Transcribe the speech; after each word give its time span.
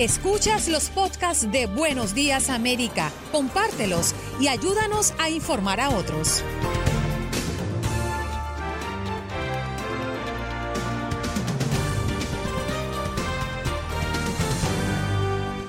Escuchas 0.00 0.66
los 0.66 0.90
podcasts 0.90 1.52
de 1.52 1.66
Buenos 1.66 2.16
Días 2.16 2.50
América, 2.50 3.12
compártelos 3.30 4.12
y 4.40 4.48
ayúdanos 4.48 5.14
a 5.18 5.30
informar 5.30 5.78
a 5.78 5.90
otros. 5.90 6.42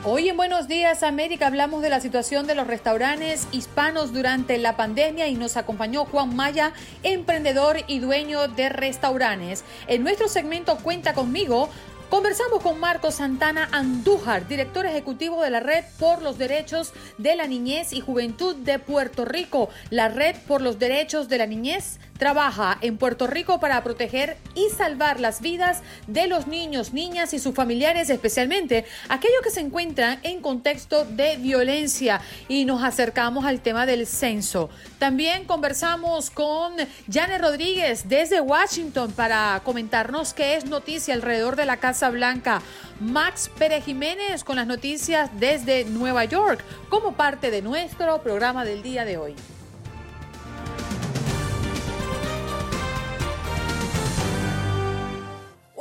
Hoy 0.08 0.30
en 0.30 0.38
Buenos 0.38 0.68
Días 0.68 1.04
América 1.04 1.46
hablamos 1.46 1.84
de 1.84 1.90
la 1.90 2.00
situación 2.00 2.48
de 2.48 2.56
los 2.56 2.66
restaurantes 2.66 3.48
hispanos 3.52 4.12
durante 4.12 4.58
la 4.58 4.76
pandemia 4.76 5.28
y 5.28 5.36
nos 5.36 5.58
acompañó 5.58 6.06
Juan 6.06 6.36
Maya, 6.36 6.74
emprendedor 7.04 7.78
y 7.86 8.00
dueño 8.00 8.48
de 8.48 8.70
restaurantes. 8.70 9.64
En 9.88 10.04
nuestro 10.04 10.28
segmento 10.30 10.78
Cuenta 10.78 11.14
conmigo 11.14 11.70
Conversamos 12.16 12.64
con 12.64 12.80
Marco 12.80 13.12
Santana 13.12 13.68
Andújar, 13.74 14.48
director 14.48 14.86
ejecutivo 14.86 15.44
de 15.44 15.50
la 15.50 15.60
Red 15.60 15.84
por 16.00 16.22
los 16.22 16.38
Derechos 16.38 16.94
de 17.18 17.36
la 17.36 17.46
Niñez 17.46 17.92
y 17.92 18.00
Juventud 18.00 18.56
de 18.56 18.80
Puerto 18.80 19.26
Rico. 19.26 19.68
La 19.90 20.08
Red 20.08 20.38
por 20.48 20.62
los 20.62 20.80
Derechos 20.80 21.28
de 21.28 21.40
la 21.40 21.46
Niñez 21.46 22.00
trabaja 22.18 22.78
en 22.82 22.98
Puerto 22.98 23.28
Rico 23.28 23.60
para 23.60 23.84
proteger 23.84 24.38
y 24.56 24.70
salvar 24.70 25.20
las 25.20 25.42
vidas 25.42 25.82
de 26.08 26.28
los 26.28 26.48
niños, 26.48 26.94
niñas 26.94 27.34
y 27.34 27.40
sus 27.40 27.54
familiares, 27.54 28.10
especialmente 28.10 28.86
aquellos 29.10 29.42
que 29.44 29.50
se 29.50 29.62
encuentran 29.62 30.20
en 30.24 30.42
contexto 30.42 31.06
de 31.06 31.38
violencia. 31.38 32.22
Y 32.48 32.66
nos 32.66 32.84
acercamos 32.84 33.46
al 33.46 33.62
tema 33.62 33.86
del 33.86 34.08
censo. 34.08 34.70
También 35.00 35.46
conversamos 35.46 36.30
con 36.30 36.74
Janet 37.12 37.42
Rodríguez 37.42 38.08
desde 38.08 38.42
Washington 38.42 39.12
para 39.12 39.62
comentarnos 39.64 40.34
qué 40.34 40.56
es 40.56 40.66
noticia 40.66 41.14
alrededor 41.14 41.56
de 41.56 41.66
la 41.66 41.78
Casa 41.78 42.10
Blanca. 42.10 42.62
Max 43.00 43.52
Pérez 43.58 43.84
Jiménez 43.84 44.44
con 44.44 44.56
las 44.56 44.68
noticias 44.68 45.30
desde 45.38 45.84
Nueva 45.84 46.24
York 46.24 46.64
como 46.90 47.14
parte 47.14 47.52
de 47.52 47.62
nuestro 47.62 48.22
programa 48.22 48.64
del 48.64 48.84
día 48.84 49.04
de 49.04 49.18
hoy. 49.18 49.36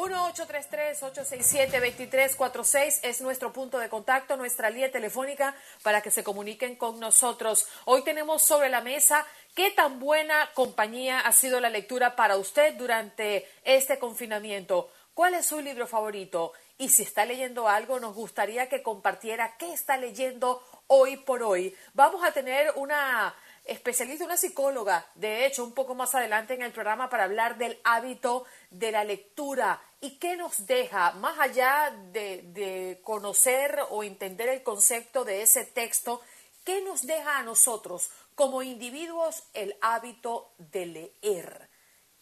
...1-833-867-2346... 0.05 3.01
es 3.03 3.23
nuestro 3.23 3.55
punto 3.55 3.79
de 3.79 3.89
contacto, 3.89 4.37
nuestra 4.37 4.69
línea 4.69 4.91
telefónica 4.91 5.55
para 5.83 6.03
que 6.03 6.11
se 6.11 6.23
comuniquen 6.23 6.77
con 6.77 7.01
nosotros. 7.01 7.67
Hoy 7.87 8.05
tenemos 8.05 8.43
sobre 8.43 8.69
la 8.69 8.83
mesa 8.83 9.25
qué 9.55 9.71
tan 9.71 10.01
buena 10.01 10.51
compañía 10.53 11.21
ha 11.21 11.33
sido 11.33 11.59
la 11.59 11.71
lectura 11.71 12.17
para 12.17 12.37
usted 12.37 12.75
durante 12.75 13.49
este 13.65 13.99
confinamiento. 13.99 14.91
¿Cuál 15.15 15.33
es 15.35 15.47
su 15.47 15.61
libro 15.61 15.87
favorito? 15.87 16.53
Y 16.77 16.91
si 16.91 17.05
está 17.05 17.25
leyendo 17.25 17.67
algo, 17.69 17.99
nos 17.99 18.15
gustaría 18.15 18.69
que 18.69 18.83
compartiera 18.83 19.57
qué 19.57 19.73
está 19.73 19.97
leyendo 19.97 20.63
hoy 20.89 21.17
por 21.17 21.43
hoy. 21.43 21.75
Vamos 21.95 22.23
a 22.25 22.33
tener 22.33 22.73
una 22.77 23.35
especialista, 23.65 24.25
una 24.25 24.37
psicóloga, 24.37 25.07
de 25.15 25.47
hecho, 25.47 25.65
un 25.65 25.73
poco 25.73 25.95
más 25.95 26.15
adelante 26.15 26.55
en 26.55 26.63
el 26.63 26.73
programa 26.73 27.09
para 27.09 27.25
hablar 27.25 27.57
del 27.57 27.81
hábito 27.85 28.45
de 28.71 28.93
la 28.93 29.05
lectura 29.05 29.81
y 30.05 30.19
qué 30.19 30.37
nos 30.37 30.67
deja, 30.67 31.13
más 31.13 31.39
allá 31.39 31.91
de, 32.13 32.43
de 32.53 33.01
conocer 33.03 33.81
o 33.89 34.05
entender 34.05 34.51
el 34.51 34.63
concepto 34.63 35.25
de 35.25 35.41
ese 35.41 35.65
texto, 35.65 36.21
qué 36.63 36.83
nos 36.83 37.07
deja 37.07 37.39
a 37.39 37.43
nosotros 37.43 38.11
como 38.35 38.63
individuos 38.63 39.45
el 39.55 39.75
hábito 39.81 40.53
de 40.59 40.85
leer. 40.85 41.71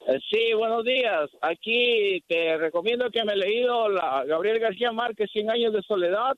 Eh, 0.08 0.18
sí, 0.32 0.54
buenos 0.54 0.86
días. 0.86 1.30
Aquí 1.42 2.24
te 2.28 2.56
recomiendo 2.58 3.12
que 3.12 3.26
me 3.26 3.34
he 3.34 3.36
leído 3.36 3.90
la 3.90 4.24
Gabriel 4.24 4.60
García 4.60 4.94
Márquez, 4.94 5.30
100 5.34 5.52
años 5.52 5.74
de 5.74 5.82
soledad 5.82 6.38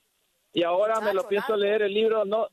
y 0.53 0.63
ahora 0.63 0.99
me 0.99 1.13
lo 1.13 1.27
pienso 1.27 1.55
leer 1.55 1.83
el 1.83 1.93
libro, 1.93 2.25
no, 2.25 2.49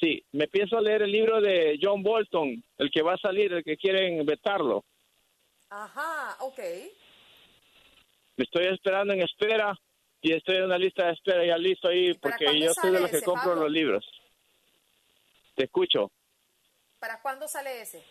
sí, 0.00 0.24
me 0.32 0.48
pienso 0.48 0.80
leer 0.80 1.02
el 1.02 1.12
libro 1.12 1.40
de 1.40 1.78
John 1.80 2.02
Bolton, 2.02 2.62
el 2.78 2.90
que 2.90 3.02
va 3.02 3.14
a 3.14 3.18
salir, 3.18 3.52
el 3.52 3.64
que 3.64 3.76
quieren 3.76 4.24
vetarlo. 4.24 4.84
Ajá, 5.68 6.36
ok. 6.40 6.58
Me 8.36 8.44
estoy 8.44 8.66
esperando 8.66 9.12
en 9.12 9.22
espera 9.22 9.78
y 10.22 10.32
estoy 10.32 10.56
en 10.56 10.64
una 10.64 10.78
lista 10.78 11.06
de 11.06 11.12
espera 11.12 11.44
ya 11.44 11.58
listo 11.58 11.88
ahí 11.88 12.14
porque 12.14 12.58
yo 12.58 12.72
soy 12.72 12.92
de 12.92 13.00
los 13.00 13.10
que 13.10 13.22
compro 13.22 13.54
los 13.54 13.70
libros. 13.70 14.04
Te 15.54 15.64
escucho. 15.64 16.10
¿Para 16.98 17.20
cuándo 17.20 17.46
sale 17.48 17.82
ese? 17.82 18.02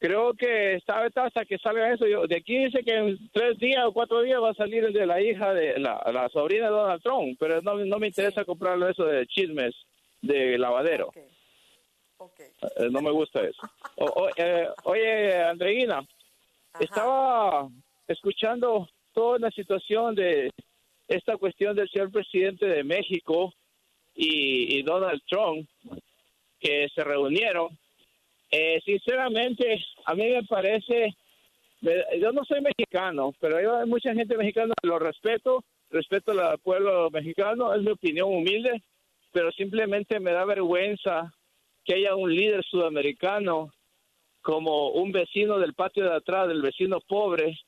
Creo 0.00 0.32
que 0.34 0.76
está 0.76 1.04
hasta 1.04 1.44
que 1.44 1.58
salga 1.58 1.92
eso. 1.92 2.06
Yo, 2.06 2.26
de 2.26 2.36
aquí 2.36 2.64
dice 2.64 2.82
que 2.82 2.96
en 2.96 3.30
tres 3.32 3.58
días 3.58 3.84
o 3.86 3.92
cuatro 3.92 4.22
días 4.22 4.40
va 4.42 4.50
a 4.50 4.54
salir 4.54 4.84
el 4.84 4.92
de 4.92 5.06
la 5.06 5.20
hija 5.20 5.52
de 5.52 5.78
la, 5.78 6.28
sobrina 6.32 6.66
de 6.66 6.72
Donald 6.72 7.02
Trump, 7.02 7.36
pero 7.38 7.60
no, 7.60 7.76
no 7.76 7.98
me 7.98 8.08
interesa 8.08 8.44
comprarlo 8.44 8.88
eso 8.88 9.04
de 9.04 9.26
chismes 9.26 9.74
de 10.22 10.58
lavadero. 10.58 11.12
Eh, 11.14 12.88
no 12.90 13.02
me 13.02 13.10
gusta 13.10 13.42
eso. 13.42 13.62
Eh, 14.36 14.68
oye, 14.84 15.42
Andreina, 15.42 16.02
estaba 16.78 17.68
escuchando 18.08 18.88
toda 19.12 19.38
la 19.38 19.50
situación 19.50 20.14
de 20.14 20.50
esta 21.08 21.36
cuestión 21.36 21.76
del 21.76 21.90
señor 21.90 22.10
presidente 22.10 22.66
de 22.66 22.84
México 22.84 23.52
y 24.14 24.82
Donald 24.82 25.22
Trump, 25.28 25.68
que 26.58 26.88
se 26.94 27.04
reunieron 27.04 27.79
eh, 28.50 28.80
sinceramente, 28.84 29.84
a 30.04 30.14
mí 30.14 30.28
me 30.28 30.42
parece, 30.44 31.14
yo 32.18 32.32
no 32.32 32.44
soy 32.44 32.60
mexicano, 32.60 33.32
pero 33.40 33.56
hay 33.56 33.86
mucha 33.86 34.12
gente 34.14 34.36
mexicana, 34.36 34.74
lo 34.82 34.98
respeto, 34.98 35.64
respeto 35.90 36.32
al 36.32 36.58
pueblo 36.58 37.10
mexicano, 37.10 37.74
es 37.74 37.82
mi 37.82 37.92
opinión 37.92 38.28
humilde, 38.28 38.82
pero 39.32 39.52
simplemente 39.52 40.18
me 40.18 40.32
da 40.32 40.44
vergüenza 40.44 41.32
que 41.84 41.94
haya 41.94 42.16
un 42.16 42.34
líder 42.34 42.64
sudamericano 42.64 43.72
como 44.42 44.90
un 44.90 45.12
vecino 45.12 45.58
del 45.58 45.74
patio 45.74 46.04
de 46.04 46.16
atrás, 46.16 46.48
del 46.48 46.62
vecino 46.62 47.00
pobre, 47.00 47.58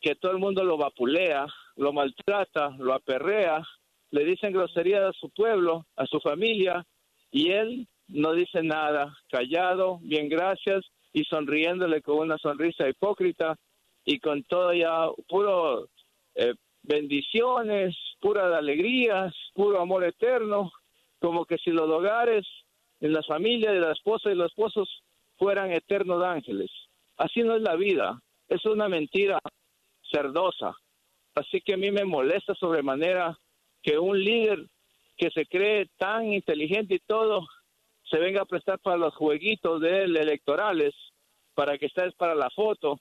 que 0.00 0.14
todo 0.14 0.32
el 0.32 0.38
mundo 0.38 0.64
lo 0.64 0.76
vapulea, 0.76 1.46
lo 1.76 1.92
maltrata, 1.92 2.70
lo 2.78 2.94
aperrea, 2.94 3.62
le 4.10 4.24
dicen 4.24 4.52
groserías 4.52 5.02
a 5.02 5.12
su 5.12 5.30
pueblo, 5.30 5.84
a 5.96 6.06
su 6.06 6.20
familia, 6.20 6.86
y 7.30 7.50
él 7.50 7.88
no 8.08 8.32
dice 8.32 8.62
nada, 8.62 9.16
callado, 9.28 9.98
bien 10.02 10.28
gracias, 10.28 10.84
y 11.12 11.24
sonriéndole 11.24 12.02
con 12.02 12.18
una 12.18 12.38
sonrisa 12.38 12.88
hipócrita 12.88 13.56
y 14.04 14.20
con 14.20 14.44
todo 14.44 14.72
ya 14.72 15.08
puro 15.28 15.88
eh, 16.34 16.54
bendiciones, 16.82 17.96
puras 18.20 18.54
alegrías, 18.54 19.34
puro 19.54 19.80
amor 19.80 20.04
eterno, 20.04 20.72
como 21.18 21.44
que 21.44 21.58
si 21.58 21.70
los 21.70 21.90
hogares 21.90 22.46
en 23.00 23.12
la 23.12 23.22
familia 23.22 23.72
de 23.72 23.80
la 23.80 23.92
esposa 23.92 24.30
y 24.30 24.34
los 24.34 24.50
esposos 24.50 25.02
fueran 25.38 25.72
eternos 25.72 26.22
ángeles. 26.22 26.70
Así 27.16 27.42
no 27.42 27.56
es 27.56 27.62
la 27.62 27.76
vida, 27.76 28.20
es 28.48 28.64
una 28.64 28.88
mentira 28.88 29.38
cerdosa. 30.10 30.74
Así 31.34 31.60
que 31.60 31.74
a 31.74 31.76
mí 31.76 31.90
me 31.90 32.04
molesta 32.04 32.54
sobremanera 32.54 33.38
que 33.82 33.98
un 33.98 34.22
líder 34.22 34.66
que 35.16 35.30
se 35.30 35.46
cree 35.46 35.88
tan 35.98 36.32
inteligente 36.32 36.94
y 36.94 36.98
todo 37.00 37.46
se 38.10 38.18
venga 38.18 38.42
a 38.42 38.46
prestar 38.46 38.78
para 38.78 38.96
los 38.96 39.14
jueguitos 39.14 39.80
de 39.80 40.04
él 40.04 40.16
electorales, 40.16 40.94
para 41.54 41.78
que 41.78 41.86
estés 41.86 42.14
para 42.14 42.34
la 42.34 42.50
foto 42.50 43.00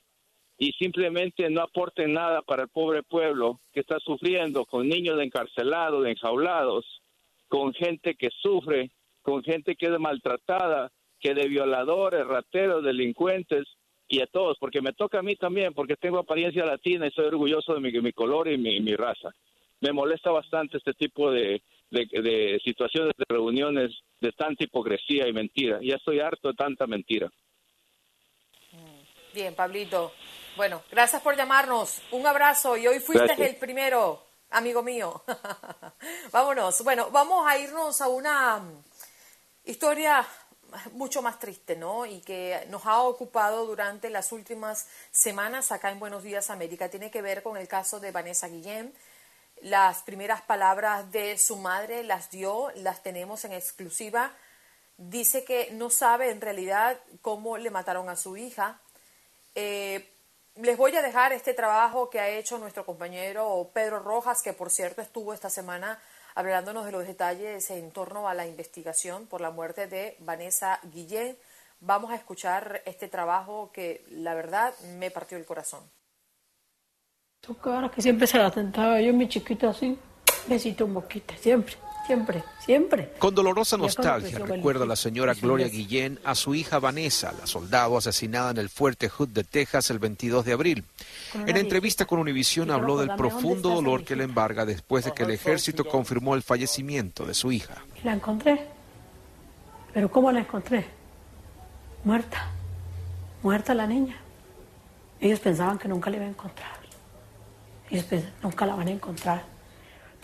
y 0.58 0.72
simplemente 0.74 1.50
no 1.50 1.62
aporten 1.62 2.14
nada 2.14 2.42
para 2.42 2.64
el 2.64 2.70
pobre 2.70 3.04
pueblo 3.04 3.60
que 3.74 3.82
está 3.82 4.00
sufriendo 4.00 4.66
con 4.66 4.88
niños 4.88 5.20
encarcelados, 5.22 6.06
enjaulados, 6.08 6.86
con 7.48 7.74
gente 7.74 8.16
que 8.16 8.30
sufre, 8.42 8.92
con 9.22 9.44
gente 9.44 9.76
que 9.76 9.88
es 9.88 10.00
maltratada, 10.00 10.92
que 11.20 11.34
de 11.34 11.48
violadores, 11.48 12.26
rateros, 12.26 12.84
delincuentes 12.84 13.66
y 14.08 14.22
a 14.22 14.28
todos, 14.28 14.58
porque 14.60 14.82
me 14.82 14.94
toca 14.94 15.20
a 15.20 15.24
mí 15.24 15.36
también, 15.36 15.74
porque 15.74 15.98
tengo 15.98 16.20
apariencia 16.20 16.66
latina 16.66 17.08
y 17.08 17.12
soy 17.12 17.26
orgulloso 17.26 17.74
de 17.74 17.82
mi, 17.82 17.92
mi 18.02 18.14
color 18.14 18.48
y 18.48 18.58
mi, 18.58 18.80
mi 18.80 18.96
raza. 18.96 19.32
Me 19.82 19.92
molesta 19.92 20.32
bastante 20.32 20.78
este 20.78 20.94
tipo 20.94 21.32
de, 21.32 21.62
de, 22.04 22.60
situaciones 22.64 23.14
de 23.18 23.26
reuniones 23.28 23.92
de 24.20 24.32
tanta 24.32 24.64
hipocresía 24.64 25.28
y 25.28 25.34
mentira. 25.34 25.80
Ya 25.82 25.96
estoy 25.96 26.20
harto 26.20 26.50
de 26.50 26.54
tanta 26.54 26.88
mentira. 26.88 27.30
Bien, 29.34 29.54
Pablito. 29.56 30.14
Bueno, 30.56 30.84
gracias 30.92 31.22
por 31.22 31.36
llamarnos. 31.36 32.02
Un 32.12 32.26
abrazo 32.26 32.78
y 32.78 32.88
hoy 32.88 33.00
fuiste 33.00 33.34
el 33.46 33.56
primero, 33.58 34.24
amigo 34.52 34.82
mío. 34.82 35.24
Vámonos. 36.32 36.84
Bueno, 36.84 37.10
vamos 37.12 37.46
a 37.46 37.58
irnos 37.58 38.00
a 38.02 38.08
una 38.08 38.64
historia 39.66 40.26
mucho 40.94 41.22
más 41.22 41.40
triste, 41.40 41.76
¿no? 41.76 42.06
Y 42.06 42.22
que 42.22 42.66
nos 42.70 42.86
ha 42.86 43.02
ocupado 43.02 43.66
durante 43.66 44.10
las 44.10 44.32
últimas 44.32 44.88
semanas 45.12 45.72
acá 45.72 45.92
en 45.92 46.00
Buenos 46.00 46.24
Días 46.24 46.50
América. 46.50 46.90
Tiene 46.90 47.12
que 47.12 47.22
ver 47.22 47.44
con 47.44 47.58
el 47.58 47.68
caso 47.68 48.00
de 48.00 48.12
Vanessa 48.12 48.48
Guillén. 48.48 48.94
Las 49.62 50.04
primeras 50.04 50.42
palabras 50.42 51.12
de 51.12 51.38
su 51.38 51.58
madre 51.58 52.04
las 52.04 52.30
dio, 52.30 52.72
las 52.76 53.02
tenemos 53.02 53.46
en 53.46 53.54
exclusiva. 53.54 54.32
Dice 54.98 55.44
que 55.44 55.70
no 55.72 55.90
sabe 55.90 56.30
en 56.30 56.42
realidad 56.42 57.00
cómo 57.22 57.58
le 57.58 57.70
mataron 57.70 58.10
a 58.10 58.16
su 58.16 58.38
hija. 58.38 58.80
Eh, 59.56 60.12
les 60.56 60.78
voy 60.78 60.96
a 60.96 61.02
dejar 61.02 61.34
este 61.34 61.54
trabajo 61.54 62.10
que 62.10 62.20
ha 62.20 62.30
hecho 62.30 62.58
nuestro 62.58 62.86
compañero 62.86 63.70
Pedro 63.74 64.00
Rojas, 64.00 64.42
que 64.42 64.54
por 64.54 64.70
cierto 64.70 65.02
estuvo 65.02 65.34
esta 65.34 65.50
semana 65.50 66.00
hablándonos 66.34 66.86
de 66.86 66.92
los 66.92 67.08
detalles 67.08 67.70
en 67.72 67.92
torno 67.92 68.30
a 68.30 68.34
la 68.34 68.46
investigación 68.46 69.28
por 69.28 69.42
la 69.42 69.52
muerte 69.52 69.88
de 69.88 70.16
Vanessa 70.20 70.80
Guillén. 70.84 71.38
Vamos 71.80 72.12
a 72.12 72.16
escuchar 72.16 72.82
este 72.86 73.08
trabajo 73.08 73.72
que 73.74 74.06
la 74.10 74.34
verdad 74.34 74.78
me 74.98 75.12
partió 75.12 75.38
el 75.38 75.46
corazón. 75.46 75.90
Tu 77.46 77.56
cara 77.58 77.90
que 77.90 78.02
siempre 78.02 78.28
se 78.28 78.38
la 78.38 78.50
tentaba 78.52 79.00
yo, 79.02 79.14
mi 79.14 79.28
chiquito 79.28 79.70
así, 79.70 79.98
besito 80.48 80.86
un 80.86 80.96
boquita, 80.96 81.36
siempre 81.38 81.76
siempre, 82.06 82.44
siempre. 82.60 83.12
Con 83.18 83.34
dolorosa 83.34 83.78
nostalgia 83.78 84.40
recuerda 84.40 84.86
la 84.86 84.96
señora 84.96 85.34
Gloria 85.34 85.68
Guillén 85.68 86.20
a 86.24 86.36
su 86.36 86.56
hija 86.56 86.80
Vanessa, 86.80 87.34
la 87.40 87.48
soldado 87.48 87.98
asesinada 87.98 88.52
en 88.52 88.58
el 88.58 88.70
fuerte 88.70 89.10
Hood 89.10 89.30
de 89.30 89.44
Texas 89.44 89.90
el 89.90 90.00
22 90.00 90.46
de 90.46 90.54
abril. 90.54 90.84
En 91.34 91.58
entrevista 91.58 92.06
con 92.06 92.20
Univision 92.20 92.72
habló 92.72 92.98
del 92.98 93.16
profundo 93.16 93.70
dolor 93.70 94.04
que 94.04 94.16
le 94.16 94.24
embarga 94.24 94.66
después 94.66 95.06
de 95.06 95.14
que 95.14 95.24
el 95.24 95.32
ejército 95.32 95.86
confirmó 95.86 96.36
el 96.36 96.44
fallecimiento 96.44 97.26
de 97.26 97.34
su 97.34 97.52
hija. 97.52 97.76
La 98.04 98.14
encontré. 98.14 98.68
¿Pero 99.94 100.12
cómo 100.12 100.32
la 100.32 100.42
encontré? 100.42 100.86
Muerta. 102.04 102.50
Muerta 103.42 103.74
la 103.74 103.88
niña. 103.88 104.18
Ellos 105.22 105.40
pensaban 105.40 105.78
que 105.78 105.88
nunca 105.88 106.10
la 106.10 106.18
iba 106.18 106.26
a 106.26 106.30
encontrar. 106.30 106.75
Ellos 107.90 108.06
nunca 108.42 108.66
la 108.66 108.76
van 108.76 108.88
a 108.88 108.92
encontrar 108.92 109.56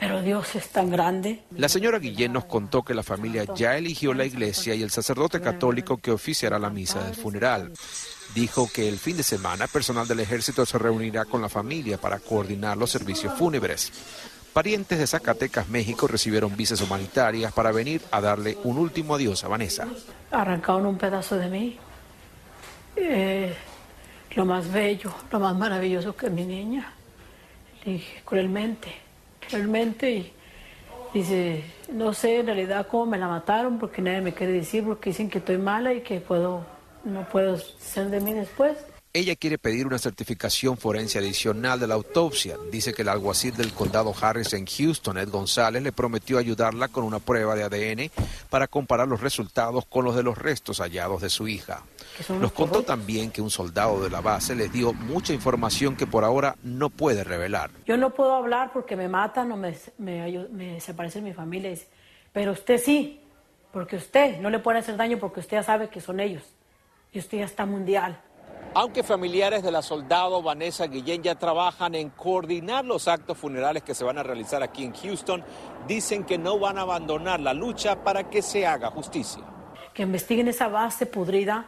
pero 0.01 0.19
Dios 0.23 0.55
es 0.55 0.69
tan 0.69 0.89
grande. 0.89 1.43
La 1.55 1.69
señora 1.69 1.99
Guillén 1.99 2.33
nos 2.33 2.45
contó 2.45 2.81
que 2.81 2.95
la 2.95 3.03
familia 3.03 3.45
ya 3.55 3.77
eligió 3.77 4.15
la 4.15 4.25
iglesia 4.25 4.73
y 4.73 4.81
el 4.81 4.89
sacerdote 4.89 5.39
católico 5.39 5.97
que 5.97 6.09
oficiará 6.09 6.57
la 6.57 6.71
misa 6.71 7.03
del 7.03 7.13
funeral. 7.13 7.71
Dijo 8.33 8.67
que 8.73 8.89
el 8.89 8.97
fin 8.97 9.17
de 9.17 9.21
semana 9.21 9.67
personal 9.67 10.07
del 10.07 10.21
ejército 10.21 10.65
se 10.65 10.79
reunirá 10.79 11.25
con 11.25 11.39
la 11.39 11.49
familia 11.49 11.99
para 11.99 12.17
coordinar 12.17 12.77
los 12.77 12.89
servicios 12.89 13.37
fúnebres. 13.37 13.93
Parientes 14.53 14.97
de 14.97 15.05
Zacatecas, 15.05 15.69
México, 15.69 16.07
recibieron 16.07 16.57
visas 16.57 16.81
humanitarias 16.81 17.53
para 17.53 17.71
venir 17.71 18.01
a 18.09 18.21
darle 18.21 18.57
un 18.63 18.79
último 18.79 19.13
adiós 19.13 19.43
a 19.43 19.49
Vanessa. 19.49 19.87
Arrancaron 20.31 20.87
un 20.87 20.97
pedazo 20.97 21.35
de 21.35 21.47
mí. 21.47 21.77
Eh, 22.95 23.55
lo 24.35 24.45
más 24.45 24.71
bello, 24.71 25.13
lo 25.31 25.39
más 25.39 25.55
maravilloso 25.55 26.15
que 26.15 26.31
mi 26.31 26.43
niña. 26.43 26.91
Dije 27.85 28.21
cruelmente 28.25 28.91
realmente 29.49 30.11
y 30.11 30.33
dice, 31.13 31.63
no 31.91 32.13
sé 32.13 32.39
en 32.39 32.45
realidad 32.47 32.87
cómo 32.87 33.05
me 33.07 33.17
la 33.17 33.27
mataron 33.27 33.79
porque 33.79 34.01
nadie 34.01 34.21
me 34.21 34.33
quiere 34.33 34.53
decir 34.53 34.83
porque 34.83 35.09
dicen 35.09 35.29
que 35.29 35.39
estoy 35.39 35.57
mala 35.57 35.93
y 35.93 36.01
que 36.01 36.19
puedo 36.21 36.65
no 37.03 37.27
puedo 37.27 37.57
ser 37.57 38.09
de 38.09 38.19
mí 38.19 38.33
después. 38.33 38.77
Ella 39.13 39.35
quiere 39.35 39.57
pedir 39.57 39.87
una 39.87 39.97
certificación 39.97 40.77
forense 40.77 41.19
adicional 41.19 41.81
de 41.81 41.87
la 41.87 41.95
autopsia. 41.95 42.55
Dice 42.71 42.93
que 42.93 43.01
el 43.01 43.09
alguacil 43.09 43.53
del 43.57 43.73
condado 43.73 44.13
Harris 44.21 44.53
en 44.53 44.65
Houston, 44.65 45.17
Ed 45.17 45.27
González, 45.27 45.83
le 45.83 45.91
prometió 45.91 46.37
ayudarla 46.37 46.87
con 46.87 47.03
una 47.03 47.19
prueba 47.19 47.53
de 47.53 47.63
ADN 47.63 48.09
para 48.49 48.67
comparar 48.67 49.09
los 49.09 49.19
resultados 49.19 49.85
con 49.85 50.05
los 50.05 50.15
de 50.15 50.23
los 50.23 50.37
restos 50.37 50.79
hallados 50.79 51.21
de 51.21 51.29
su 51.29 51.49
hija. 51.49 51.83
Nos 52.39 52.53
contó 52.53 52.83
también 52.83 53.31
que 53.31 53.41
un 53.41 53.49
soldado 53.49 54.01
de 54.01 54.09
la 54.09 54.21
base 54.21 54.55
les 54.55 54.71
dio 54.71 54.93
mucha 54.93 55.33
información 55.33 55.97
que 55.97 56.07
por 56.07 56.23
ahora 56.23 56.55
no 56.63 56.89
puede 56.89 57.25
revelar. 57.25 57.69
Yo 57.85 57.97
no 57.97 58.13
puedo 58.13 58.33
hablar 58.33 58.71
porque 58.71 58.95
me 58.95 59.09
matan 59.09 59.51
o 59.51 59.57
me, 59.57 59.75
me, 59.97 60.47
me 60.47 60.73
desaparece 60.75 61.19
mi 61.19 61.33
familia, 61.33 61.77
pero 62.31 62.53
usted 62.53 62.77
sí, 62.77 63.19
porque 63.73 63.97
usted 63.97 64.39
no 64.39 64.49
le 64.49 64.59
puede 64.59 64.79
hacer 64.79 64.95
daño 64.95 65.19
porque 65.19 65.41
usted 65.41 65.57
ya 65.57 65.63
sabe 65.63 65.89
que 65.89 65.99
son 65.99 66.21
ellos 66.21 66.43
y 67.11 67.19
usted 67.19 67.39
ya 67.39 67.45
está 67.45 67.65
mundial. 67.65 68.21
Aunque 68.73 69.03
familiares 69.03 69.63
de 69.63 69.71
la 69.71 69.81
soldado 69.81 70.41
Vanessa 70.41 70.87
Guillén 70.87 71.21
ya 71.21 71.35
trabajan 71.35 71.93
en 71.93 72.09
coordinar 72.09 72.85
los 72.85 73.09
actos 73.09 73.37
funerales 73.37 73.83
que 73.83 73.93
se 73.93 74.05
van 74.05 74.17
a 74.17 74.23
realizar 74.23 74.63
aquí 74.63 74.85
en 74.85 74.93
Houston, 74.93 75.43
dicen 75.87 76.23
que 76.23 76.37
no 76.37 76.57
van 76.57 76.77
a 76.77 76.83
abandonar 76.83 77.41
la 77.41 77.53
lucha 77.53 78.01
para 78.01 78.29
que 78.29 78.41
se 78.41 78.65
haga 78.65 78.89
justicia. 78.89 79.43
Que 79.93 80.03
investiguen 80.03 80.47
esa 80.47 80.69
base 80.69 81.05
pudrida 81.05 81.65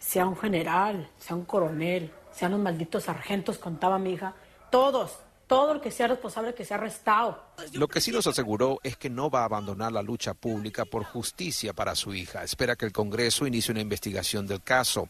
sea 0.00 0.26
un 0.26 0.36
general, 0.36 1.08
sea 1.16 1.36
un 1.36 1.44
coronel, 1.44 2.12
sean 2.32 2.52
los 2.52 2.60
malditos 2.60 3.04
sargentos, 3.04 3.58
contaba 3.58 3.98
mi 4.00 4.14
hija, 4.14 4.34
todos, 4.70 5.20
todo 5.50 5.72
el 5.72 5.80
que 5.80 5.90
sea 5.90 6.06
responsable 6.06 6.54
que 6.54 6.64
sea 6.64 6.76
arrestado. 6.76 7.42
Lo 7.72 7.88
que 7.88 8.00
sí 8.00 8.12
nos 8.12 8.28
aseguró 8.28 8.78
es 8.84 8.96
que 8.96 9.10
no 9.10 9.30
va 9.30 9.40
a 9.40 9.46
abandonar 9.46 9.90
la 9.90 10.00
lucha 10.00 10.32
pública 10.32 10.84
por 10.84 11.02
justicia 11.02 11.72
para 11.72 11.96
su 11.96 12.14
hija. 12.14 12.44
Espera 12.44 12.76
que 12.76 12.86
el 12.86 12.92
Congreso 12.92 13.48
inicie 13.48 13.72
una 13.72 13.80
investigación 13.80 14.46
del 14.46 14.62
caso. 14.62 15.08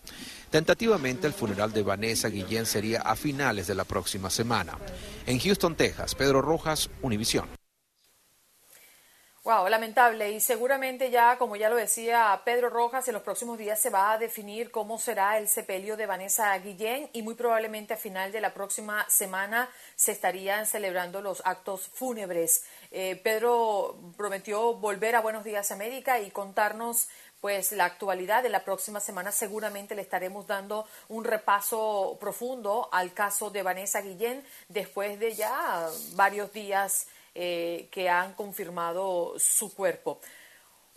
Tentativamente 0.48 1.26
el 1.26 1.34
funeral 1.34 1.74
de 1.74 1.82
Vanessa 1.82 2.30
Guillén 2.30 2.64
sería 2.64 3.02
a 3.02 3.16
finales 3.16 3.66
de 3.66 3.74
la 3.74 3.84
próxima 3.84 4.30
semana. 4.30 4.78
En 5.26 5.38
Houston, 5.38 5.74
Texas, 5.74 6.14
Pedro 6.14 6.40
Rojas, 6.40 6.88
Univisión. 7.02 7.59
Wow, 9.42 9.68
lamentable. 9.68 10.32
Y 10.32 10.40
seguramente 10.40 11.10
ya, 11.10 11.38
como 11.38 11.56
ya 11.56 11.70
lo 11.70 11.76
decía 11.76 12.38
Pedro 12.44 12.68
Rojas, 12.68 13.08
en 13.08 13.14
los 13.14 13.22
próximos 13.22 13.56
días 13.56 13.80
se 13.80 13.88
va 13.88 14.12
a 14.12 14.18
definir 14.18 14.70
cómo 14.70 14.98
será 14.98 15.38
el 15.38 15.48
sepelio 15.48 15.96
de 15.96 16.04
Vanessa 16.04 16.56
Guillén 16.58 17.08
y 17.14 17.22
muy 17.22 17.34
probablemente 17.34 17.94
a 17.94 17.96
final 17.96 18.32
de 18.32 18.42
la 18.42 18.52
próxima 18.52 19.08
semana 19.08 19.70
se 19.96 20.12
estarían 20.12 20.66
celebrando 20.66 21.22
los 21.22 21.40
actos 21.46 21.88
fúnebres. 21.88 22.64
Eh, 22.90 23.18
Pedro 23.24 23.96
prometió 24.18 24.74
volver 24.74 25.16
a 25.16 25.22
Buenos 25.22 25.42
Días 25.42 25.70
América 25.70 26.20
y 26.20 26.30
contarnos 26.30 27.08
pues 27.40 27.72
la 27.72 27.86
actualidad 27.86 28.42
de 28.42 28.50
la 28.50 28.62
próxima 28.62 29.00
semana 29.00 29.32
seguramente 29.32 29.94
le 29.94 30.02
estaremos 30.02 30.46
dando 30.46 30.86
un 31.08 31.24
repaso 31.24 32.18
profundo 32.20 32.90
al 32.92 33.14
caso 33.14 33.48
de 33.48 33.62
Vanessa 33.62 34.02
Guillén 34.02 34.44
después 34.68 35.18
de 35.18 35.34
ya 35.34 35.88
varios 36.12 36.52
días 36.52 37.06
eh, 37.34 37.88
que 37.90 38.08
han 38.08 38.34
confirmado 38.34 39.34
su 39.38 39.74
cuerpo. 39.74 40.20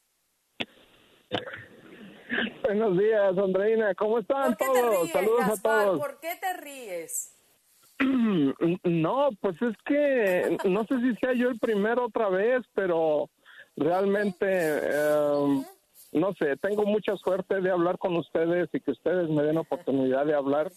Buenos 2.63 2.99
días, 2.99 3.39
Andreina. 3.39 3.95
¿Cómo 3.95 4.19
están 4.19 4.57
¿Por 4.57 4.57
qué 4.57 4.67
te 4.73 4.83
ríes, 4.83 5.13
Saludos 5.13 5.47
Gaspar? 5.47 5.79
a 5.79 5.85
todos. 5.85 6.01
¿Por 6.01 6.19
qué 6.21 6.35
te 6.41 6.53
ríes? 6.55 7.37
No, 8.85 9.29
pues 9.41 9.61
es 9.61 9.77
que 9.85 10.57
no 10.65 10.85
sé 10.85 11.01
si 11.01 11.15
sea 11.17 11.33
yo 11.35 11.49
el 11.51 11.59
primero 11.59 12.07
otra 12.07 12.29
vez, 12.29 12.63
pero 12.75 13.29
realmente, 13.77 14.47
eh, 14.49 15.65
no 16.13 16.33
sé, 16.35 16.57
tengo 16.57 16.85
mucha 16.85 17.17
suerte 17.17 17.61
de 17.61 17.71
hablar 17.71 17.99
con 17.99 18.17
ustedes 18.17 18.69
y 18.73 18.81
que 18.81 18.93
ustedes 18.93 19.29
me 19.29 19.43
den 19.43 19.59
oportunidad 19.59 20.25
de 20.25 20.35
hablar. 20.35 20.71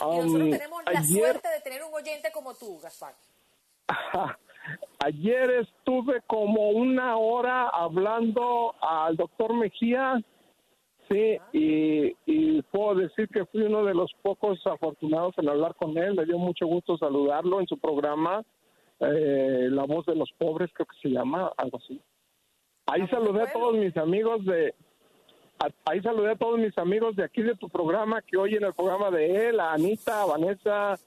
Y 0.00 0.04
nosotros 0.04 0.32
Um, 0.34 0.50
tenemos 0.50 0.82
la 0.84 1.00
ayer, 1.00 1.22
suerte 1.22 1.48
de 1.48 1.60
tener 1.60 1.82
un 1.82 1.94
oyente 1.94 2.30
como 2.32 2.54
tú, 2.54 2.78
Gaspar. 2.80 3.14
ayer 5.00 5.50
estuve 5.50 6.20
como 6.26 6.68
una 6.70 7.16
hora 7.16 7.68
hablando 7.68 8.74
al 8.80 9.16
doctor 9.16 9.54
Mejía, 9.54 10.20
sí, 11.08 11.38
y, 11.52 12.16
y 12.26 12.62
puedo 12.62 12.94
decir 12.96 13.28
que 13.28 13.44
fui 13.46 13.62
uno 13.62 13.84
de 13.84 13.94
los 13.94 14.12
pocos 14.22 14.58
afortunados 14.66 15.34
en 15.38 15.48
hablar 15.48 15.74
con 15.76 15.96
él. 15.98 16.14
Me 16.14 16.24
dio 16.24 16.38
mucho 16.38 16.66
gusto 16.66 16.96
saludarlo 16.98 17.60
en 17.60 17.66
su 17.66 17.78
programa, 17.78 18.42
eh, 19.00 19.68
La 19.70 19.84
Voz 19.84 20.06
de 20.06 20.14
los 20.16 20.30
Pobres, 20.38 20.70
creo 20.72 20.86
que 20.86 20.98
se 21.00 21.08
llama, 21.10 21.52
algo 21.56 21.78
así. 21.78 22.00
Ahí 22.86 23.06
saludé 23.08 23.42
a 23.42 23.52
todos 23.52 23.74
mis 23.76 23.96
amigos 23.96 24.44
de... 24.44 24.74
a- 25.58 25.90
Ahí 25.90 26.00
saludé 26.00 26.32
a 26.32 26.36
todos 26.36 26.58
mis 26.58 26.76
amigos 26.78 27.16
de 27.16 27.24
aquí 27.24 27.42
de 27.42 27.54
tu 27.56 27.68
programa 27.68 28.22
que 28.22 28.36
oyen 28.36 28.64
el 28.64 28.74
programa 28.74 29.10
de 29.10 29.48
él, 29.50 29.60
a 29.60 29.72
Anita, 29.72 30.22
a 30.22 30.26
Vanessa, 30.26 30.98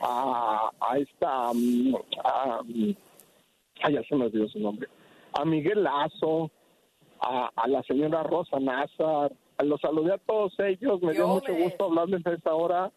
a, 0.00 0.70
a 0.80 0.98
esta, 0.98 1.50
a, 2.24 2.60
ya 3.90 4.02
se 4.08 4.16
me 4.16 4.26
olvidó 4.26 4.48
su 4.48 4.58
nombre, 4.58 4.88
a 5.32 5.44
Miguel 5.44 5.82
Lazo, 5.82 6.50
a, 7.20 7.50
a 7.54 7.68
la 7.68 7.82
señora 7.82 8.22
Rosa 8.22 8.58
Nazar, 8.60 9.32
a 9.32 9.43
los 9.62 9.80
saludé 9.80 10.14
a 10.14 10.18
todos 10.18 10.54
ellos, 10.60 11.00
me 11.02 11.12
dio 11.12 11.26
mucho 11.28 11.52
gusto 11.54 11.84
hablarles 11.84 12.26
a 12.26 12.32
esta 12.32 12.54
hora 12.54 12.90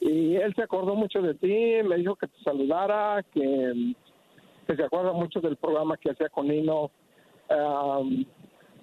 y 0.00 0.36
él 0.36 0.54
se 0.54 0.62
acordó 0.62 0.94
mucho 0.94 1.20
de 1.20 1.34
ti, 1.34 1.82
me 1.88 1.96
dijo 1.96 2.14
que 2.16 2.28
te 2.28 2.38
saludara, 2.44 3.24
que, 3.34 3.94
que 4.66 4.76
se 4.76 4.84
acuerda 4.84 5.12
mucho 5.12 5.40
del 5.40 5.56
programa 5.56 5.96
que 5.96 6.10
hacía 6.10 6.28
con 6.28 6.46
Nino. 6.48 6.90
Am, 7.48 8.24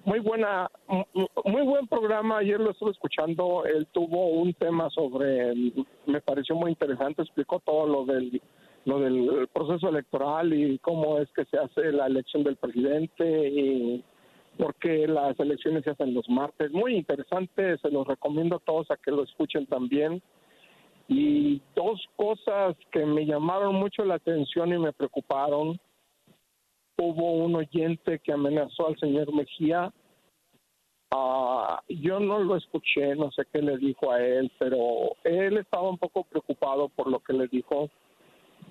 muy 0.04 0.20
buena, 0.20 0.70
mu- 0.88 1.26
muy 1.46 1.62
buen 1.62 1.86
programa. 1.88 2.38
Ayer 2.38 2.60
lo 2.60 2.70
estuve 2.70 2.90
escuchando. 2.92 3.64
Él 3.64 3.86
tuvo 3.92 4.28
un 4.28 4.52
tema 4.54 4.88
sobre, 4.90 5.52
me 6.06 6.20
pareció 6.20 6.54
muy 6.54 6.70
interesante. 6.70 7.22
Explicó 7.22 7.58
todo 7.60 7.86
lo 7.86 8.04
del, 8.04 8.40
lo 8.84 9.00
del 9.00 9.48
proceso 9.52 9.88
electoral 9.88 10.52
y 10.52 10.78
cómo 10.78 11.18
es 11.18 11.28
que 11.32 11.44
se 11.46 11.58
hace 11.58 11.90
la 11.92 12.06
elección 12.06 12.44
del 12.44 12.56
presidente 12.56 13.48
y 13.48 14.04
por 14.56 14.74
qué 14.76 15.06
las 15.06 15.38
elecciones 15.38 15.84
se 15.84 15.90
hacen 15.90 16.14
los 16.14 16.28
martes. 16.28 16.72
Muy 16.72 16.96
interesante. 16.96 17.78
Se 17.78 17.90
los 17.90 18.06
recomiendo 18.06 18.56
a 18.56 18.60
todos 18.60 18.90
a 18.90 18.96
que 18.96 19.10
lo 19.10 19.22
escuchen 19.24 19.66
también. 19.66 20.22
Y 21.08 21.62
dos 21.74 22.04
cosas 22.16 22.76
que 22.90 23.06
me 23.06 23.24
llamaron 23.24 23.76
mucho 23.76 24.04
la 24.04 24.16
atención 24.16 24.72
y 24.72 24.78
me 24.78 24.92
preocuparon. 24.92 25.78
Hubo 26.98 27.32
un 27.32 27.54
oyente 27.54 28.18
que 28.18 28.32
amenazó 28.32 28.88
al 28.88 28.98
señor 28.98 29.32
Mejía. 29.32 29.92
Ah, 31.12 31.82
yo 31.88 32.18
no 32.18 32.40
lo 32.40 32.56
escuché, 32.56 33.14
no 33.14 33.30
sé 33.30 33.44
qué 33.52 33.62
le 33.62 33.76
dijo 33.78 34.10
a 34.10 34.20
él, 34.20 34.50
pero 34.58 35.14
él 35.22 35.58
estaba 35.58 35.88
un 35.88 35.98
poco 35.98 36.24
preocupado 36.24 36.88
por 36.88 37.08
lo 37.08 37.20
que 37.20 37.32
le 37.32 37.46
dijo. 37.46 37.90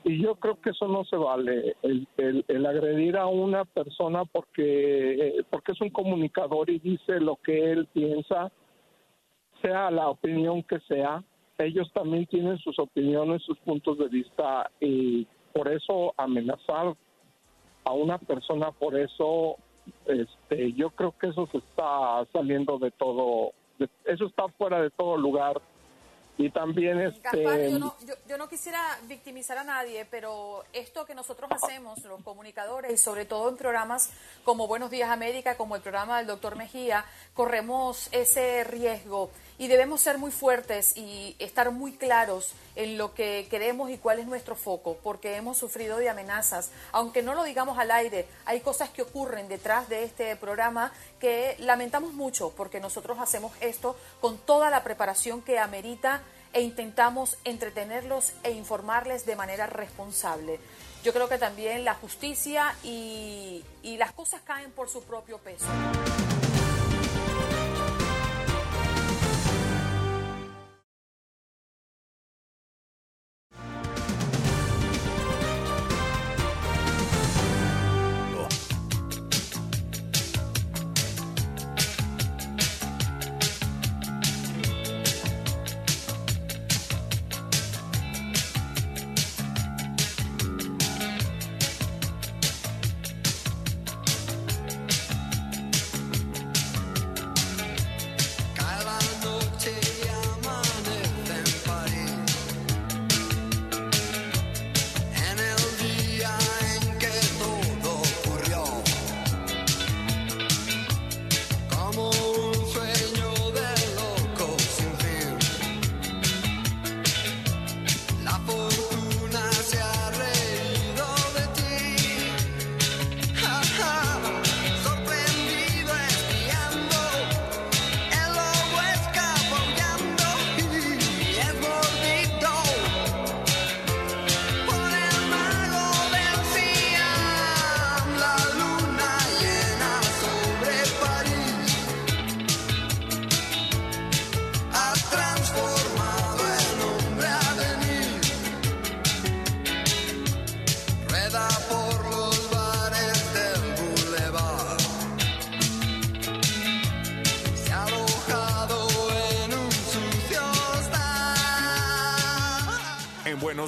Y 0.07 0.21
yo 0.21 0.35
creo 0.35 0.61
que 0.61 0.69
eso 0.69 0.87
no 0.87 1.03
se 1.05 1.17
vale, 1.17 1.75
el, 1.81 2.07
el- 2.17 2.45
el 2.47 2.65
agredir 2.67 3.17
a 3.17 3.25
una 3.25 3.65
persona 3.65 4.23
porque, 4.23 5.43
porque 5.49 5.71
es 5.71 5.81
un 5.81 5.89
comunicador 5.89 6.69
y 6.69 6.77
dice 6.79 7.19
lo 7.19 7.37
que 7.37 7.71
él 7.71 7.87
piensa, 7.91 8.51
sea 9.63 9.89
la 9.89 10.09
opinión 10.09 10.61
que 10.63 10.79
sea. 10.81 11.23
Ellos 11.57 11.91
también 11.93 12.27
tienen 12.27 12.57
sus 12.59 12.77
opiniones, 12.79 13.41
sus 13.43 13.57
puntos 13.59 13.97
de 13.97 14.07
vista 14.09 14.69
y 14.79 15.25
por 15.53 15.67
eso 15.69 16.13
amenazar 16.17 16.93
a 17.85 17.91
una 17.93 18.17
persona 18.19 18.71
por 18.71 18.95
eso 18.99 19.55
este 20.05 20.73
yo 20.73 20.89
creo 20.91 21.13
que 21.17 21.27
eso 21.27 21.47
se 21.51 21.59
está 21.59 22.25
saliendo 22.33 22.77
de 22.77 22.91
todo 22.91 23.53
de- 23.79 23.87
eso 24.05 24.25
está 24.25 24.47
fuera 24.49 24.81
de 24.81 24.89
todo 24.89 25.15
lugar 25.17 25.61
y 26.37 26.49
también 26.49 26.99
este 26.99 27.21
Gaspar, 27.21 27.61
yo 27.61 27.79
no, 27.79 27.95
yo, 28.05 28.13
yo 28.27 28.37
no 28.37 28.49
quisiera 28.49 28.81
victimizar 29.07 29.57
a 29.57 29.63
nadie, 29.63 30.05
pero 30.05 30.63
esto 30.73 31.05
que 31.05 31.15
nosotros 31.15 31.49
hacemos, 31.51 32.03
los 32.03 32.21
comunicadores, 32.23 32.91
y 32.91 32.97
sobre 32.97 33.25
todo 33.25 33.49
en 33.49 33.57
programas 33.57 34.11
como 34.43 34.67
Buenos 34.67 34.91
Días 34.91 35.09
América, 35.09 35.55
como 35.55 35.75
el 35.75 35.81
programa 35.81 36.17
del 36.17 36.27
doctor 36.27 36.55
Mejía, 36.55 37.05
corremos 37.33 38.09
ese 38.11 38.63
riesgo 38.65 39.31
y 39.57 39.67
debemos 39.67 40.01
ser 40.01 40.17
muy 40.17 40.31
fuertes 40.31 40.95
y 40.97 41.35
estar 41.39 41.71
muy 41.71 41.93
claros 41.93 42.53
en 42.75 42.97
lo 42.97 43.13
que 43.13 43.47
queremos 43.49 43.89
y 43.89 43.97
cuál 43.97 44.19
es 44.19 44.27
nuestro 44.27 44.55
foco, 44.55 44.97
porque 45.01 45.35
hemos 45.35 45.57
sufrido 45.57 45.97
de 45.97 46.09
amenazas. 46.09 46.71
Aunque 46.91 47.21
no 47.21 47.35
lo 47.35 47.43
digamos 47.43 47.77
al 47.77 47.91
aire, 47.91 48.27
hay 48.45 48.59
cosas 48.59 48.89
que 48.89 49.01
ocurren 49.01 49.47
detrás 49.47 49.87
de 49.87 50.03
este 50.03 50.35
programa 50.35 50.91
que 51.19 51.55
lamentamos 51.59 52.13
mucho, 52.13 52.51
porque 52.51 52.79
nosotros 52.79 53.17
hacemos 53.19 53.53
esto 53.61 53.95
con 54.19 54.37
toda 54.37 54.69
la 54.69 54.83
preparación 54.83 55.41
que 55.41 55.59
amerita 55.59 56.21
e 56.53 56.61
intentamos 56.61 57.37
entretenerlos 57.43 58.33
e 58.43 58.51
informarles 58.51 59.25
de 59.25 59.35
manera 59.35 59.67
responsable. 59.67 60.59
Yo 61.03 61.13
creo 61.13 61.29
que 61.29 61.37
también 61.37 61.85
la 61.85 61.93
justicia 61.95 62.73
y, 62.83 63.63
y 63.83 63.97
las 63.97 64.11
cosas 64.13 64.41
caen 64.41 64.71
por 64.71 64.89
su 64.89 65.03
propio 65.03 65.37
peso. 65.37 65.65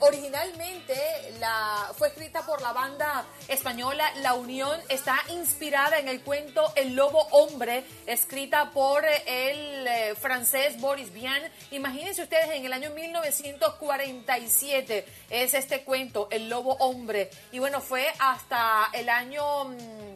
originalmente 0.00 0.94
la, 1.38 1.92
fue 1.96 2.08
escrita 2.08 2.44
por 2.44 2.60
la 2.62 2.72
banda 2.72 3.24
española 3.48 4.04
La 4.22 4.34
Unión, 4.34 4.78
está 4.88 5.16
inspirada 5.30 5.98
en 5.98 6.08
el 6.08 6.22
cuento 6.22 6.72
El 6.76 6.94
Lobo 6.94 7.20
Hombre, 7.30 7.84
escrita 8.06 8.70
por 8.70 9.04
el 9.04 9.86
eh, 9.86 10.14
francés 10.20 10.80
Boris 10.80 11.12
Vian. 11.12 11.42
Imagínense 11.70 12.22
ustedes, 12.22 12.50
en 12.50 12.64
el 12.64 12.72
año 12.72 12.90
1947 12.90 15.06
es 15.30 15.54
este 15.54 15.84
cuento, 15.84 16.28
El 16.30 16.48
Lobo 16.48 16.76
Hombre, 16.80 17.30
y 17.50 17.58
bueno, 17.58 17.80
fue 17.80 18.06
hasta 18.18 18.88
el 18.92 19.08
año, 19.08 19.64
mm, 19.64 20.14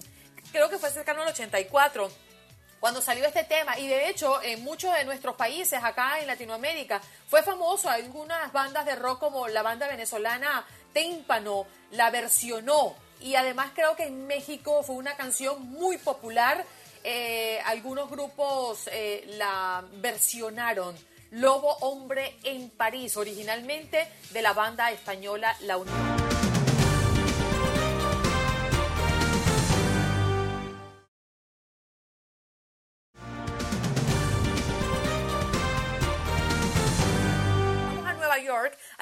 creo 0.52 0.68
que 0.68 0.78
fue 0.78 0.90
cercano 0.90 1.22
al 1.22 1.28
84 1.28 2.25
cuando 2.80 3.00
salió 3.00 3.26
este 3.26 3.44
tema. 3.44 3.78
Y 3.78 3.86
de 3.86 4.08
hecho 4.08 4.42
en 4.42 4.62
muchos 4.64 4.94
de 4.94 5.04
nuestros 5.04 5.36
países 5.36 5.82
acá 5.82 6.20
en 6.20 6.26
Latinoamérica 6.26 7.00
fue 7.28 7.42
famoso 7.42 7.88
algunas 7.88 8.52
bandas 8.52 8.84
de 8.86 8.96
rock 8.96 9.20
como 9.20 9.48
la 9.48 9.62
banda 9.62 9.88
venezolana 9.88 10.64
Témpano 10.92 11.66
la 11.90 12.10
versionó. 12.10 12.94
Y 13.20 13.34
además 13.34 13.70
creo 13.74 13.96
que 13.96 14.04
en 14.04 14.26
México 14.26 14.82
fue 14.82 14.96
una 14.96 15.16
canción 15.16 15.62
muy 15.70 15.98
popular. 15.98 16.64
Eh, 17.04 17.60
algunos 17.66 18.10
grupos 18.10 18.88
eh, 18.90 19.24
la 19.36 19.84
versionaron. 19.96 20.96
Lobo 21.32 21.76
Hombre 21.80 22.36
en 22.44 22.70
París 22.70 23.16
originalmente 23.16 24.08
de 24.30 24.42
la 24.42 24.52
banda 24.52 24.90
española 24.90 25.54
La 25.60 25.76
Unión 25.76 26.15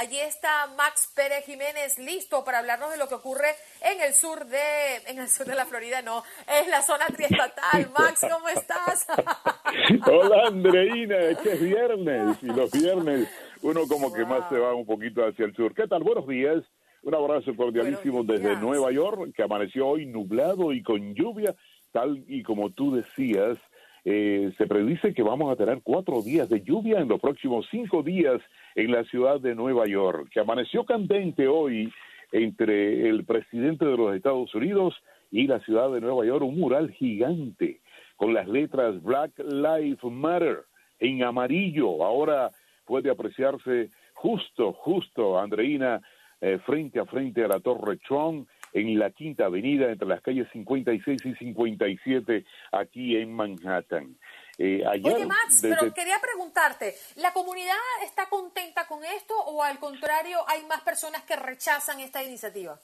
Allí 0.04 0.20
está 0.20 0.66
Max 0.76 1.11
Pérez 1.16 1.46
Jiménez 1.46 1.99
listo 1.99 2.44
para 2.44 2.58
hablarnos 2.58 2.90
de 2.90 2.99
lo 2.99 3.08
que 3.08 3.14
ocurre 3.14 3.49
en 3.80 4.02
el 4.02 4.12
sur 4.12 4.44
de, 4.44 4.96
en 5.06 5.18
el 5.18 5.30
sur 5.30 5.46
de 5.46 5.54
la 5.54 5.64
Florida, 5.64 6.02
no, 6.02 6.23
es 6.61 6.68
la 6.68 6.82
zona 6.82 7.06
triestatal. 7.06 7.90
Max, 7.99 8.20
¿cómo 8.20 8.46
estás? 8.50 9.06
Hola 10.06 10.49
Andreina, 10.49 11.16
es 11.20 11.38
que 11.38 11.52
es 11.52 11.61
viernes 11.62 12.37
y 12.42 12.46
los 12.49 12.70
viernes 12.70 13.30
uno 13.62 13.87
como 13.88 14.12
que 14.12 14.26
más 14.26 14.46
se 14.50 14.58
va 14.58 14.75
un 14.75 14.84
poquito 14.84 15.26
hacia 15.26 15.46
el 15.46 15.56
sur. 15.56 15.75
¿Qué 15.75 15.88
tal? 15.88 16.02
Buenos 16.02 16.28
días. 16.28 16.62
Un 17.02 17.14
abrazo 17.14 17.56
cordialísimo 17.56 18.25
desde. 18.25 18.56
Nueva 18.56 18.92
York, 18.92 19.32
que 19.34 19.42
amaneció 19.42 19.87
hoy 19.87 20.04
nublado 20.04 20.75
y 20.75 20.82
con 20.82 21.14
lluvia, 21.14 21.54
tal 21.92 22.23
y 22.28 22.42
como 22.42 22.68
tú 22.68 22.94
decías. 22.94 23.56
eh, 24.04 24.52
se 24.58 24.66
predice 24.66 25.14
que 25.14 25.23
vamos 25.23 25.50
a 25.50 25.56
tener 25.56 25.80
cuatro 25.82 26.20
días 26.20 26.50
de 26.50 26.61
lluvia 26.61 26.99
en 26.99 27.08
los 27.08 27.18
próximos 27.23 27.66
cinco 27.70 28.02
días 28.02 28.42
en 28.74 28.90
la 28.90 29.04
ciudad 29.04 29.40
de 29.40 29.54
Nueva 29.54 29.86
York, 29.86 30.28
que 30.32 30.40
amaneció 30.40 30.84
candente 30.84 31.46
hoy 31.46 31.92
entre 32.32 33.08
el 33.08 33.24
presidente 33.24 33.84
de 33.84 33.96
los 33.96 34.14
Estados 34.14 34.54
Unidos 34.54 34.94
y 35.30 35.46
la 35.46 35.60
ciudad 35.60 35.90
de 35.92 36.00
Nueva 36.00 36.24
York, 36.24 36.42
un 36.44 36.58
mural 36.58 36.90
gigante 36.90 37.80
con 38.16 38.34
las 38.34 38.48
letras 38.48 39.02
Black 39.02 39.32
Lives 39.38 40.02
Matter 40.02 40.64
en 40.98 41.22
amarillo. 41.22 42.04
Ahora 42.04 42.50
puede 42.84 43.10
apreciarse 43.10 43.90
justo, 44.14 44.72
justo, 44.72 45.38
Andreina, 45.38 46.00
eh, 46.40 46.58
frente 46.64 47.00
a 47.00 47.04
frente 47.04 47.44
a 47.44 47.48
la 47.48 47.60
Torre 47.60 47.98
Trump 47.98 48.48
en 48.72 48.98
la 48.98 49.10
Quinta 49.10 49.46
Avenida 49.46 49.90
entre 49.90 50.08
las 50.08 50.20
calles 50.20 50.48
56 50.52 51.24
y 51.24 51.34
57 51.34 52.44
aquí 52.72 53.16
en 53.16 53.32
Manhattan. 53.32 54.16
Eh, 54.58 54.82
ayer, 54.87 55.14
Oye, 55.16 55.26
Max, 55.26 55.62
desde- 55.62 55.76
pero 55.76 55.92
quería 55.94 56.16
preguntarte, 56.20 56.94
¿la 57.16 57.32
comunidad 57.32 57.75
está 58.04 58.28
contenta 58.28 58.87
con 58.87 59.04
esto 59.04 59.34
o 59.46 59.62
al 59.62 59.78
contrario 59.78 60.38
hay 60.46 60.64
más 60.66 60.80
personas 60.82 61.23
que 61.25 61.34
rechazan 61.37 62.00
esta 62.00 62.23
iniciativa? 62.23 62.78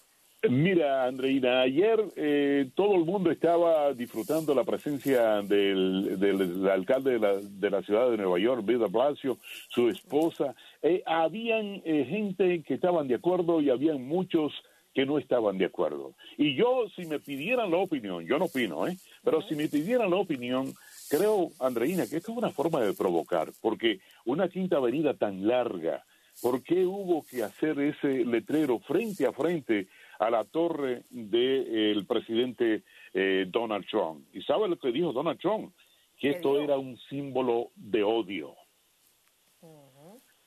Mira, 0.48 1.04
Andreina, 1.04 1.60
ayer 1.60 2.02
eh, 2.16 2.70
todo 2.74 2.94
el 2.94 3.04
mundo 3.04 3.30
estaba 3.30 3.92
disfrutando 3.92 4.54
la 4.54 4.64
presencia 4.64 5.42
del, 5.42 6.18
del- 6.18 6.38
del 6.62 6.70
alcalde 6.70 7.12
de 7.12 7.18
la, 7.18 7.36
de 7.36 7.70
la 7.70 7.82
ciudad 7.82 8.10
de 8.10 8.16
Nueva 8.16 8.38
York, 8.38 8.62
Bill 8.64 8.78
de 8.78 8.86
Blasio, 8.86 9.36
su 9.68 9.90
esposa. 9.90 10.54
Eh, 10.80 11.02
habían 11.04 11.82
eh, 11.84 12.06
gente 12.08 12.62
que 12.62 12.72
estaban 12.74 13.06
de 13.06 13.16
acuerdo 13.16 13.60
y 13.60 13.68
habían 13.68 14.02
muchos 14.02 14.52
que 14.94 15.04
no 15.06 15.18
estaban 15.18 15.58
de 15.58 15.66
acuerdo. 15.66 16.14
Y 16.38 16.56
yo, 16.56 16.86
si 16.96 17.04
me 17.04 17.20
pidieran 17.20 17.70
la 17.70 17.76
opinión, 17.76 18.26
yo 18.26 18.38
no 18.38 18.46
opino, 18.46 18.88
¿eh? 18.88 18.96
Pero 19.22 19.40
si 19.42 19.54
me 19.54 19.68
pidieran 19.68 20.10
la 20.10 20.16
opinión, 20.16 20.72
creo, 21.10 21.50
Andreina, 21.58 22.06
que 22.06 22.16
esto 22.16 22.32
es 22.32 22.38
una 22.38 22.50
forma 22.50 22.80
de 22.80 22.94
provocar, 22.94 23.50
porque 23.60 24.00
una 24.24 24.48
quinta 24.48 24.76
avenida 24.76 25.14
tan 25.14 25.46
larga, 25.46 26.04
¿Por 26.42 26.62
qué 26.62 26.86
hubo 26.86 27.22
que 27.28 27.42
hacer 27.42 27.78
ese 27.80 28.24
letrero 28.24 28.78
frente 28.78 29.26
a 29.26 29.32
frente 29.32 29.88
a 30.18 30.30
la 30.30 30.44
torre 30.44 31.02
del 31.10 32.06
presidente 32.06 32.82
eh, 33.12 33.46
Donald 33.48 33.86
Trump? 33.90 34.24
¿Y 34.32 34.40
sabe 34.42 34.68
lo 34.68 34.78
que 34.78 34.90
dijo 34.90 35.12
Donald 35.12 35.38
Trump? 35.38 35.74
Que 36.18 36.30
¿Qué 36.30 36.36
esto 36.36 36.52
dijo? 36.52 36.64
era 36.64 36.78
un 36.78 36.98
símbolo 37.10 37.70
de 37.76 38.02
odio. 38.02 38.54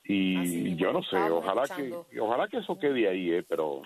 Y 0.06 0.36
Así 0.36 0.76
yo 0.76 0.92
no 0.92 1.02
sé, 1.04 1.16
ojalá 1.16 1.62
escuchando. 1.62 2.06
que, 2.10 2.20
ojalá 2.20 2.48
que 2.48 2.58
eso 2.58 2.78
quede 2.78 3.08
ahí, 3.08 3.30
eh, 3.30 3.44
pero 3.48 3.82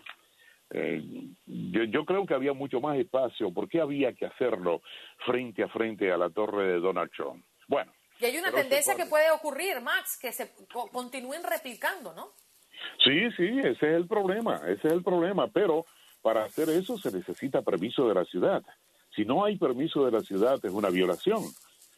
eh, 0.70 1.02
yo, 1.46 1.84
yo 1.84 2.04
creo 2.04 2.26
que 2.26 2.34
había 2.34 2.52
mucho 2.52 2.80
más 2.80 2.98
espacio. 2.98 3.52
¿Por 3.52 3.68
qué 3.68 3.80
había 3.80 4.12
que 4.12 4.26
hacerlo 4.26 4.82
frente 5.26 5.62
a 5.62 5.68
frente 5.68 6.10
a 6.12 6.16
la 6.16 6.30
torre 6.30 6.66
de 6.72 6.80
Donald 6.80 7.10
Trump? 7.16 7.44
Bueno, 7.66 7.92
Y 8.20 8.24
hay 8.26 8.36
una 8.36 8.50
tendencia 8.52 8.94
que 8.94 9.06
puede. 9.06 9.24
puede 9.28 9.30
ocurrir, 9.30 9.80
Max, 9.80 10.18
que 10.20 10.32
se 10.32 10.50
co- 10.72 10.88
continúen 10.88 11.42
replicando, 11.42 12.12
¿no? 12.14 12.28
Sí, 13.04 13.30
sí, 13.36 13.58
ese 13.58 13.70
es 13.70 13.82
el 13.82 14.06
problema, 14.06 14.60
ese 14.66 14.88
es 14.88 14.92
el 14.92 15.02
problema, 15.02 15.48
pero 15.48 15.84
para 16.22 16.44
hacer 16.44 16.68
eso 16.70 16.96
se 16.98 17.10
necesita 17.12 17.62
permiso 17.62 18.06
de 18.08 18.14
la 18.14 18.24
ciudad. 18.24 18.62
Si 19.14 19.24
no 19.24 19.44
hay 19.44 19.56
permiso 19.56 20.04
de 20.04 20.12
la 20.12 20.20
ciudad 20.20 20.58
es 20.64 20.72
una 20.72 20.90
violación. 20.90 21.42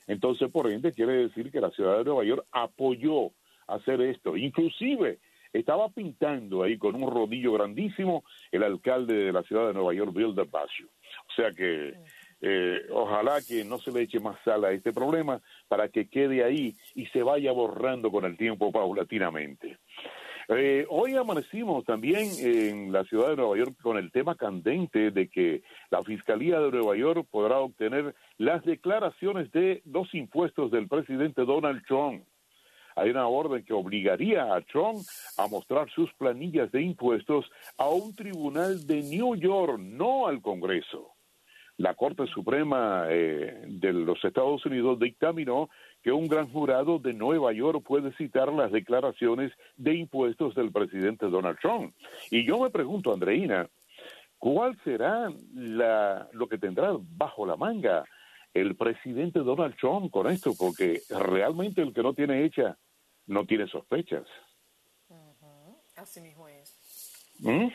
Entonces, 0.06 0.50
por 0.50 0.70
ende, 0.70 0.92
quiere 0.92 1.12
decir 1.28 1.50
que 1.52 1.60
la 1.60 1.70
ciudad 1.70 1.98
de 1.98 2.04
Nueva 2.04 2.24
York 2.24 2.46
apoyó 2.50 3.30
hacer 3.66 4.00
esto. 4.00 4.36
Inclusive 4.36 5.18
estaba 5.52 5.88
pintando 5.88 6.62
ahí 6.62 6.78
con 6.78 6.94
un 6.94 7.10
rodillo 7.10 7.52
grandísimo 7.52 8.24
el 8.50 8.62
alcalde 8.62 9.14
de 9.14 9.32
la 9.32 9.42
ciudad 9.42 9.68
de 9.68 9.74
Nueva 9.74 9.94
York, 9.94 10.12
Bill 10.14 10.34
de 10.34 10.44
Blasio. 10.44 10.86
O 11.28 11.32
sea 11.34 11.52
que 11.52 11.94
eh, 12.40 12.80
ojalá 12.90 13.40
que 13.46 13.64
no 13.64 13.78
se 13.78 13.92
le 13.92 14.02
eche 14.02 14.20
más 14.20 14.38
sal 14.44 14.64
a 14.64 14.72
este 14.72 14.92
problema 14.92 15.40
para 15.68 15.88
que 15.88 16.08
quede 16.08 16.44
ahí 16.44 16.74
y 16.94 17.06
se 17.06 17.22
vaya 17.22 17.52
borrando 17.52 18.10
con 18.10 18.24
el 18.24 18.36
tiempo 18.36 18.72
paulatinamente. 18.72 19.78
Eh, 20.52 20.84
hoy 20.88 21.14
amanecimos 21.14 21.84
también 21.84 22.28
en 22.40 22.90
la 22.90 23.04
ciudad 23.04 23.28
de 23.28 23.36
Nueva 23.36 23.56
York 23.56 23.76
con 23.80 23.98
el 23.98 24.10
tema 24.10 24.34
candente 24.34 25.12
de 25.12 25.28
que 25.28 25.62
la 25.90 26.02
Fiscalía 26.02 26.58
de 26.58 26.72
Nueva 26.72 26.96
York 26.96 27.24
podrá 27.30 27.60
obtener 27.60 28.16
las 28.36 28.64
declaraciones 28.64 29.52
de 29.52 29.80
los 29.84 30.12
impuestos 30.12 30.72
del 30.72 30.88
presidente 30.88 31.44
Donald 31.44 31.84
Trump. 31.86 32.24
Hay 32.96 33.10
una 33.10 33.26
orden 33.26 33.64
que 33.64 33.72
obligaría 33.72 34.54
a 34.54 34.60
Trump 34.62 35.00
a 35.38 35.46
mostrar 35.46 35.90
sus 35.90 36.12
planillas 36.14 36.70
de 36.72 36.82
impuestos 36.82 37.50
a 37.78 37.88
un 37.88 38.14
tribunal 38.14 38.86
de 38.86 39.02
New 39.02 39.36
York, 39.36 39.78
no 39.78 40.26
al 40.26 40.40
Congreso. 40.40 41.14
La 41.80 41.94
Corte 41.94 42.26
Suprema 42.26 43.06
eh, 43.08 43.64
de 43.66 43.92
los 43.94 44.22
Estados 44.22 44.66
Unidos 44.66 44.98
dictaminó 44.98 45.70
que 46.02 46.12
un 46.12 46.28
gran 46.28 46.52
jurado 46.52 46.98
de 46.98 47.14
Nueva 47.14 47.54
York 47.54 47.82
puede 47.86 48.12
citar 48.16 48.52
las 48.52 48.70
declaraciones 48.70 49.50
de 49.78 49.94
impuestos 49.94 50.54
del 50.54 50.72
presidente 50.72 51.30
Donald 51.30 51.58
Trump. 51.58 51.94
Y 52.30 52.46
yo 52.46 52.58
me 52.58 52.68
pregunto, 52.68 53.14
Andreina, 53.14 53.66
¿cuál 54.38 54.76
será 54.84 55.30
la, 55.54 56.28
lo 56.32 56.48
que 56.48 56.58
tendrá 56.58 56.94
bajo 56.98 57.46
la 57.46 57.56
manga 57.56 58.04
el 58.54 58.76
presidente 58.76 59.40
Donald 59.40 59.76
Trump 59.76 60.10
con 60.10 60.30
esto? 60.30 60.52
Porque 60.58 61.00
realmente 61.08 61.82
el 61.82 61.92
que 61.92 62.02
no 62.02 62.14
tiene 62.14 62.44
hecha 62.44 62.76
no 63.26 63.44
tiene 63.44 63.66
sospechas. 63.68 64.26
Así 65.96 66.20
mismo 66.20 66.48
es. 66.48 67.36
¿Mm? 67.40 67.68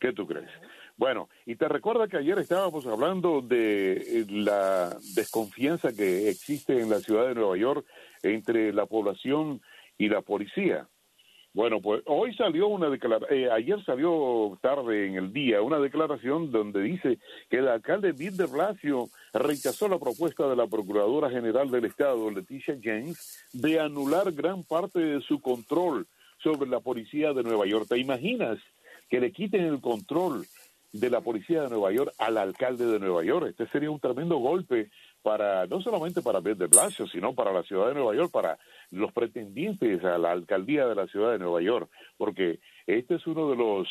¿Qué 0.00 0.12
tú 0.12 0.26
crees? 0.26 0.50
Bueno, 0.96 1.28
y 1.46 1.56
te 1.56 1.68
recuerda 1.68 2.08
que 2.08 2.16
ayer 2.16 2.38
estábamos 2.38 2.86
hablando 2.86 3.40
de 3.40 3.92
eh, 3.92 4.26
la 4.28 4.96
desconfianza 5.14 5.92
que 5.92 6.28
existe 6.28 6.80
en 6.80 6.90
la 6.90 6.98
ciudad 6.98 7.28
de 7.28 7.34
Nueva 7.34 7.56
York 7.56 7.86
entre 8.22 8.72
la 8.72 8.86
población 8.86 9.62
y 9.96 10.08
la 10.08 10.22
policía. 10.22 10.88
Bueno, 11.54 11.82
pues 11.82 12.02
hoy 12.06 12.34
salió 12.34 12.68
una 12.68 12.88
declaración, 12.88 13.50
ayer 13.52 13.84
salió 13.84 14.58
tarde 14.62 15.06
en 15.06 15.16
el 15.16 15.34
día 15.34 15.60
una 15.60 15.78
declaración 15.78 16.50
donde 16.50 16.80
dice 16.80 17.18
que 17.50 17.58
el 17.58 17.68
alcalde 17.68 18.12
Bill 18.12 18.38
de 18.38 18.46
Blasio 18.46 19.08
rechazó 19.34 19.86
la 19.86 19.98
propuesta 19.98 20.48
de 20.48 20.56
la 20.56 20.66
Procuradora 20.66 21.28
General 21.28 21.70
del 21.70 21.84
Estado, 21.84 22.30
Leticia 22.30 22.78
James, 22.82 23.44
de 23.52 23.78
anular 23.78 24.32
gran 24.32 24.64
parte 24.64 24.98
de 25.00 25.20
su 25.20 25.42
control 25.42 26.06
sobre 26.42 26.70
la 26.70 26.80
policía 26.80 27.34
de 27.34 27.42
Nueva 27.42 27.66
York. 27.66 27.86
¿Te 27.86 27.98
imaginas 27.98 28.58
que 29.10 29.20
le 29.20 29.30
quiten 29.30 29.64
el 29.64 29.82
control 29.82 30.46
de 30.90 31.10
la 31.10 31.20
policía 31.20 31.62
de 31.62 31.68
Nueva 31.68 31.92
York 31.92 32.14
al 32.16 32.38
alcalde 32.38 32.86
de 32.86 32.98
Nueva 32.98 33.24
York? 33.24 33.48
Este 33.50 33.66
sería 33.66 33.90
un 33.90 34.00
tremendo 34.00 34.36
golpe 34.38 34.90
para 35.22 35.66
no 35.66 35.80
solamente 35.80 36.22
para 36.22 36.40
Bill 36.40 36.58
de 36.58 36.66
Blasio, 36.66 37.06
sino 37.06 37.34
para 37.34 37.52
la 37.52 37.62
ciudad 37.62 37.88
de 37.88 37.94
Nueva 37.94 38.14
York, 38.14 38.30
para 38.32 38.58
los 38.90 39.12
pretendientes 39.12 40.04
a 40.04 40.18
la 40.18 40.32
alcaldía 40.32 40.86
de 40.86 40.94
la 40.94 41.06
ciudad 41.06 41.32
de 41.32 41.38
Nueva 41.38 41.62
York, 41.62 41.90
porque 42.16 42.60
este 42.86 43.14
es 43.14 43.26
uno 43.26 43.50
de 43.50 43.56
los 43.56 43.88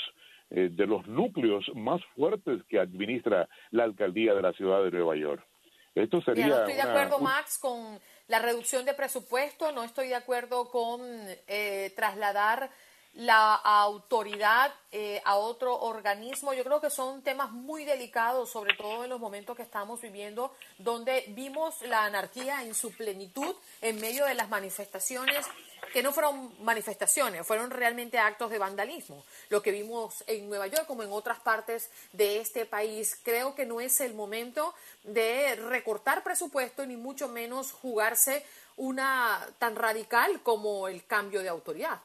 eh, 0.50 0.70
de 0.70 0.86
los 0.86 1.08
núcleos 1.08 1.66
más 1.76 2.02
fuertes 2.16 2.62
que 2.68 2.80
administra 2.80 3.48
la 3.70 3.86
alcaldía 3.86 4.34
de 4.34 4.42
la 4.42 4.52
ciudad 4.52 4.84
de 4.84 4.92
Nueva 4.92 5.16
York. 5.16 5.46
Esto 5.96 6.22
sería 6.22 6.48
no 6.48 6.56
estoy 6.56 6.74
de 6.74 6.82
acuerdo, 6.82 7.20
Max, 7.20 7.58
con 7.58 8.00
la 8.28 8.40
reducción 8.40 8.86
de 8.86 8.94
presupuesto, 8.94 9.72
no 9.72 9.84
estoy 9.84 10.10
de 10.10 10.16
acuerdo 10.16 10.70
con 10.70 11.02
eh, 11.48 11.92
trasladar 11.96 12.70
la 13.14 13.56
autoridad 13.56 14.74
eh, 14.92 15.22
a 15.26 15.36
otro 15.36 15.78
organismo. 15.78 16.54
Yo 16.54 16.64
creo 16.64 16.80
que 16.80 16.90
son 16.90 17.22
temas 17.22 17.52
muy 17.52 17.84
delicados, 17.84 18.50
sobre 18.50 18.76
todo 18.76 19.04
en 19.04 19.10
los 19.10 19.20
momentos 19.20 19.56
que 19.56 19.64
estamos 19.64 20.02
viviendo, 20.02 20.54
donde 20.78 21.26
vimos 21.30 21.82
la 21.82 22.06
anarquía 22.06 22.64
en 22.64 22.74
su 22.74 22.92
plenitud 22.92 23.56
en 23.82 24.00
medio 24.00 24.26
de 24.26 24.34
las 24.34 24.50
manifestaciones 24.50 25.46
que 25.92 26.04
no 26.04 26.14
fueron 26.14 26.54
manifestaciones, 26.64 27.46
fueron 27.46 27.70
realmente 27.70 28.18
actos 28.18 28.50
de 28.50 28.58
vandalismo. 28.58 29.26
Lo 29.50 29.62
que 29.62 29.72
vimos 29.72 30.24
en 30.28 30.48
Nueva 30.48 30.68
York 30.68 30.86
como 30.88 31.04
en 31.04 31.12
otras 31.12 31.40
partes 31.40 31.90
de 32.14 32.40
este 32.40 32.66
país, 32.66 33.20
creo 33.24 33.56
que 33.56 33.66
no 33.66 33.82
es 33.82 34.00
el 34.00 34.14
momento 34.14 34.74
de 35.04 35.56
recortar 35.56 36.24
presupuesto 36.24 36.86
ni 36.86 36.96
mucho 36.96 37.28
menos 37.28 37.74
jugarse 37.74 38.46
una 38.78 39.46
tan 39.60 39.76
radical 39.76 40.42
como 40.44 40.88
el 40.88 41.06
cambio 41.06 41.42
de 41.42 41.50
autoridad. 41.50 42.00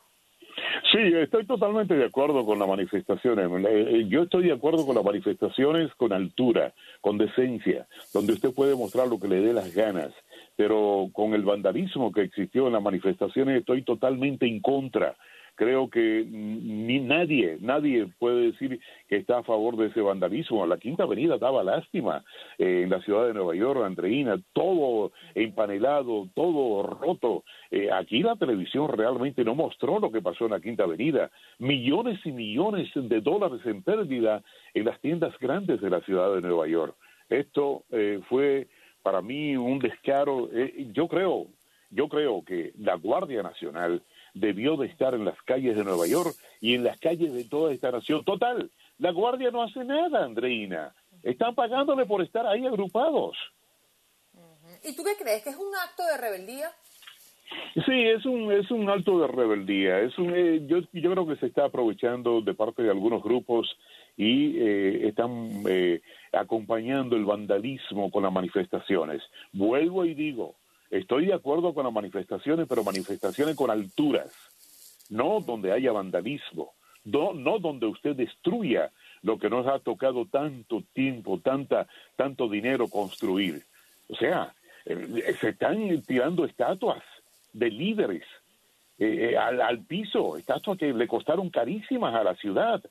Sí, 0.90 0.98
estoy 1.14 1.44
totalmente 1.46 1.94
de 1.94 2.04
acuerdo 2.04 2.44
con 2.46 2.58
las 2.58 2.68
manifestaciones. 2.68 3.46
Eh, 3.46 3.86
eh, 3.90 4.04
Yo 4.08 4.22
estoy 4.22 4.44
de 4.44 4.52
acuerdo 4.52 4.86
con 4.86 4.94
las 4.94 5.04
manifestaciones 5.04 5.92
con 5.96 6.12
altura, 6.12 6.72
con 7.00 7.18
decencia, 7.18 7.86
donde 8.14 8.32
usted 8.32 8.54
puede 8.54 8.74
mostrar 8.74 9.08
lo 9.08 9.18
que 9.18 9.28
le 9.28 9.40
dé 9.40 9.52
las 9.52 9.74
ganas. 9.74 10.12
Pero 10.56 11.08
con 11.12 11.34
el 11.34 11.42
vandalismo 11.42 12.12
que 12.12 12.22
existió 12.22 12.66
en 12.66 12.72
las 12.72 12.82
manifestaciones 12.82 13.58
estoy 13.58 13.82
totalmente 13.82 14.46
en 14.46 14.60
contra. 14.60 15.16
Creo 15.56 15.88
que 15.88 16.24
ni 16.28 17.00
nadie, 17.00 17.56
nadie 17.60 18.06
puede 18.18 18.52
decir 18.52 18.78
que 19.08 19.16
está 19.16 19.38
a 19.38 19.42
favor 19.42 19.76
de 19.76 19.86
ese 19.86 20.00
vandalismo. 20.00 20.66
La 20.66 20.76
Quinta 20.76 21.04
Avenida 21.04 21.38
daba 21.38 21.64
lástima 21.64 22.22
eh, 22.58 22.82
en 22.84 22.90
la 22.90 23.00
ciudad 23.00 23.26
de 23.26 23.34
Nueva 23.34 23.54
York, 23.54 23.80
Andreina, 23.84 24.40
todo 24.52 25.12
empanelado, 25.34 26.28
todo 26.34 26.82
roto. 26.82 27.44
Eh, 27.70 27.90
aquí 27.90 28.22
la 28.22 28.36
televisión 28.36 28.88
realmente 28.88 29.44
no 29.44 29.54
mostró 29.54 29.98
lo 29.98 30.12
que 30.12 30.22
pasó 30.22 30.44
en 30.44 30.52
la 30.52 30.60
Quinta 30.60 30.84
Avenida. 30.84 31.30
Millones 31.58 32.20
y 32.24 32.32
millones 32.32 32.88
de 32.94 33.20
dólares 33.20 33.60
en 33.64 33.82
pérdida 33.82 34.42
en 34.74 34.84
las 34.84 35.00
tiendas 35.00 35.36
grandes 35.38 35.80
de 35.80 35.90
la 35.90 36.00
ciudad 36.02 36.34
de 36.34 36.42
Nueva 36.42 36.68
York. 36.68 36.94
Esto 37.28 37.84
eh, 37.90 38.20
fue 38.28 38.68
para 39.02 39.22
mí 39.22 39.56
un 39.56 39.78
descaro. 39.78 40.48
Eh, 40.52 40.88
yo 40.92 41.08
creo, 41.08 41.46
yo 41.90 42.08
creo 42.08 42.44
que 42.44 42.72
la 42.78 42.96
Guardia 42.96 43.42
Nacional 43.42 44.02
debió 44.36 44.76
de 44.76 44.86
estar 44.86 45.14
en 45.14 45.24
las 45.24 45.40
calles 45.42 45.76
de 45.76 45.84
Nueva 45.84 46.06
York 46.06 46.34
y 46.60 46.74
en 46.74 46.84
las 46.84 46.98
calles 46.98 47.32
de 47.32 47.44
toda 47.44 47.72
esta 47.72 47.90
nación. 47.90 48.24
Total, 48.24 48.70
la 48.98 49.10
Guardia 49.10 49.50
no 49.50 49.62
hace 49.62 49.84
nada, 49.84 50.24
Andreina. 50.24 50.94
Están 51.22 51.54
pagándole 51.54 52.06
por 52.06 52.22
estar 52.22 52.46
ahí 52.46 52.66
agrupados. 52.66 53.36
¿Y 54.84 54.94
tú 54.94 55.02
qué 55.02 55.16
crees? 55.18 55.42
¿Que 55.42 55.50
es 55.50 55.56
un 55.56 55.74
acto 55.74 56.04
de 56.04 56.16
rebeldía? 56.18 56.70
Sí, 57.74 57.92
es 57.92 58.24
un 58.26 58.52
es 58.52 58.70
un 58.70 58.88
alto 58.90 59.20
de 59.20 59.28
rebeldía. 59.28 60.00
Es 60.00 60.18
un 60.18 60.34
eh, 60.34 60.62
yo 60.66 60.78
yo 60.92 61.12
creo 61.12 61.26
que 61.26 61.36
se 61.36 61.46
está 61.46 61.64
aprovechando 61.64 62.40
de 62.40 62.54
parte 62.54 62.82
de 62.82 62.90
algunos 62.90 63.22
grupos 63.22 63.76
y 64.16 64.58
eh, 64.58 65.08
están 65.08 65.62
eh, 65.68 66.00
acompañando 66.32 67.16
el 67.16 67.24
vandalismo 67.24 68.10
con 68.10 68.24
las 68.24 68.32
manifestaciones. 68.32 69.22
Vuelvo 69.52 70.04
y 70.04 70.14
digo, 70.14 70.56
estoy 70.90 71.26
de 71.26 71.34
acuerdo 71.34 71.74
con 71.74 71.84
las 71.84 71.92
manifestaciones, 71.92 72.66
pero 72.68 72.84
manifestaciones 72.84 73.56
con 73.56 73.70
alturas, 73.70 74.30
no 75.10 75.40
donde 75.40 75.72
haya 75.72 75.92
vandalismo, 75.92 76.74
no 77.04 77.32
no 77.32 77.58
donde 77.58 77.86
usted 77.86 78.16
destruya 78.16 78.90
lo 79.22 79.38
que 79.38 79.50
nos 79.50 79.66
ha 79.66 79.78
tocado 79.78 80.26
tanto 80.26 80.82
tiempo, 80.92 81.40
tanta 81.40 81.86
tanto 82.16 82.48
dinero 82.48 82.88
construir. 82.88 83.64
O 84.08 84.16
sea, 84.16 84.54
eh, 84.84 85.34
se 85.40 85.50
están 85.50 86.02
tirando 86.02 86.44
estatuas 86.44 87.02
de 87.52 87.70
líderes 87.70 88.22
eh, 88.98 89.30
eh, 89.32 89.36
al, 89.36 89.60
al 89.60 89.84
piso, 89.84 90.36
estatuas 90.36 90.78
que 90.78 90.92
le 90.92 91.08
costaron 91.08 91.50
carísimas 91.50 92.14
a 92.14 92.24
la 92.24 92.34
ciudad. 92.36 92.82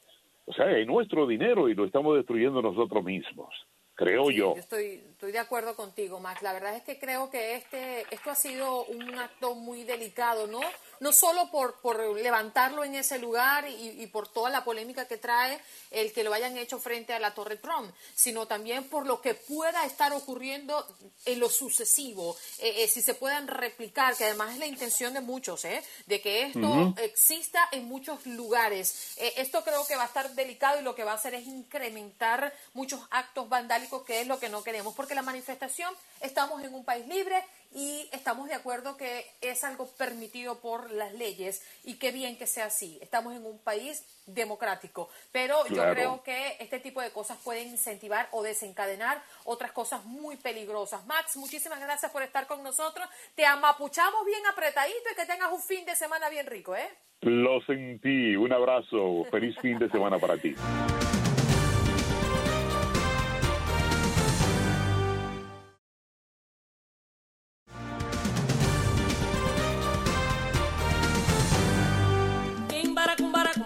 O 0.45 0.53
sea, 0.53 0.69
es 0.77 0.85
nuestro 0.85 1.25
dinero 1.25 1.69
y 1.69 1.73
lo 1.73 1.85
estamos 1.85 2.15
destruyendo 2.15 2.61
nosotros 2.61 3.03
mismos, 3.03 3.49
creo 3.95 4.27
Sí, 4.29 4.35
yo. 4.35 4.53
estoy, 4.55 5.01
estoy 5.25 5.33
de 5.33 5.39
acuerdo 5.39 5.75
contigo, 5.75 6.19
Max. 6.19 6.43
La 6.43 6.53
verdad 6.53 6.75
es 6.75 6.83
que 6.83 6.99
creo 6.99 7.31
que 7.31 7.55
este, 7.55 8.05
esto 8.13 8.29
ha 8.29 8.35
sido 8.35 8.85
un 8.85 9.17
acto 9.17 9.55
muy 9.55 9.83
delicado, 9.83 10.45
¿no? 10.45 10.59
No 10.99 11.11
solo 11.11 11.49
por, 11.49 11.81
por 11.81 11.99
levantarlo 11.99 12.83
en 12.83 12.93
ese 12.93 13.17
lugar 13.17 13.67
y, 13.67 14.03
y 14.03 14.05
por 14.05 14.27
toda 14.27 14.51
la 14.51 14.63
polémica 14.63 15.07
que 15.07 15.17
trae 15.17 15.59
el 15.89 16.13
que 16.13 16.23
lo 16.23 16.31
hayan 16.31 16.57
hecho 16.59 16.77
frente 16.77 17.13
a 17.13 17.19
la 17.19 17.33
Torre 17.33 17.57
Trump, 17.57 17.91
sino 18.13 18.45
también 18.45 18.87
por 18.87 19.07
lo 19.07 19.19
que 19.19 19.33
pueda 19.33 19.83
estar 19.85 20.13
ocurriendo 20.13 20.85
en 21.25 21.39
lo 21.39 21.49
sucesivo, 21.49 22.37
eh, 22.59 22.83
eh, 22.83 22.87
si 22.87 23.01
se 23.01 23.15
puedan 23.15 23.47
replicar, 23.47 24.15
que 24.15 24.25
además 24.25 24.53
es 24.53 24.59
la 24.59 24.67
intención 24.67 25.13
de 25.13 25.21
muchos, 25.21 25.65
¿eh? 25.65 25.83
De 26.05 26.21
que 26.21 26.43
esto 26.43 26.93
exista 26.97 27.67
en 27.71 27.85
muchos 27.85 28.25
lugares. 28.27 29.15
Eh, 29.17 29.33
esto 29.37 29.63
creo 29.63 29.85
que 29.87 29.95
va 29.95 30.03
a 30.03 30.07
estar 30.07 30.29
delicado 30.35 30.79
y 30.79 30.83
lo 30.83 30.93
que 30.93 31.03
va 31.03 31.13
a 31.13 31.15
hacer 31.15 31.33
es 31.33 31.47
incrementar 31.47 32.53
muchos 32.73 33.01
actos 33.09 33.49
vandálicos, 33.49 34.03
que 34.03 34.21
es 34.21 34.27
lo 34.27 34.39
que 34.39 34.49
no 34.49 34.63
queremos, 34.63 34.93
porque 34.93 35.14
la 35.15 35.21
manifestación, 35.21 35.93
estamos 36.21 36.63
en 36.63 36.73
un 36.73 36.85
país 36.85 37.07
libre 37.07 37.41
y 37.73 38.09
estamos 38.13 38.47
de 38.47 38.53
acuerdo 38.53 38.95
que 38.95 39.25
es 39.41 39.63
algo 39.63 39.87
permitido 39.97 40.59
por 40.59 40.91
las 40.91 41.13
leyes 41.13 41.61
y 41.83 41.95
qué 41.95 42.11
bien 42.11 42.37
que 42.37 42.47
sea 42.47 42.65
así. 42.65 42.99
Estamos 43.01 43.35
en 43.35 43.45
un 43.45 43.59
país 43.59 44.05
democrático, 44.25 45.09
pero 45.31 45.65
yo 45.67 45.83
creo 45.91 46.23
que 46.23 46.57
este 46.59 46.79
tipo 46.79 47.01
de 47.01 47.11
cosas 47.11 47.37
pueden 47.43 47.69
incentivar 47.69 48.27
o 48.31 48.43
desencadenar 48.43 49.21
otras 49.43 49.71
cosas 49.71 50.05
muy 50.05 50.37
peligrosas. 50.37 51.05
Max, 51.05 51.35
muchísimas 51.37 51.79
gracias 51.79 52.11
por 52.11 52.23
estar 52.23 52.47
con 52.47 52.63
nosotros. 52.63 53.07
Te 53.35 53.45
amapuchamos 53.45 54.25
bien 54.25 54.45
apretadito 54.45 55.09
y 55.11 55.15
que 55.15 55.25
tengas 55.25 55.51
un 55.51 55.61
fin 55.61 55.85
de 55.85 55.95
semana 55.95 56.29
bien 56.29 56.45
rico, 56.47 56.75
¿eh? 56.75 56.89
Lo 57.21 57.61
sentí. 57.65 58.35
Un 58.35 58.53
abrazo. 58.53 59.25
Feliz 59.31 59.55
fin 59.61 59.79
de 59.79 59.89
semana 59.89 60.19
para 60.19 60.37
ti. 60.37 60.53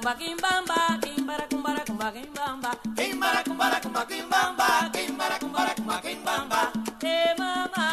kumba 0.09 0.25
kimbamba, 0.25 0.97
kimbara 1.01 1.45
kumbara 1.49 1.79
kumba 1.85 2.11
kimbamba, 2.11 2.71
kimbara 2.97 3.43
kumbara 3.43 3.79
kumba 3.79 4.05
kimbamba, 4.05 4.89
kimbara 4.91 5.37
kumbara 5.39 5.73
kumba 5.75 6.01
kimbamba. 6.01 6.61
Eh 7.03 7.35
mama, 7.37 7.88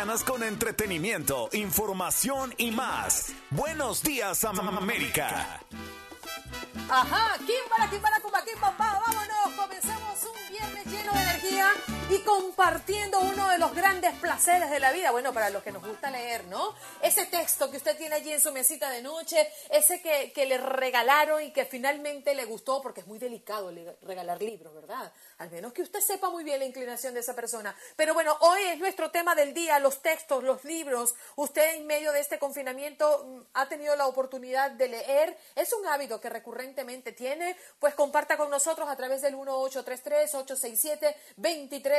con 0.00 0.42
entretenimiento, 0.42 1.50
información 1.52 2.54
y 2.56 2.70
más. 2.70 3.34
Buenos 3.50 4.02
días, 4.02 4.38
América. 4.78 5.60
Ajá, 6.88 7.36
y 12.10 12.18
compartiendo 12.22 13.20
uno 13.20 13.48
de 13.48 13.58
los 13.58 13.72
grandes 13.72 14.12
placeres 14.16 14.68
de 14.70 14.80
la 14.80 14.90
vida. 14.90 15.12
Bueno, 15.12 15.32
para 15.32 15.48
los 15.50 15.62
que 15.62 15.70
nos 15.70 15.86
gusta 15.86 16.10
leer, 16.10 16.44
¿no? 16.46 16.74
Ese 17.02 17.26
texto 17.26 17.70
que 17.70 17.76
usted 17.76 17.96
tiene 17.96 18.16
allí 18.16 18.32
en 18.32 18.40
su 18.40 18.50
mesita 18.50 18.90
de 18.90 19.00
noche, 19.00 19.48
ese 19.70 20.02
que, 20.02 20.32
que 20.32 20.44
le 20.44 20.58
regalaron 20.58 21.40
y 21.42 21.52
que 21.52 21.64
finalmente 21.64 22.34
le 22.34 22.46
gustó, 22.46 22.82
porque 22.82 23.02
es 23.02 23.06
muy 23.06 23.20
delicado 23.20 23.72
regalar 24.02 24.42
libros, 24.42 24.74
¿verdad? 24.74 25.12
Al 25.38 25.50
menos 25.50 25.72
que 25.72 25.82
usted 25.82 26.00
sepa 26.00 26.30
muy 26.30 26.42
bien 26.42 26.58
la 26.58 26.64
inclinación 26.64 27.14
de 27.14 27.20
esa 27.20 27.34
persona. 27.34 27.76
Pero 27.94 28.12
bueno, 28.12 28.36
hoy 28.40 28.60
es 28.62 28.78
nuestro 28.78 29.12
tema 29.12 29.36
del 29.36 29.54
día, 29.54 29.78
los 29.78 30.02
textos, 30.02 30.42
los 30.42 30.64
libros. 30.64 31.14
Usted 31.36 31.76
en 31.76 31.86
medio 31.86 32.10
de 32.12 32.20
este 32.20 32.40
confinamiento 32.40 33.24
mm, 33.24 33.40
ha 33.54 33.68
tenido 33.68 33.94
la 33.94 34.06
oportunidad 34.06 34.72
de 34.72 34.88
leer. 34.88 35.38
Es 35.54 35.72
un 35.72 35.86
hábito 35.86 36.20
que 36.20 36.28
recurrentemente 36.28 37.12
tiene. 37.12 37.56
Pues 37.78 37.94
comparta 37.94 38.36
con 38.36 38.50
nosotros 38.50 38.88
a 38.88 38.96
través 38.96 39.22
del 39.22 39.36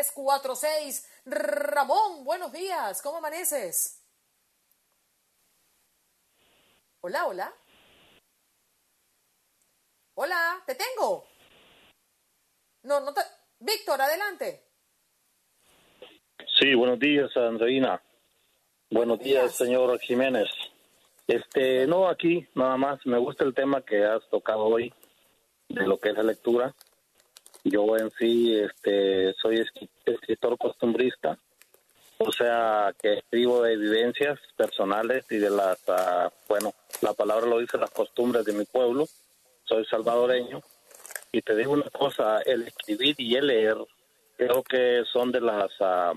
1833-867-2346. 0.01 1.07
Ramón, 1.25 2.23
buenos 2.23 2.51
días. 2.51 3.01
¿Cómo 3.01 3.17
amaneces? 3.17 4.01
Hola, 7.01 7.27
hola. 7.27 7.53
Hola, 10.15 10.61
te 10.65 10.75
tengo. 10.75 11.25
No, 12.83 12.99
no 12.99 13.13
te... 13.13 13.21
Víctor, 13.59 14.01
adelante. 14.01 14.63
Sí, 16.59 16.73
buenos 16.75 16.99
días, 16.99 17.35
Andreina. 17.37 18.01
Buenos 18.89 19.19
días, 19.19 19.55
señor 19.55 19.97
Jiménez. 19.99 20.49
Este, 21.27 21.87
no, 21.87 22.07
aquí 22.09 22.47
nada 22.55 22.77
más. 22.77 23.05
Me 23.05 23.17
gusta 23.17 23.43
el 23.43 23.53
tema 23.53 23.83
que 23.83 24.03
has 24.03 24.27
tocado 24.29 24.65
hoy 24.65 24.93
de 25.69 25.87
lo 25.87 25.97
que 25.99 26.09
es 26.09 26.15
la 26.15 26.23
lectura. 26.23 26.75
Yo 27.63 27.95
en 27.97 28.09
sí, 28.11 28.57
este, 28.57 29.33
soy 29.33 29.63
escritor 30.05 30.57
costumbrista, 30.57 31.37
o 32.17 32.31
sea, 32.31 32.93
que 32.99 33.13
escribo 33.19 33.61
de 33.63 33.77
vivencias 33.77 34.39
personales 34.55 35.25
y 35.29 35.37
de 35.37 35.49
las, 35.49 35.77
ah, 35.87 36.31
bueno, 36.47 36.73
la 37.01 37.13
palabra 37.13 37.45
lo 37.47 37.59
dice, 37.59 37.77
las 37.77 37.91
costumbres 37.91 38.45
de 38.45 38.53
mi 38.53 38.65
pueblo. 38.65 39.05
Soy 39.63 39.85
salvadoreño 39.85 40.61
y 41.31 41.41
te 41.41 41.55
digo 41.55 41.71
una 41.73 41.89
cosa, 41.89 42.41
el 42.41 42.63
escribir 42.63 43.15
y 43.19 43.35
el 43.35 43.47
leer 43.47 43.77
creo 44.37 44.63
que 44.63 45.03
son 45.11 45.31
de 45.31 45.41
las 45.41 45.71
ah, 45.79 46.13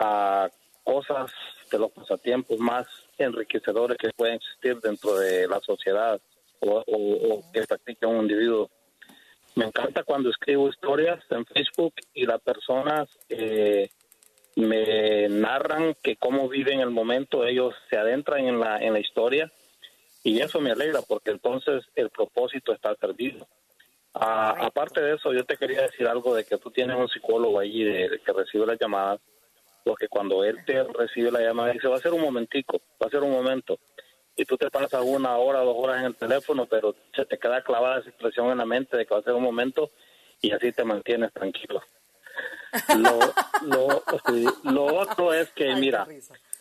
ah, 0.00 0.48
cosas, 0.84 1.32
de 1.70 1.78
los 1.78 1.90
pasatiempos 1.92 2.58
más 2.58 2.86
enriquecedores 3.16 3.96
que 3.96 4.10
pueden 4.10 4.34
existir 4.34 4.78
dentro 4.80 5.14
de 5.16 5.46
la 5.48 5.60
sociedad 5.60 6.20
o, 6.60 6.82
o- 6.86 7.34
o 7.34 7.52
que 7.52 7.62
practica 7.62 8.06
un 8.08 8.22
individuo. 8.22 8.68
Me 9.54 9.66
encanta 9.66 10.02
cuando 10.02 10.30
escribo 10.30 10.68
historias 10.68 11.22
en 11.30 11.44
Facebook 11.44 11.94
y 12.14 12.24
las 12.24 12.40
personas 12.40 13.08
eh, 13.28 13.90
me 14.56 15.28
narran 15.28 15.94
que 16.02 16.16
cómo 16.16 16.48
viven 16.48 16.80
el 16.80 16.90
momento, 16.90 17.44
ellos 17.44 17.74
se 17.90 17.96
adentran 17.96 18.46
en 18.46 18.60
la, 18.60 18.78
en 18.78 18.94
la 18.94 19.00
historia 19.00 19.52
y 20.22 20.40
eso 20.40 20.60
me 20.60 20.70
alegra 20.70 21.00
porque 21.02 21.30
entonces 21.30 21.84
el 21.94 22.10
propósito 22.10 22.72
está 22.72 22.94
servido. 22.96 23.46
Ah, 24.14 24.54
aparte 24.60 25.00
de 25.00 25.14
eso, 25.14 25.32
yo 25.32 25.44
te 25.44 25.56
quería 25.56 25.82
decir 25.82 26.06
algo 26.06 26.34
de 26.34 26.44
que 26.44 26.58
tú 26.58 26.70
tienes 26.70 26.96
un 26.96 27.08
psicólogo 27.08 27.58
allí 27.58 27.84
de, 27.84 28.10
de 28.10 28.18
que 28.20 28.32
recibe 28.32 28.66
las 28.66 28.78
llamadas, 28.78 29.20
porque 29.84 30.08
cuando 30.08 30.44
él 30.44 30.58
te 30.64 30.82
recibe 30.84 31.30
la 31.30 31.40
llamada 31.40 31.72
dice, 31.72 31.88
va 31.88 31.96
a 31.96 32.00
ser 32.00 32.12
un 32.12 32.20
momentico, 32.20 32.80
va 33.02 33.06
a 33.06 33.10
ser 33.10 33.22
un 33.22 33.32
momento, 33.32 33.78
y 34.36 34.44
tú 34.44 34.56
te 34.56 34.70
pasas 34.70 35.02
una 35.02 35.36
hora, 35.36 35.60
dos 35.60 35.76
horas 35.78 36.00
en 36.00 36.06
el 36.06 36.16
teléfono, 36.16 36.66
pero 36.66 36.94
se 37.14 37.24
te 37.24 37.38
queda 37.38 37.62
clavada 37.62 38.00
esa 38.00 38.08
expresión 38.08 38.50
en 38.50 38.58
la 38.58 38.66
mente 38.66 38.96
de 38.96 39.06
que 39.06 39.14
va 39.14 39.20
a 39.20 39.24
ser 39.24 39.34
un 39.34 39.42
momento 39.42 39.90
y 40.40 40.52
así 40.52 40.72
te 40.72 40.84
mantienes 40.84 41.32
tranquilo. 41.32 41.82
Lo, 42.98 44.14
lo, 44.72 44.86
otro 44.96 45.34
es 45.34 45.50
que, 45.50 45.74
mira, 45.76 46.06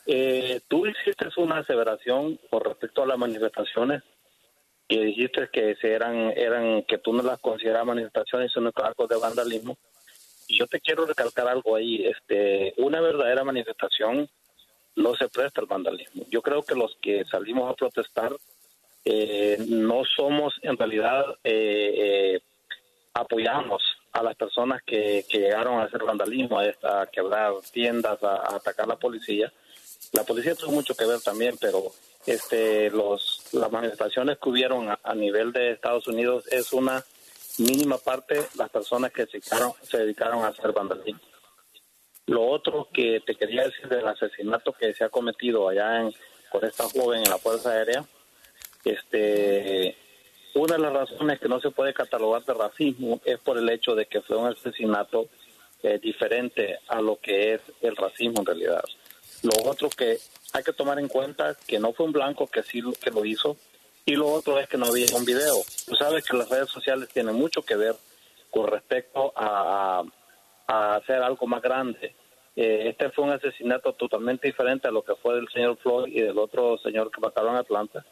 eh, 0.06 0.60
tú 0.68 0.86
hiciste 0.86 1.28
una 1.38 1.60
aseveración 1.60 2.38
con 2.50 2.62
respecto 2.64 3.04
a 3.04 3.08
las 3.08 3.18
manifestaciones 3.18 4.04
y 4.88 5.00
dijiste 5.00 5.50
que 5.52 5.76
se 5.76 5.94
eran 5.94 6.34
eran 6.36 6.84
que 6.84 6.98
tú 6.98 7.14
no 7.14 7.24
las 7.24 7.40
consideras 7.40 7.86
manifestaciones 7.86 8.52
sino 8.52 8.72
actos 8.76 9.08
de 9.08 9.18
vandalismo 9.18 9.78
y 10.50 10.60
yo 10.60 10.68
te 10.68 10.82
quiero 10.82 11.06
recalcar 11.06 11.48
algo 11.48 11.78
ahí 11.78 12.06
este 12.06 12.74
una 12.76 13.00
verdadera 13.00 13.46
manifestación 13.46 14.28
no 14.96 15.16
se 15.16 15.30
presta 15.30 15.62
al 15.62 15.68
vandalismo 15.68 16.26
yo 16.30 16.42
creo 16.42 16.64
que 16.64 16.76
los 16.76 16.98
que 17.02 17.24
salimos 17.26 17.72
a 17.72 17.76
protestar 17.76 18.36
eh, 19.06 19.58
no 19.68 20.04
somos 20.06 20.54
en 20.62 20.78
realidad 20.78 21.26
eh, 21.44 21.94
eh, 22.36 22.42
apoyamos 23.14 23.82
a 24.14 24.24
las 24.24 24.36
personas 24.36 24.82
que, 24.84 25.26
que 25.30 25.40
llegaron 25.40 25.80
a 25.80 25.84
hacer 25.84 26.04
vandalismo 26.04 26.60
a, 26.60 27.08
quebrar 27.08 27.54
tiendas 27.72 28.22
a, 28.24 28.36
a 28.36 28.56
atacar 28.56 28.86
a 28.86 28.90
la 28.90 28.96
policía 28.98 29.52
la 30.14 30.24
policía 30.24 30.56
tuvo 30.56 30.72
mucho 30.72 30.94
que 30.94 31.06
ver 31.06 31.22
también, 31.22 31.56
pero 31.60 31.84
este 32.26 32.90
los 32.90 33.42
las 33.54 33.72
manifestaciones 33.72 34.38
que 34.40 34.50
hubieron 34.50 34.90
a, 34.90 35.00
a 35.04 35.16
nivel 35.16 35.52
de 35.54 35.72
Estados 35.72 36.08
Unidos 36.08 36.46
es 36.52 36.74
una 36.74 37.04
mínima 37.60 37.98
parte 37.98 38.42
las 38.56 38.70
personas 38.70 39.12
que 39.12 39.26
se 39.26 39.34
dedicaron, 39.34 39.74
se 39.84 40.00
dedicaron 40.00 40.44
a 40.44 40.48
hacer 40.48 40.72
vandalismo. 40.74 41.22
Lo 42.28 42.44
otro 42.48 42.88
que 42.94 43.20
te 43.26 43.36
quería 43.36 43.64
decir 43.64 43.88
del 43.88 44.08
asesinato 44.08 44.74
que 44.74 44.94
se 44.94 45.04
ha 45.04 45.10
cometido 45.10 45.68
allá 45.68 46.02
en, 46.02 46.14
con 46.52 46.64
esta 46.66 46.86
joven 46.88 47.24
en 47.24 47.30
la 47.30 47.38
Fuerza 47.38 47.72
Aérea, 47.72 48.04
este 48.86 49.96
una 50.54 50.76
de 50.76 50.82
las 50.82 50.94
razones 50.94 51.40
que 51.40 51.48
no 51.48 51.62
se 51.62 51.72
puede 51.72 51.94
catalogar 51.94 52.44
de 52.44 52.54
racismo 52.54 53.22
es 53.24 53.40
por 53.40 53.58
el 53.58 53.70
hecho 53.70 53.96
de 53.96 54.06
que 54.06 54.22
fue 54.22 54.36
un 54.36 54.48
asesinato 54.48 55.30
eh, 55.82 55.98
diferente 56.02 56.78
a 56.90 57.00
lo 57.02 57.18
que 57.20 57.54
es 57.54 57.62
el 57.82 57.96
racismo 57.96 58.42
en 58.42 58.46
realidad. 58.46 58.84
Lo 59.44 59.52
otro 59.70 59.90
que 59.90 60.18
hay 60.54 60.64
que 60.64 60.74
tomar 60.74 61.00
en 61.00 61.08
cuenta 61.08 61.56
que 61.66 61.80
no 61.80 61.94
fue 61.94 62.06
un 62.06 62.12
blanco 62.12 62.48
que 62.48 62.64
sí 62.64 62.82
que 63.02 63.12
lo 63.12 63.24
hizo 63.24 63.56
y 64.06 64.16
lo 64.16 64.28
otro 64.28 64.60
es 64.60 64.68
que 64.68 64.78
no 64.78 64.88
había 64.88 65.06
un 65.16 65.24
video. 65.24 65.56
Tú 65.88 65.96
sabes 65.96 66.26
que 66.26 66.36
las 66.36 66.50
redes 66.50 66.70
sociales 66.70 67.08
tienen 67.14 67.36
mucho 67.36 67.62
que 67.62 67.76
ver 67.78 67.96
con 68.50 68.68
respecto 68.68 69.32
a- 69.36 70.04
a 70.72 70.96
hacer 70.96 71.22
algo 71.22 71.46
más 71.48 71.62
grande. 71.62 72.16
Eh, 72.56 72.90
este 72.90 73.10
fue 73.10 73.26
un 73.26 73.32
asesinato 73.32 73.94
totalmente 73.94 74.48
diferente 74.48 74.88
a 74.88 74.92
lo 74.92 75.04
que 75.04 75.16
fue 75.16 75.36
del 75.36 75.50
señor 75.50 75.78
Floyd 75.78 76.14
y 76.14 76.22
del 76.22 76.38
otro 76.38 76.78
señor 76.78 77.12
que 77.12 77.20
mataron 77.20 77.52
en 77.52 77.60
Atlanta. 77.60 78.06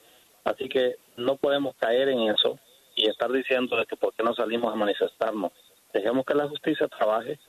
Así 0.44 0.68
que 0.68 0.98
no 1.16 1.38
podemos 1.38 1.76
caer 1.78 2.10
en 2.10 2.22
eso 2.30 2.60
y 2.96 3.08
estar 3.08 3.32
diciendo 3.32 3.78
de 3.78 3.86
que 3.86 3.96
por 3.96 4.14
qué 4.14 4.24
no 4.24 4.34
salimos 4.34 4.74
a 4.74 4.76
manifestarnos. 4.76 5.54
Dejemos 5.94 6.26
que 6.26 6.34
la 6.34 6.50
justicia 6.50 6.88
trabaje. 6.90 7.40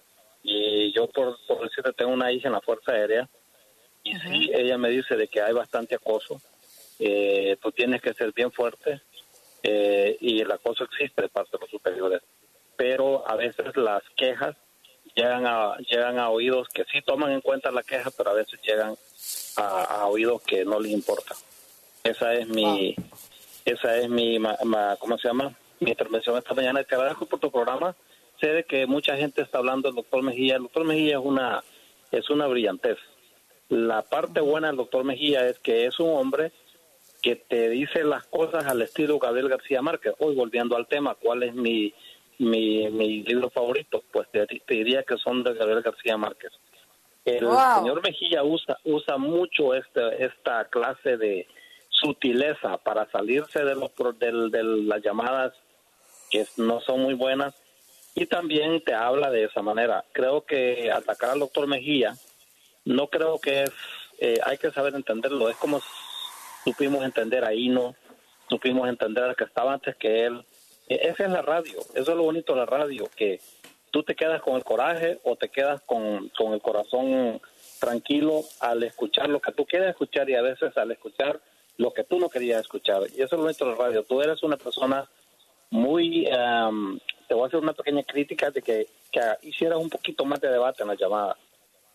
Y 0.45 0.93
yo, 0.93 1.09
por, 1.09 1.37
por 1.47 1.63
decirte, 1.63 1.93
tengo 1.93 2.13
una 2.13 2.31
hija 2.31 2.49
en 2.49 2.55
la 2.55 2.61
Fuerza 2.61 2.93
Aérea 2.93 3.29
y 4.05 4.15
sí, 4.15 4.51
ella 4.55 4.79
me 4.79 4.91
dice 4.91 5.17
de 5.17 5.29
que 5.29 5.43
hay 5.43 5.53
bastante 5.53 5.97
acoso. 5.97 6.41
Eh, 7.01 7.57
tú 7.61 7.73
tienes 7.73 8.01
que 8.01 8.15
ser 8.15 8.33
bien 8.33 8.53
fuerte 8.53 9.03
eh, 9.63 10.17
y 10.21 10.41
el 10.41 10.51
acoso 10.51 10.85
existe 10.85 11.23
de 11.23 11.29
parte 11.29 11.51
de 11.53 11.63
los 11.63 11.71
superiores. 11.71 12.23
Pero 12.77 13.29
a 13.29 13.35
veces 13.35 13.77
las 13.77 14.03
quejas 14.17 14.57
llegan 15.15 15.47
a, 15.47 15.77
llegan 15.79 16.19
a 16.19 16.31
oídos 16.31 16.69
que 16.69 16.85
sí 16.85 17.01
toman 17.03 17.33
en 17.33 17.41
cuenta 17.41 17.71
la 17.71 17.83
queja, 17.83 18.11
pero 18.17 18.31
a 18.31 18.35
veces 18.35 18.61
llegan 18.63 18.95
a, 19.57 19.85
a 19.85 20.07
oídos 20.07 20.43
que 20.43 20.65
no 20.65 20.79
les 20.81 20.93
importa. 20.93 21.35
Esa 22.05 22.35
es 22.35 22.49
mi, 22.49 22.95
esa 23.65 23.97
es 23.99 24.09
mi, 24.09 24.39
ma- 24.39 24.57
ma- 24.65 24.97
¿cómo 24.99 25.19
se 25.19 25.29
llama? 25.29 25.55
Mi 25.81 25.91
intervención 25.91 26.37
esta 26.39 26.55
mañana. 26.55 26.83
Te 26.85 26.95
agradezco 26.95 27.27
por 27.27 27.39
tu 27.41 27.51
programa. 27.51 27.95
Sé 28.41 28.49
de 28.49 28.65
que 28.65 28.87
mucha 28.87 29.17
gente 29.17 29.43
está 29.43 29.59
hablando 29.59 29.89
del 29.89 29.97
doctor 29.97 30.23
Mejía. 30.23 30.57
El 30.57 30.63
doctor 30.63 30.85
Mejía 30.85 31.19
es 31.19 31.25
una, 31.25 31.63
es 32.11 32.31
una 32.31 32.47
brillantez. 32.47 32.97
La 33.69 34.03
parte 34.03 34.41
buena 34.41 34.69
del 34.69 34.77
doctor 34.79 35.05
Mejía 35.05 35.47
es 35.47 35.59
que 35.59 35.87
es 35.87 36.01
un 36.01 36.11
hombre 36.17 36.53
que 37.23 37.37
te 37.37 37.69
dice 37.69 38.03
las 38.03 38.25
cosas 38.27 38.65
al 38.67 38.81
estilo 38.81 39.19
Gabriel 39.19 39.51
García 39.51 39.83
Márquez. 39.83 40.15
Hoy 40.21 40.35
volviendo 40.35 40.75
al 40.77 40.87
tema, 40.87 41.15
¿cuál 41.17 41.43
es 41.43 41.55
mi, 41.55 41.93
mi, 42.41 42.89
mi 42.91 43.23
libro 43.23 43.51
favorito? 43.51 44.03
Pues 44.13 44.29
te, 44.31 44.47
te 44.47 44.75
diría 44.75 45.03
que 45.03 45.17
son 45.19 45.43
de 45.45 45.55
Gabriel 45.55 45.83
García 45.83 46.17
Márquez. 46.17 46.51
El 47.25 47.45
Wow. 47.47 47.59
señor 47.77 48.03
Mejía 48.03 48.43
usa, 48.43 48.79
usa 48.85 49.17
mucho 49.19 49.75
este, 49.75 50.25
esta 50.25 50.65
clase 50.67 51.17
de 51.17 51.47
sutileza 51.89 52.79
para 52.79 53.11
salirse 53.11 53.63
de, 53.63 53.75
los, 53.75 53.91
del- 54.19 54.51
de 54.51 54.63
las 54.65 55.03
llamadas 55.03 55.53
que 56.31 56.47
no 56.57 56.81
son 56.81 57.03
muy 57.03 57.15
buenas 57.15 57.55
y 58.15 58.27
también 58.27 58.81
te 58.83 58.95
habla 58.95 59.31
de 59.31 59.45
esa 59.45 59.61
manera. 59.63 60.05
Creo 60.13 60.43
que 60.47 60.91
atacar 60.91 61.31
al 61.31 61.41
doctor 61.41 61.67
Mejía 61.67 62.17
no 62.87 63.09
creo 63.09 63.39
que 63.39 63.65
es, 63.65 63.73
eh, 64.19 64.39
hay 64.45 64.57
que 64.57 64.71
saber 64.71 64.95
entenderlo, 64.95 65.51
es 65.51 65.57
como 65.59 65.81
supimos 66.65 67.05
entender 67.05 67.45
a 67.45 67.53
Hino, 67.53 67.95
supimos 68.49 68.89
entender 68.89 69.25
al 69.25 69.37
que 69.37 69.45
estaba 69.45 69.75
antes 69.75 69.95
que 69.97 70.25
él. 70.25 70.43
E- 70.91 71.09
Esa 71.09 71.25
es 71.25 71.31
la 71.31 71.41
radio, 71.43 71.79
eso 71.95 72.11
es 72.11 72.17
lo 72.17 72.25
bonito 72.25 72.53
de 72.53 72.59
la 72.61 72.67
radio, 72.67 73.09
que 73.17 73.41
tú 73.91 74.03
te 74.03 74.15
quedas 74.15 74.43
con 74.43 74.57
el 74.57 74.65
coraje 74.65 75.19
o 75.25 75.37
te 75.37 75.49
quedas 75.49 75.81
con, 75.83 76.29
con 76.37 76.53
el 76.53 76.61
corazón 76.61 77.41
tranquilo 77.79 78.43
al 78.61 78.83
escuchar 78.83 79.29
lo 79.29 79.41
que 79.41 79.53
tú 79.53 79.65
quieres 79.65 79.89
escuchar 79.91 80.29
y 80.29 80.35
a 80.35 80.43
veces 80.43 80.77
al 80.77 80.91
escuchar 80.91 81.41
lo 81.79 81.93
que 81.93 82.05
tú 82.05 82.19
no 82.19 82.29
querías 82.29 82.61
escuchar. 82.61 83.03
Y 83.17 83.23
eso 83.23 83.25
es 83.25 83.33
lo 83.33 83.43
bonito 83.43 83.65
de 83.65 83.71
la 83.71 83.77
radio, 83.79 84.03
tú 84.03 84.21
eres 84.21 84.43
una 84.43 84.57
persona 84.57 85.09
muy, 85.71 86.27
em, 86.27 86.99
te 87.29 87.35
voy 87.35 87.45
a 87.45 87.47
hacer 87.47 87.61
una 87.61 87.73
pequeña 87.73 88.03
crítica 88.03 88.51
de 88.51 88.61
que, 88.61 88.87
que 89.13 89.21
hicieras 89.43 89.79
un 89.79 89.89
poquito 89.89 90.25
más 90.25 90.41
de 90.41 90.51
debate 90.51 90.83
en 90.83 90.89
la 90.89 90.97
llamada 90.97 91.37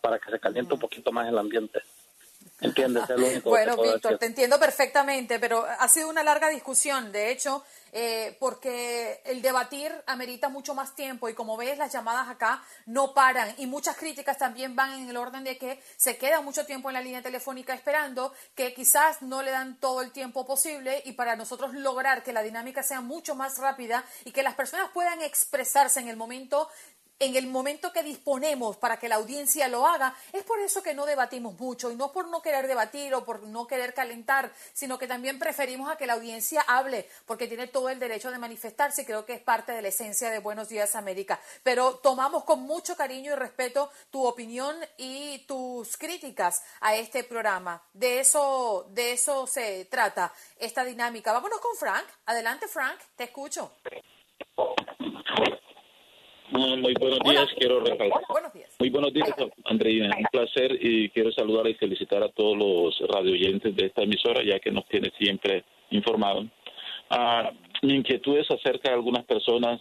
para 0.00 0.18
que 0.18 0.30
se 0.30 0.40
caliente 0.40 0.72
un 0.74 0.80
poquito 0.80 1.12
más 1.12 1.28
el 1.28 1.36
ambiente. 1.38 1.80
¿Entiendes? 2.60 3.04
Es 3.10 3.18
lo 3.18 3.26
único 3.26 3.42
que 3.42 3.48
Bueno, 3.48 3.76
puedo 3.76 3.92
Víctor, 3.92 4.12
decir. 4.12 4.18
te 4.18 4.26
entiendo 4.26 4.58
perfectamente, 4.58 5.38
pero 5.38 5.66
ha 5.66 5.88
sido 5.88 6.08
una 6.08 6.22
larga 6.22 6.48
discusión, 6.48 7.12
de 7.12 7.30
hecho, 7.30 7.64
eh, 7.92 8.36
porque 8.40 9.20
el 9.24 9.40
debatir 9.42 9.92
amerita 10.06 10.48
mucho 10.48 10.74
más 10.74 10.94
tiempo 10.94 11.28
y 11.28 11.34
como 11.34 11.56
ves, 11.56 11.78
las 11.78 11.92
llamadas 11.92 12.28
acá 12.28 12.62
no 12.86 13.14
paran 13.14 13.54
y 13.58 13.66
muchas 13.66 13.96
críticas 13.96 14.36
también 14.38 14.74
van 14.76 14.92
en 14.92 15.08
el 15.08 15.16
orden 15.16 15.44
de 15.44 15.56
que 15.56 15.82
se 15.96 16.16
queda 16.16 16.40
mucho 16.40 16.66
tiempo 16.66 16.90
en 16.90 16.94
la 16.94 17.00
línea 17.00 17.22
telefónica 17.22 17.74
esperando, 17.74 18.32
que 18.54 18.74
quizás 18.74 19.22
no 19.22 19.42
le 19.42 19.50
dan 19.50 19.78
todo 19.80 20.02
el 20.02 20.12
tiempo 20.12 20.46
posible 20.46 21.02
y 21.04 21.12
para 21.12 21.36
nosotros 21.36 21.74
lograr 21.74 22.22
que 22.22 22.32
la 22.32 22.42
dinámica 22.42 22.82
sea 22.82 23.00
mucho 23.00 23.34
más 23.34 23.58
rápida 23.58 24.04
y 24.24 24.32
que 24.32 24.42
las 24.42 24.54
personas 24.54 24.90
puedan 24.92 25.22
expresarse 25.22 26.00
en 26.00 26.08
el 26.08 26.16
momento 26.16 26.68
en 27.18 27.36
el 27.36 27.46
momento 27.46 27.92
que 27.92 28.02
disponemos 28.02 28.76
para 28.76 28.98
que 28.98 29.08
la 29.08 29.16
audiencia 29.16 29.68
lo 29.68 29.86
haga, 29.86 30.14
es 30.32 30.44
por 30.44 30.60
eso 30.60 30.82
que 30.82 30.94
no 30.94 31.06
debatimos 31.06 31.58
mucho 31.58 31.90
y 31.90 31.96
no 31.96 32.12
por 32.12 32.28
no 32.28 32.42
querer 32.42 32.66
debatir 32.66 33.14
o 33.14 33.24
por 33.24 33.42
no 33.42 33.66
querer 33.66 33.94
calentar, 33.94 34.52
sino 34.72 34.98
que 34.98 35.06
también 35.06 35.38
preferimos 35.38 35.90
a 35.90 35.96
que 35.96 36.06
la 36.06 36.14
audiencia 36.14 36.62
hable, 36.66 37.08
porque 37.24 37.48
tiene 37.48 37.68
todo 37.68 37.88
el 37.88 37.98
derecho 37.98 38.30
de 38.30 38.38
manifestarse 38.38 39.02
y 39.02 39.04
creo 39.04 39.24
que 39.24 39.34
es 39.34 39.40
parte 39.40 39.72
de 39.72 39.82
la 39.82 39.88
esencia 39.88 40.30
de 40.30 40.38
Buenos 40.40 40.68
Días 40.68 40.94
América. 40.94 41.40
Pero 41.62 41.96
tomamos 41.96 42.44
con 42.44 42.62
mucho 42.62 42.96
cariño 42.96 43.32
y 43.32 43.36
respeto 43.36 43.90
tu 44.10 44.26
opinión 44.26 44.76
y 44.98 45.38
tus 45.46 45.96
críticas 45.96 46.62
a 46.80 46.96
este 46.96 47.24
programa. 47.24 47.82
De 47.92 48.20
eso, 48.20 48.86
de 48.90 49.12
eso 49.12 49.46
se 49.46 49.86
trata 49.86 50.32
esta 50.58 50.84
dinámica. 50.84 51.32
Vámonos 51.32 51.60
con 51.60 51.76
Frank. 51.76 52.06
Adelante, 52.26 52.68
Frank, 52.68 52.98
te 53.16 53.24
escucho. 53.24 53.72
Muy, 56.50 56.76
muy 56.80 56.94
buenos 56.94 57.18
días, 57.20 57.48
quiero 57.58 57.80
recalcar. 57.80 58.22
Buenos 58.28 58.52
días. 58.52 58.70
Muy 58.78 58.90
buenos 58.90 59.12
días, 59.12 59.34
Andreina. 59.64 60.14
Un 60.16 60.26
placer 60.30 60.78
y 60.80 61.08
quiero 61.10 61.32
saludar 61.32 61.66
y 61.66 61.74
felicitar 61.74 62.22
a 62.22 62.28
todos 62.28 62.56
los 62.56 63.10
radioyentes 63.10 63.74
de 63.74 63.86
esta 63.86 64.02
emisora, 64.02 64.42
ya 64.44 64.58
que 64.60 64.70
nos 64.70 64.86
tiene 64.86 65.10
siempre 65.18 65.64
informados. 65.90 66.46
Ah, 67.10 67.50
mi 67.82 67.94
inquietud 67.94 68.38
es 68.38 68.50
acerca 68.50 68.90
de 68.90 68.94
algunas 68.94 69.24
personas 69.24 69.80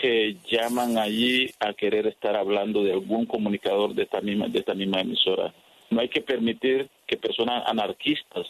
que 0.00 0.36
llaman 0.48 0.96
allí 0.96 1.50
a 1.60 1.72
querer 1.72 2.06
estar 2.06 2.36
hablando 2.36 2.82
de 2.84 2.92
algún 2.92 3.26
comunicador 3.26 3.94
de 3.94 4.04
esta 4.04 4.20
misma, 4.20 4.48
de 4.48 4.60
esta 4.60 4.74
misma 4.74 5.00
emisora. 5.00 5.52
No 5.90 6.00
hay 6.00 6.08
que 6.08 6.20
permitir 6.20 6.88
que 7.06 7.16
personas 7.16 7.64
anarquistas, 7.66 8.46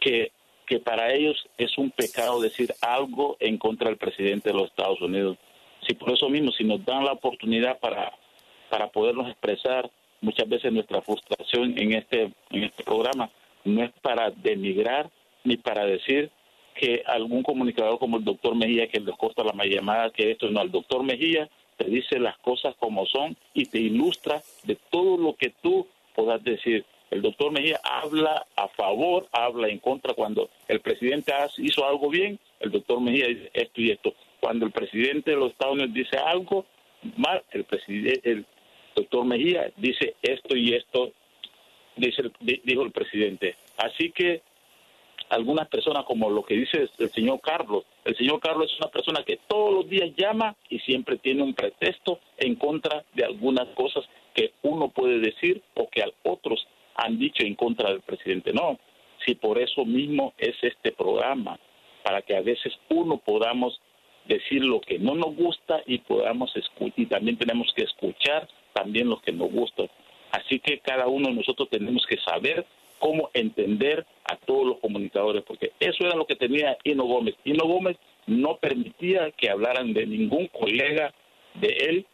que, 0.00 0.32
que 0.66 0.78
para 0.78 1.12
ellos 1.12 1.36
es 1.58 1.76
un 1.76 1.90
pecado 1.90 2.40
decir 2.40 2.72
algo 2.80 3.36
en 3.40 3.58
contra 3.58 3.88
del 3.88 3.98
presidente 3.98 4.50
de 4.50 4.54
los 4.54 4.70
Estados 4.70 5.00
Unidos. 5.00 5.36
Si 5.90 5.94
por 5.94 6.12
eso 6.12 6.28
mismo, 6.28 6.52
si 6.52 6.62
nos 6.62 6.84
dan 6.84 7.04
la 7.04 7.10
oportunidad 7.10 7.80
para, 7.80 8.12
para 8.68 8.86
podernos 8.92 9.28
expresar 9.28 9.90
muchas 10.20 10.48
veces 10.48 10.72
nuestra 10.72 11.02
frustración 11.02 11.76
en 11.76 11.94
este, 11.94 12.30
en 12.50 12.62
este 12.62 12.84
programa, 12.84 13.28
no 13.64 13.82
es 13.82 13.90
para 14.00 14.30
denigrar 14.30 15.10
ni 15.42 15.56
para 15.56 15.84
decir 15.84 16.30
que 16.76 17.02
algún 17.04 17.42
comunicador 17.42 17.98
como 17.98 18.18
el 18.18 18.24
doctor 18.24 18.54
Mejía, 18.54 18.86
que 18.86 19.00
les 19.00 19.16
corta 19.16 19.42
la 19.42 19.64
llamada, 19.64 20.10
que 20.10 20.30
esto 20.30 20.48
no, 20.48 20.62
el 20.62 20.70
doctor 20.70 21.02
Mejía 21.02 21.50
te 21.76 21.86
dice 21.86 22.20
las 22.20 22.38
cosas 22.38 22.76
como 22.78 23.04
son 23.06 23.36
y 23.52 23.64
te 23.64 23.80
ilustra 23.80 24.40
de 24.62 24.76
todo 24.90 25.16
lo 25.16 25.34
que 25.34 25.52
tú 25.60 25.88
puedas 26.14 26.40
decir. 26.44 26.84
El 27.10 27.20
doctor 27.20 27.50
Mejía 27.50 27.80
habla 27.82 28.46
a 28.54 28.68
favor, 28.68 29.26
habla 29.32 29.66
en 29.66 29.80
contra. 29.80 30.14
Cuando 30.14 30.50
el 30.68 30.78
presidente 30.78 31.32
hizo 31.58 31.84
algo 31.84 32.10
bien, 32.10 32.38
el 32.60 32.70
doctor 32.70 33.00
Mejía 33.00 33.26
dice 33.26 33.50
esto 33.54 33.80
y 33.80 33.90
esto. 33.90 34.14
Cuando 34.40 34.66
el 34.66 34.72
presidente 34.72 35.32
de 35.32 35.36
los 35.36 35.52
Estados 35.52 35.74
Unidos 35.74 35.94
dice 35.94 36.16
algo 36.16 36.66
mal, 37.16 37.42
el 37.52 37.64
presidente, 37.64 38.30
el 38.30 38.46
doctor 38.94 39.24
Mejía 39.24 39.70
dice 39.76 40.14
esto 40.22 40.56
y 40.56 40.74
esto, 40.74 41.12
dice 41.96 42.22
dijo 42.64 42.82
el 42.82 42.90
presidente. 42.90 43.56
Así 43.76 44.10
que 44.10 44.42
algunas 45.28 45.68
personas, 45.68 46.04
como 46.04 46.28
lo 46.28 46.42
que 46.42 46.54
dice 46.54 46.88
el 46.98 47.10
señor 47.10 47.40
Carlos, 47.40 47.84
el 48.04 48.16
señor 48.16 48.40
Carlos 48.40 48.70
es 48.72 48.78
una 48.78 48.90
persona 48.90 49.22
que 49.24 49.38
todos 49.46 49.72
los 49.72 49.88
días 49.88 50.10
llama 50.16 50.56
y 50.68 50.78
siempre 50.80 51.18
tiene 51.18 51.42
un 51.42 51.54
pretexto 51.54 52.18
en 52.38 52.56
contra 52.56 53.04
de 53.14 53.24
algunas 53.24 53.68
cosas 53.74 54.04
que 54.34 54.52
uno 54.62 54.88
puede 54.88 55.18
decir 55.18 55.62
o 55.74 55.88
que 55.88 56.02
otros 56.24 56.66
han 56.96 57.18
dicho 57.18 57.44
en 57.44 57.54
contra 57.54 57.90
del 57.90 58.00
presidente. 58.00 58.52
No, 58.52 58.78
si 59.24 59.34
por 59.34 59.58
eso 59.58 59.84
mismo 59.84 60.34
es 60.38 60.56
este 60.62 60.92
programa, 60.92 61.58
para 62.02 62.22
que 62.22 62.36
a 62.36 62.40
veces 62.40 62.72
uno 62.88 63.18
podamos 63.18 63.80
decir 64.26 64.64
lo 64.64 64.80
que 64.80 64.98
no 64.98 65.14
nos 65.14 65.34
gusta 65.34 65.82
y 65.86 65.98
podamos 65.98 66.52
y 66.96 67.06
también 67.06 67.36
tenemos 67.36 67.72
que 67.74 67.84
escuchar 67.84 68.48
también 68.72 69.08
lo 69.08 69.20
que 69.20 69.32
nos 69.32 69.50
gusta. 69.50 69.84
Así 70.32 70.60
que 70.60 70.78
cada 70.78 71.08
uno 71.08 71.28
de 71.28 71.34
nosotros 71.34 71.68
tenemos 71.70 72.06
que 72.06 72.16
saber 72.18 72.64
cómo 72.98 73.30
entender 73.34 74.06
a 74.24 74.36
todos 74.36 74.66
los 74.66 74.78
comunicadores, 74.78 75.42
porque 75.44 75.72
eso 75.80 76.04
era 76.04 76.14
lo 76.14 76.26
que 76.26 76.36
tenía 76.36 76.76
Hino 76.84 77.04
Gómez. 77.04 77.34
Hino 77.44 77.66
Gómez 77.66 77.96
no 78.26 78.58
permitía 78.58 79.30
que 79.32 79.50
hablaran 79.50 79.92
de 79.92 80.06
ningún 80.06 80.46
colega 80.48 81.12
de 81.54 81.68
él 81.68 82.06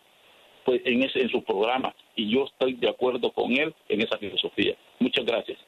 pues 0.64 0.80
en 0.84 1.02
ese 1.04 1.20
en 1.20 1.28
su 1.28 1.44
programa 1.44 1.94
y 2.16 2.28
yo 2.28 2.44
estoy 2.44 2.74
de 2.74 2.88
acuerdo 2.88 3.30
con 3.32 3.52
él 3.52 3.74
en 3.88 4.00
esa 4.00 4.18
filosofía. 4.18 4.76
Muchas 4.98 5.24
gracias. 5.24 5.58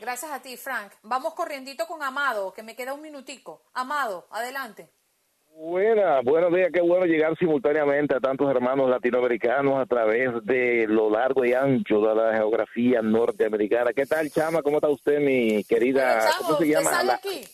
Gracias 0.00 0.30
a 0.30 0.42
ti, 0.42 0.56
Frank. 0.56 0.92
Vamos 1.02 1.34
corriendito 1.34 1.86
con 1.86 2.02
Amado, 2.02 2.52
que 2.52 2.62
me 2.62 2.76
queda 2.76 2.94
un 2.94 3.02
minutico. 3.02 3.62
Amado, 3.74 4.26
adelante. 4.30 4.88
Buena, 5.56 6.20
buenos 6.22 6.52
días, 6.52 6.70
qué 6.72 6.80
bueno 6.80 7.06
llegar 7.06 7.36
simultáneamente 7.38 8.14
a 8.14 8.20
tantos 8.20 8.50
hermanos 8.50 8.90
latinoamericanos 8.90 9.80
a 9.80 9.86
través 9.86 10.30
de 10.44 10.86
lo 10.88 11.08
largo 11.10 11.44
y 11.44 11.52
ancho 11.54 12.00
de 12.00 12.14
la 12.14 12.34
geografía 12.34 13.00
norteamericana. 13.02 13.92
¿Qué 13.92 14.04
tal, 14.04 14.30
Chama? 14.30 14.62
¿Cómo 14.62 14.76
está 14.78 14.88
usted, 14.88 15.20
mi 15.20 15.62
querida? 15.64 16.18
Chamo, 16.20 16.34
¿Cómo 16.38 16.48
se 16.58 16.64
¿usted 16.64 16.66
llama? 16.74 16.90
sale 16.90 17.06
La- 17.06 17.14
aquí? 17.14 17.44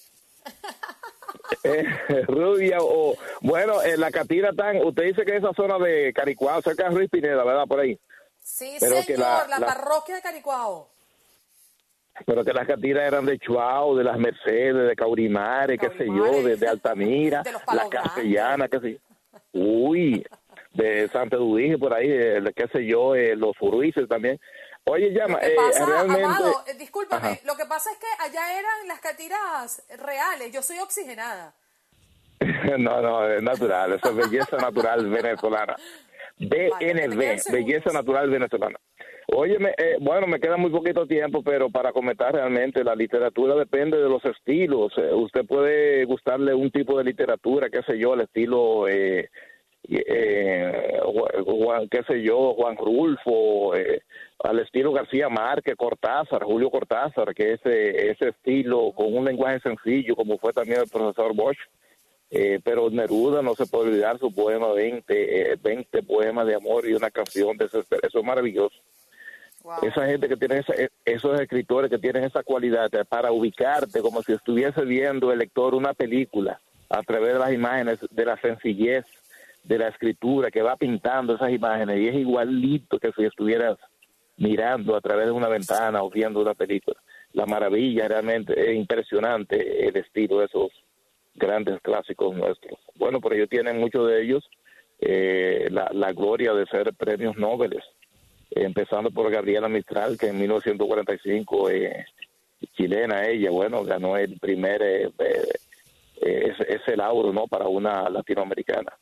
eh, 1.65 1.85
rubia 2.27 2.79
o 2.81 3.15
bueno, 3.43 3.83
en 3.83 4.01
la 4.01 4.11
catira 4.11 4.53
tan, 4.55 4.79
usted 4.79 5.05
dice 5.05 5.25
que 5.27 5.37
esa 5.37 5.53
zona 5.55 5.79
de 5.79 6.13
Caricuao, 6.15 6.63
cerca 6.63 6.89
de 6.89 6.97
Ruiz 6.97 7.11
Pineda, 7.11 7.45
¿verdad? 7.45 7.67
Por 7.69 7.81
ahí. 7.81 7.99
Sí, 8.43 8.77
Pero 8.81 8.93
señor, 8.93 9.07
que 9.07 9.17
la, 9.19 9.47
la- 9.47 9.59
la- 9.59 9.67
parroquia 9.67 10.15
de 10.17 10.23
Caricuao. 10.23 10.89
Pero 12.27 12.45
que 12.45 12.53
las 12.53 12.67
catiras 12.67 13.07
eran 13.07 13.25
de 13.27 13.39
Chuao, 13.39 13.97
de 13.97 14.05
las 14.05 14.19
Mercedes, 14.19 14.89
de 14.89 14.97
Caurimare, 14.97 15.79
qué 15.79 15.91
sé 15.97 16.07
yo, 16.07 16.43
de, 16.43 16.57
de 16.57 16.69
Altamira, 16.69 17.43
De 17.43 17.53
los 17.53 17.63
la 17.63 17.67
Palos 17.67 17.89
Castellana, 17.91 18.69
qué 18.69 18.81
sé 18.81 18.93
yo. 18.93 18.99
Uy, 19.53 20.25
de 20.73 21.09
Santa 21.09 21.37
Dudije, 21.37 21.79
por 21.79 21.95
ahí, 21.95 22.09
eh, 22.11 22.43
qué 22.55 22.69
sé 22.69 22.87
yo, 22.87 23.15
eh, 23.15 23.35
los 23.37 23.57
Uruices 23.61 24.09
también. 24.09 24.39
Oye, 24.85 25.11
llama, 25.13 25.39
eh, 25.43 25.55
pasa, 25.57 25.87
realmente... 25.87 26.25
Amado, 26.25 26.65
eh, 26.67 26.75
discúlpame, 26.75 27.29
Ajá. 27.29 27.41
lo 27.45 27.57
que 27.57 27.67
pasa 27.67 27.91
es 27.93 27.99
que 27.99 28.07
allá 28.19 28.59
eran 28.59 28.89
las 28.89 29.01
catiras 29.01 29.83
reales. 29.99 30.53
Yo 30.53 30.63
soy 30.63 30.79
oxigenada. 30.79 31.55
no, 32.79 33.01
no, 33.03 33.29
es 33.29 33.43
natural, 33.43 33.93
eso 33.93 34.11
es 34.11 34.17
belleza 34.17 34.57
natural 34.57 35.07
venezolana. 35.09 35.77
BNV, 36.41 37.53
belleza 37.53 37.93
natural 37.93 38.31
venezolana. 38.31 38.79
Óyeme, 39.33 39.71
eh, 39.79 39.97
bueno, 40.01 40.27
me 40.27 40.41
queda 40.41 40.57
muy 40.57 40.71
poquito 40.71 41.07
tiempo, 41.07 41.43
pero 41.43 41.71
para 41.71 41.93
comentar 41.93 42.35
realmente, 42.35 42.83
la 42.83 42.97
literatura 42.97 43.55
depende 43.55 43.97
de 43.99 44.09
los 44.09 44.25
estilos. 44.25 44.93
Eh, 44.97 45.15
usted 45.15 45.45
puede 45.47 46.05
gustarle 46.05 46.53
un 46.55 46.71
tipo 46.71 46.99
de 46.99 47.05
literatura, 47.05 47.69
qué 47.71 47.83
sé 47.83 47.97
yo, 47.99 48.15
el 48.15 48.23
estilo, 48.23 48.89
eh, 48.89 49.29
eh, 49.89 50.99
Ju- 51.05 51.45
Juan, 51.45 51.89
qué 51.89 52.03
sé 52.05 52.23
yo, 52.23 52.55
Juan 52.55 52.77
Rulfo, 52.77 53.75
eh, 53.77 54.03
al 54.43 54.59
estilo 54.61 54.93
García 54.93 55.29
Márquez, 55.29 55.77
Cortázar, 55.77 56.43
Julio 56.43 56.71
Cortázar, 56.71 57.35
que 57.35 57.53
ese, 57.53 58.11
ese 58.11 58.29
estilo 58.31 58.93
con 58.93 59.15
un 59.15 59.25
lenguaje 59.25 59.61
sencillo, 59.61 60.17
como 60.17 60.39
fue 60.39 60.53
también 60.53 60.81
el 60.81 60.89
profesor 60.91 61.35
Bosch. 61.35 61.59
Eh, 62.31 62.61
pero 62.63 62.89
Neruda 62.91 63.43
no 63.43 63.55
se 63.57 63.67
puede 63.67 63.89
olvidar 63.91 64.19
su 64.19 64.33
poema 64.33 64.73
20, 64.73 65.53
eh, 65.53 65.57
20 65.61 66.03
poemas 66.05 66.47
de 66.47 66.55
amor 66.55 66.87
y 66.89 66.95
una 66.95 67.11
canción 67.11 67.57
de 67.57 67.65
desesperación. 67.65 68.09
Eso 68.09 68.19
es 68.21 68.25
maravilloso. 68.25 68.77
Esa 69.83 70.07
gente 70.07 70.29
que 70.29 70.37
tiene 70.37 70.59
esa- 70.59 70.75
eh, 70.75 70.89
esos 71.05 71.39
escritores 71.41 71.91
que 71.91 71.99
tienen 71.99 72.25
esa 72.25 72.43
cualidad 72.43 72.93
eh, 72.95 73.05
para 73.05 73.31
ubicarte 73.33 74.01
como 74.01 74.23
si 74.23 74.33
estuviese 74.33 74.85
viendo 74.85 75.33
el 75.33 75.39
lector 75.41 75.75
una 75.75 75.93
película 75.93 76.61
a 76.89 77.03
través 77.03 77.35
de 77.35 77.39
las 77.41 77.53
imágenes, 77.53 77.99
de 78.11 78.25
la 78.25 78.37
sencillez 78.41 79.05
de 79.65 79.79
la 79.79 79.89
escritura 79.89 80.51
que 80.51 80.63
va 80.63 80.77
pintando 80.77 81.35
esas 81.35 81.51
imágenes 81.53 81.99
y 82.01 82.09
es 82.09 82.15
igualito 82.15 82.99
que 82.99 83.13
si 83.13 83.25
estuvieras 83.25 83.77
mirando 84.39 84.97
a 84.97 85.01
través 85.03 85.27
de 85.27 85.33
una 85.33 85.49
ventana 85.49 86.03
o 86.03 86.09
viendo 86.11 86.41
una 86.41 86.55
película. 86.55 86.97
La 87.35 87.45
maravilla 87.45 88.09
realmente 88.09 88.55
es 88.71 88.75
impresionante 88.77 89.87
el 89.87 89.97
estilo 89.97 90.39
de 90.39 90.47
esos 90.47 90.71
grandes 91.41 91.81
clásicos 91.81 92.37
nuestros. 92.37 92.79
Bueno, 92.95 93.21
pero 93.21 93.35
ellos 93.35 93.49
tienen 93.49 93.81
muchos 93.81 94.07
de 94.07 94.23
ellos 94.23 94.49
eh, 95.01 95.69
la, 95.71 96.13
gloria 96.13 96.53
de 96.53 96.67
ser 96.67 96.93
premios 96.93 97.37
Nobel, 97.37 97.83
empezando 98.51 99.11
por 99.11 99.31
Gabriela 99.31 99.69
Mistral, 99.69 100.19
que 100.19 100.29
en 100.29 100.39
1945, 100.39 101.71
eh, 101.71 102.07
chilena 102.77 103.27
ella, 103.27 103.51
bueno, 103.51 103.83
ganó 103.83 104.17
el 104.17 104.39
primer, 104.39 104.83
eh, 104.83 105.11
eh, 105.19 106.53
ese, 106.53 106.75
ese 106.75 106.97
lauro, 106.97 107.33
¿no?, 107.33 107.47
para 107.47 107.67
una 107.67 108.11
latinoamericana. 108.11 108.93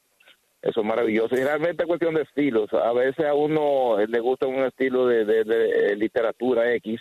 Eso 0.62 0.80
es 0.80 0.86
maravilloso. 0.86 1.36
Y 1.36 1.40
es 1.40 1.86
cuestión 1.86 2.14
de 2.14 2.22
estilos. 2.22 2.72
A 2.72 2.92
veces 2.92 3.26
a 3.26 3.34
uno 3.34 3.96
le 4.06 4.20
gusta 4.20 4.46
un 4.46 4.64
estilo 4.64 5.06
de 5.06 5.94
literatura 5.96 6.72
X, 6.74 7.00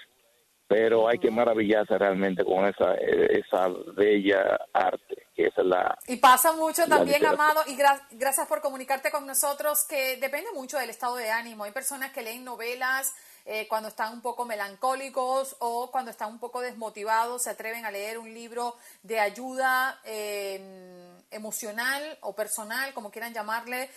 pero 0.67 1.07
hay 1.07 1.17
que 1.17 1.31
maravillarse 1.31 1.97
realmente 1.97 2.43
con 2.43 2.65
esa, 2.65 2.93
esa 2.95 3.69
bella 3.95 4.59
arte, 4.73 5.27
que 5.33 5.47
es 5.47 5.53
la... 5.57 5.97
Y 6.07 6.17
pasa 6.17 6.51
mucho 6.53 6.85
también. 6.87 7.25
Amado, 7.25 7.61
y 7.67 7.77
gra- 7.77 8.01
gracias 8.11 8.47
por 8.47 8.59
comunicarte 8.61 9.09
con 9.09 9.25
nosotros, 9.25 9.85
que 9.85 10.17
depende 10.17 10.51
mucho 10.53 10.77
del 10.77 10.89
estado 10.89 11.15
de 11.15 11.29
ánimo. 11.31 11.63
Hay 11.63 11.71
personas 11.71 12.11
que 12.11 12.21
leen 12.21 12.43
novelas 12.43 13.13
eh, 13.49 13.65
cuando 13.69 13.87
están 13.87 14.11
un 14.11 14.19
poco 14.19 14.43
melancólicos 14.43 15.55
o 15.59 15.89
cuando 15.89 16.11
están 16.11 16.29
un 16.29 16.37
poco 16.37 16.59
desmotivados, 16.59 17.43
se 17.43 17.49
atreven 17.49 17.85
a 17.85 17.91
leer 17.91 18.17
un 18.17 18.33
libro 18.33 18.75
de 19.03 19.21
ayuda 19.21 20.01
eh, 20.03 21.15
emocional 21.31 22.17
o 22.21 22.35
personal, 22.35 22.93
como 22.93 23.09
quieran 23.09 23.33
llamarle. 23.33 23.89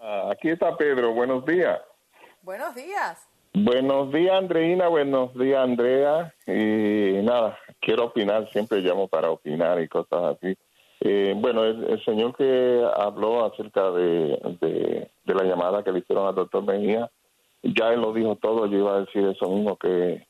Ah, 0.00 0.30
Aquí 0.32 0.48
está 0.50 0.76
Pedro, 0.76 1.12
buenos 1.12 1.44
días. 1.44 1.80
Buenos 2.42 2.74
días. 2.74 3.18
Buenos 3.54 4.12
días, 4.12 4.34
Andreina, 4.34 4.88
buenos 4.88 5.34
días, 5.34 5.62
Andrea. 5.62 6.34
Y 6.46 7.22
nada, 7.22 7.58
quiero 7.80 8.06
opinar, 8.06 8.48
siempre 8.50 8.80
llamo 8.80 9.08
para 9.08 9.30
opinar 9.30 9.80
y 9.80 9.88
cosas 9.88 10.36
así. 10.36 10.56
Eh, 11.00 11.34
bueno, 11.36 11.64
el, 11.64 11.84
el 11.84 12.04
señor 12.04 12.34
que 12.36 12.82
habló 12.96 13.44
acerca 13.44 13.90
de, 13.90 14.38
de, 14.60 15.10
de 15.24 15.34
la 15.34 15.44
llamada 15.44 15.82
que 15.82 15.92
le 15.92 15.98
hicieron 15.98 16.26
al 16.26 16.34
doctor 16.34 16.62
Mejía, 16.64 17.10
ya 17.62 17.92
él 17.92 18.00
lo 18.00 18.12
dijo 18.12 18.36
todo, 18.36 18.66
yo 18.66 18.78
iba 18.78 18.96
a 18.96 19.00
decir 19.00 19.26
eso 19.26 19.48
mismo, 19.50 19.76
que 19.76 20.26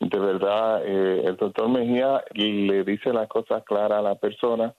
de 0.00 0.18
verdad 0.18 0.82
eh, 0.86 1.22
el 1.24 1.36
doctor 1.36 1.68
Mejía 1.68 2.22
le 2.32 2.84
dice 2.84 3.12
las 3.12 3.28
cosas 3.28 3.64
claras 3.64 3.98
a 3.98 4.02
la 4.02 4.14
persona 4.14 4.74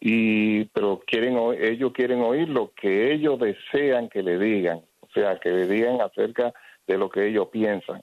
y 0.00 0.64
pero 0.66 1.00
quieren 1.06 1.38
ellos 1.58 1.92
quieren 1.92 2.20
oír 2.20 2.48
lo 2.48 2.72
que 2.74 3.12
ellos 3.12 3.38
desean 3.38 4.08
que 4.08 4.22
le 4.22 4.38
digan 4.38 4.82
o 5.00 5.08
sea 5.14 5.38
que 5.38 5.50
le 5.50 5.66
digan 5.66 6.00
acerca 6.00 6.52
de 6.86 6.98
lo 6.98 7.08
que 7.08 7.26
ellos 7.26 7.48
piensan. 7.48 8.00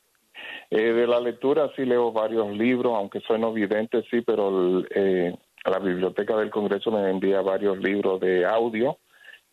Eh, 0.70 0.94
de 0.94 1.08
la 1.08 1.20
lectura 1.20 1.72
sí 1.76 1.86
leo 1.86 2.12
varios 2.12 2.50
libros 2.56 2.94
aunque 2.96 3.20
soy 3.22 3.40
no 3.40 3.54
vidente 3.54 4.04
sí 4.10 4.22
pero 4.22 4.84
eh, 4.90 5.36
la 5.66 5.80
biblioteca 5.80 6.36
del 6.38 6.50
Congreso 6.50 6.92
me 6.92 7.10
envía 7.10 7.42
varios 7.42 7.78
libros 7.78 8.20
de 8.20 8.46
audio 8.46 8.98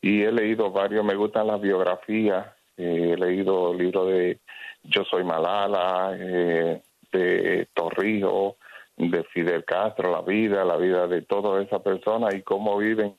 y 0.02 0.22
he 0.22 0.32
leído 0.32 0.70
varios. 0.70 1.04
Me 1.04 1.14
gustan 1.14 1.46
las 1.46 1.60
biografías 1.60 2.46
eh, 2.76 3.12
he 3.12 3.16
leído 3.16 3.74
libros 3.74 4.08
de 4.08 4.40
Yo 4.84 5.04
soy 5.04 5.22
Malala 5.22 6.16
eh, 6.18 6.80
de 7.12 7.68
Torrijos 7.74 8.56
de 8.96 9.24
Fidel 9.24 9.64
Castro, 9.64 10.12
la 10.12 10.20
vida, 10.20 10.64
la 10.64 10.76
vida 10.76 11.06
de 11.06 11.22
todas 11.22 11.66
esas 11.66 11.80
personas 11.82 12.34
y 12.34 12.42
cómo 12.42 12.76
viven 12.78 13.16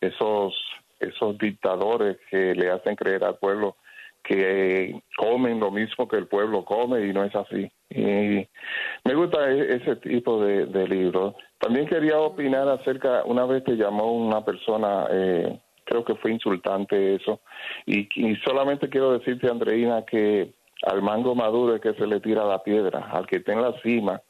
esos 0.00 0.54
esos 1.00 1.36
dictadores 1.38 2.18
que 2.30 2.54
le 2.54 2.70
hacen 2.70 2.96
creer 2.96 3.24
al 3.24 3.36
pueblo 3.36 3.76
que 4.22 5.02
comen 5.18 5.60
lo 5.60 5.70
mismo 5.70 6.08
que 6.08 6.16
el 6.16 6.26
pueblo 6.26 6.64
come 6.64 7.06
y 7.06 7.12
no 7.12 7.24
es 7.24 7.34
así. 7.34 7.70
Y 7.90 8.48
me 9.04 9.14
gusta 9.14 9.50
e- 9.50 9.76
ese 9.76 9.96
tipo 9.96 10.42
de, 10.42 10.88
libros. 10.88 11.34
También 11.58 11.86
quería 11.86 12.18
opinar 12.18 12.66
acerca, 12.68 13.22
una 13.24 13.44
vez 13.44 13.62
te 13.64 13.76
llamó 13.76 14.12
una 14.12 14.42
persona, 14.42 15.06
eh, 15.10 15.60
creo 15.84 16.04
que 16.04 16.14
fue 16.14 16.32
insultante 16.32 17.16
eso, 17.16 17.40
y 17.84 18.08
solamente 18.46 18.88
quiero 18.88 19.12
decirte, 19.12 19.50
Andreina, 19.50 20.04
que 20.06 20.54
al 20.86 21.02
mango 21.02 21.34
maduro 21.34 21.74
es 21.74 21.80
que 21.80 21.94
se 21.94 22.06
le 22.06 22.20
tira 22.20 22.44
la 22.44 22.62
piedra, 22.62 23.08
al 23.10 23.26
que 23.26 23.36
está 23.36 23.52
en 23.52 23.62
la 23.62 23.72
cima, 23.80 24.20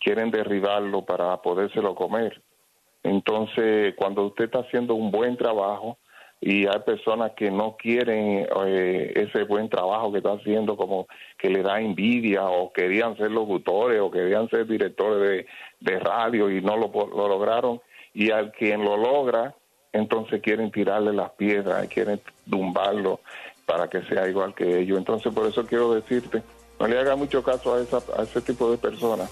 quieren 0.00 0.30
derribarlo 0.30 1.04
para 1.04 1.36
podérselo 1.42 1.94
comer. 1.94 2.42
Entonces, 3.02 3.94
cuando 3.96 4.26
usted 4.26 4.44
está 4.44 4.60
haciendo 4.60 4.94
un 4.94 5.10
buen 5.10 5.36
trabajo 5.36 5.98
y 6.40 6.66
hay 6.66 6.78
personas 6.86 7.32
que 7.32 7.50
no 7.50 7.76
quieren 7.76 8.46
eh, 8.66 9.12
ese 9.14 9.44
buen 9.44 9.68
trabajo 9.68 10.10
que 10.10 10.18
está 10.18 10.32
haciendo, 10.32 10.76
como 10.76 11.06
que 11.38 11.50
le 11.50 11.62
da 11.62 11.80
envidia 11.80 12.44
o 12.44 12.72
querían 12.72 13.16
ser 13.16 13.30
locutores 13.30 14.00
o 14.00 14.10
querían 14.10 14.48
ser 14.48 14.66
directores 14.66 15.46
de, 15.80 15.98
radio 15.98 16.50
y 16.50 16.62
no 16.62 16.76
lo, 16.76 16.90
lo 16.90 17.28
lograron, 17.28 17.80
y 18.14 18.30
al 18.30 18.52
quien 18.52 18.84
lo 18.84 18.96
logra, 18.96 19.54
entonces 19.92 20.40
quieren 20.40 20.70
tirarle 20.70 21.12
las 21.12 21.30
piedras, 21.32 21.86
quieren 21.88 22.20
tumbarlo 22.48 23.20
para 23.70 23.86
que 23.86 24.02
sea 24.02 24.28
igual 24.28 24.52
que 24.52 24.80
ellos. 24.80 24.98
Entonces, 24.98 25.32
por 25.32 25.46
eso 25.46 25.64
quiero 25.64 25.94
decirte, 25.94 26.42
no 26.80 26.88
le 26.88 26.98
haga 26.98 27.14
mucho 27.14 27.40
caso 27.40 27.74
a, 27.74 27.80
esa, 27.80 27.98
a 28.18 28.24
ese 28.24 28.40
tipo 28.40 28.68
de 28.68 28.78
personas 28.78 29.30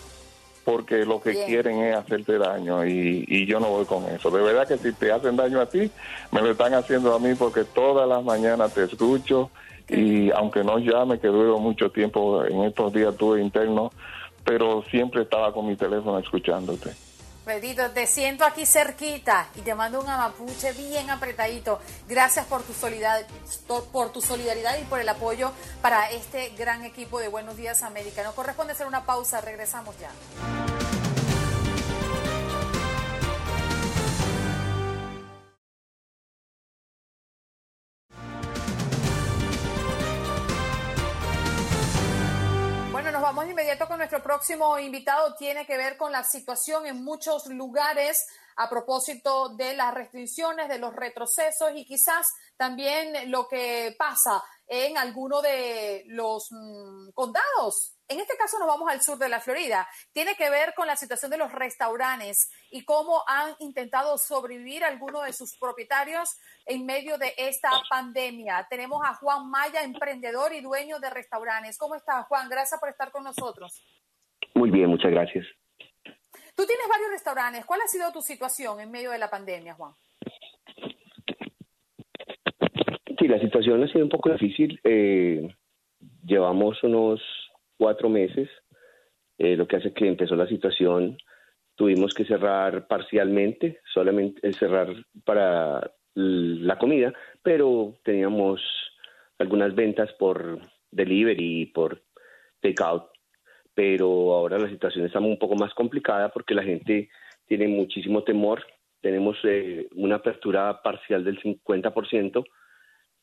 porque 0.64 1.04
lo 1.04 1.20
que 1.20 1.30
Bien. 1.30 1.46
quieren 1.46 1.82
es 1.82 1.96
hacerte 1.96 2.36
daño 2.38 2.86
y, 2.86 3.24
y 3.26 3.46
yo 3.46 3.58
no 3.58 3.70
voy 3.70 3.86
con 3.86 4.04
eso. 4.04 4.30
De 4.30 4.42
verdad 4.42 4.68
que 4.68 4.76
si 4.76 4.92
te 4.92 5.10
hacen 5.10 5.34
daño 5.34 5.60
a 5.60 5.66
ti, 5.66 5.90
me 6.30 6.40
lo 6.40 6.50
están 6.50 6.74
haciendo 6.74 7.14
a 7.14 7.18
mí 7.18 7.34
porque 7.34 7.64
todas 7.64 8.06
las 8.06 8.22
mañanas 8.22 8.74
te 8.74 8.84
escucho 8.84 9.50
y 9.88 10.30
aunque 10.30 10.62
no 10.62 10.78
llame, 10.78 11.18
que 11.18 11.28
duro 11.28 11.58
mucho 11.58 11.90
tiempo, 11.90 12.44
en 12.44 12.62
estos 12.64 12.92
días 12.92 13.16
tuve 13.16 13.40
interno, 13.40 13.90
pero 14.44 14.84
siempre 14.90 15.22
estaba 15.22 15.52
con 15.52 15.66
mi 15.66 15.74
teléfono 15.74 16.18
escuchándote. 16.18 16.90
Pedrito, 17.48 17.90
te 17.92 18.06
siento 18.06 18.44
aquí 18.44 18.66
cerquita 18.66 19.48
y 19.54 19.62
te 19.62 19.74
mando 19.74 20.02
un 20.02 20.08
amapuche 20.08 20.72
bien 20.72 21.08
apretadito. 21.08 21.80
Gracias 22.06 22.44
por 22.44 22.62
tu 22.62 22.74
solidaridad, 22.74 23.26
por 23.90 24.12
tu 24.12 24.20
solidaridad 24.20 24.78
y 24.78 24.84
por 24.84 25.00
el 25.00 25.08
apoyo 25.08 25.52
para 25.80 26.10
este 26.10 26.50
gran 26.50 26.84
equipo 26.84 27.18
de 27.18 27.28
Buenos 27.28 27.56
Días 27.56 27.82
América. 27.82 28.22
Nos 28.22 28.34
corresponde 28.34 28.74
hacer 28.74 28.86
una 28.86 29.06
pausa, 29.06 29.40
regresamos 29.40 29.94
ya. 29.98 30.77
Inmediato 43.58 43.88
con 43.88 43.98
nuestro 43.98 44.22
próximo 44.22 44.78
invitado. 44.78 45.34
Tiene 45.34 45.66
que 45.66 45.76
ver 45.76 45.96
con 45.96 46.12
la 46.12 46.22
situación 46.22 46.86
en 46.86 47.02
muchos 47.02 47.46
lugares 47.46 48.24
a 48.54 48.70
propósito 48.70 49.48
de 49.56 49.74
las 49.74 49.92
restricciones, 49.92 50.68
de 50.68 50.78
los 50.78 50.94
retrocesos 50.94 51.72
y 51.74 51.84
quizás 51.84 52.28
también 52.56 53.32
lo 53.32 53.48
que 53.48 53.96
pasa 53.98 54.44
en 54.68 54.98
alguno 54.98 55.40
de 55.40 56.04
los 56.06 56.48
mm, 56.50 57.10
condados. 57.14 57.96
En 58.06 58.20
este 58.20 58.36
caso 58.36 58.58
nos 58.58 58.68
vamos 58.68 58.90
al 58.90 59.02
sur 59.02 59.18
de 59.18 59.28
la 59.28 59.40
Florida. 59.40 59.88
Tiene 60.12 60.34
que 60.36 60.50
ver 60.50 60.74
con 60.74 60.86
la 60.86 60.96
situación 60.96 61.30
de 61.30 61.38
los 61.38 61.50
restaurantes 61.52 62.50
y 62.70 62.84
cómo 62.84 63.22
han 63.26 63.54
intentado 63.58 64.16
sobrevivir 64.18 64.84
algunos 64.84 65.24
de 65.24 65.32
sus 65.32 65.56
propietarios 65.58 66.36
en 66.66 66.86
medio 66.86 67.18
de 67.18 67.34
esta 67.36 67.70
pandemia. 67.90 68.66
Tenemos 68.68 69.02
a 69.04 69.14
Juan 69.14 69.50
Maya, 69.50 69.82
emprendedor 69.82 70.52
y 70.52 70.60
dueño 70.60 70.98
de 71.00 71.10
restaurantes. 71.10 71.78
¿Cómo 71.78 71.94
estás, 71.94 72.26
Juan? 72.26 72.48
Gracias 72.48 72.78
por 72.78 72.90
estar 72.90 73.10
con 73.10 73.24
nosotros. 73.24 73.82
Muy 74.54 74.70
bien, 74.70 74.88
muchas 74.88 75.10
gracias. 75.10 75.46
Tú 76.54 76.66
tienes 76.66 76.88
varios 76.88 77.10
restaurantes. 77.10 77.64
¿Cuál 77.64 77.80
ha 77.82 77.88
sido 77.88 78.12
tu 78.12 78.20
situación 78.20 78.80
en 78.80 78.90
medio 78.90 79.10
de 79.10 79.18
la 79.18 79.30
pandemia, 79.30 79.74
Juan? 79.74 79.94
Sí, 83.18 83.26
la 83.26 83.40
situación 83.40 83.82
ha 83.82 83.88
sido 83.88 84.04
un 84.04 84.10
poco 84.10 84.30
difícil. 84.30 84.80
Eh, 84.84 85.48
llevamos 86.24 86.82
unos 86.84 87.20
cuatro 87.76 88.08
meses, 88.08 88.48
eh, 89.38 89.56
lo 89.56 89.66
que 89.66 89.76
hace 89.76 89.92
que 89.92 90.06
empezó 90.06 90.36
la 90.36 90.46
situación. 90.46 91.18
Tuvimos 91.74 92.14
que 92.14 92.24
cerrar 92.24 92.86
parcialmente, 92.86 93.80
solamente 93.92 94.46
eh, 94.46 94.52
cerrar 94.52 94.88
para 95.24 95.90
la 96.14 96.78
comida, 96.78 97.12
pero 97.42 97.94
teníamos 98.04 98.60
algunas 99.38 99.74
ventas 99.74 100.12
por 100.18 100.60
delivery 100.90 101.62
y 101.62 101.66
por 101.66 102.02
takeout. 102.60 103.04
Pero 103.74 104.06
ahora 104.34 104.58
la 104.58 104.68
situación 104.68 105.06
está 105.06 105.20
un 105.20 105.38
poco 105.38 105.54
más 105.54 105.72
complicada 105.74 106.30
porque 106.30 106.54
la 106.54 106.64
gente 106.64 107.08
tiene 107.46 107.68
muchísimo 107.68 108.22
temor. 108.24 108.64
Tenemos 109.00 109.36
eh, 109.44 109.88
una 109.94 110.16
apertura 110.16 110.82
parcial 110.82 111.24
del 111.24 111.40
50%, 111.40 112.44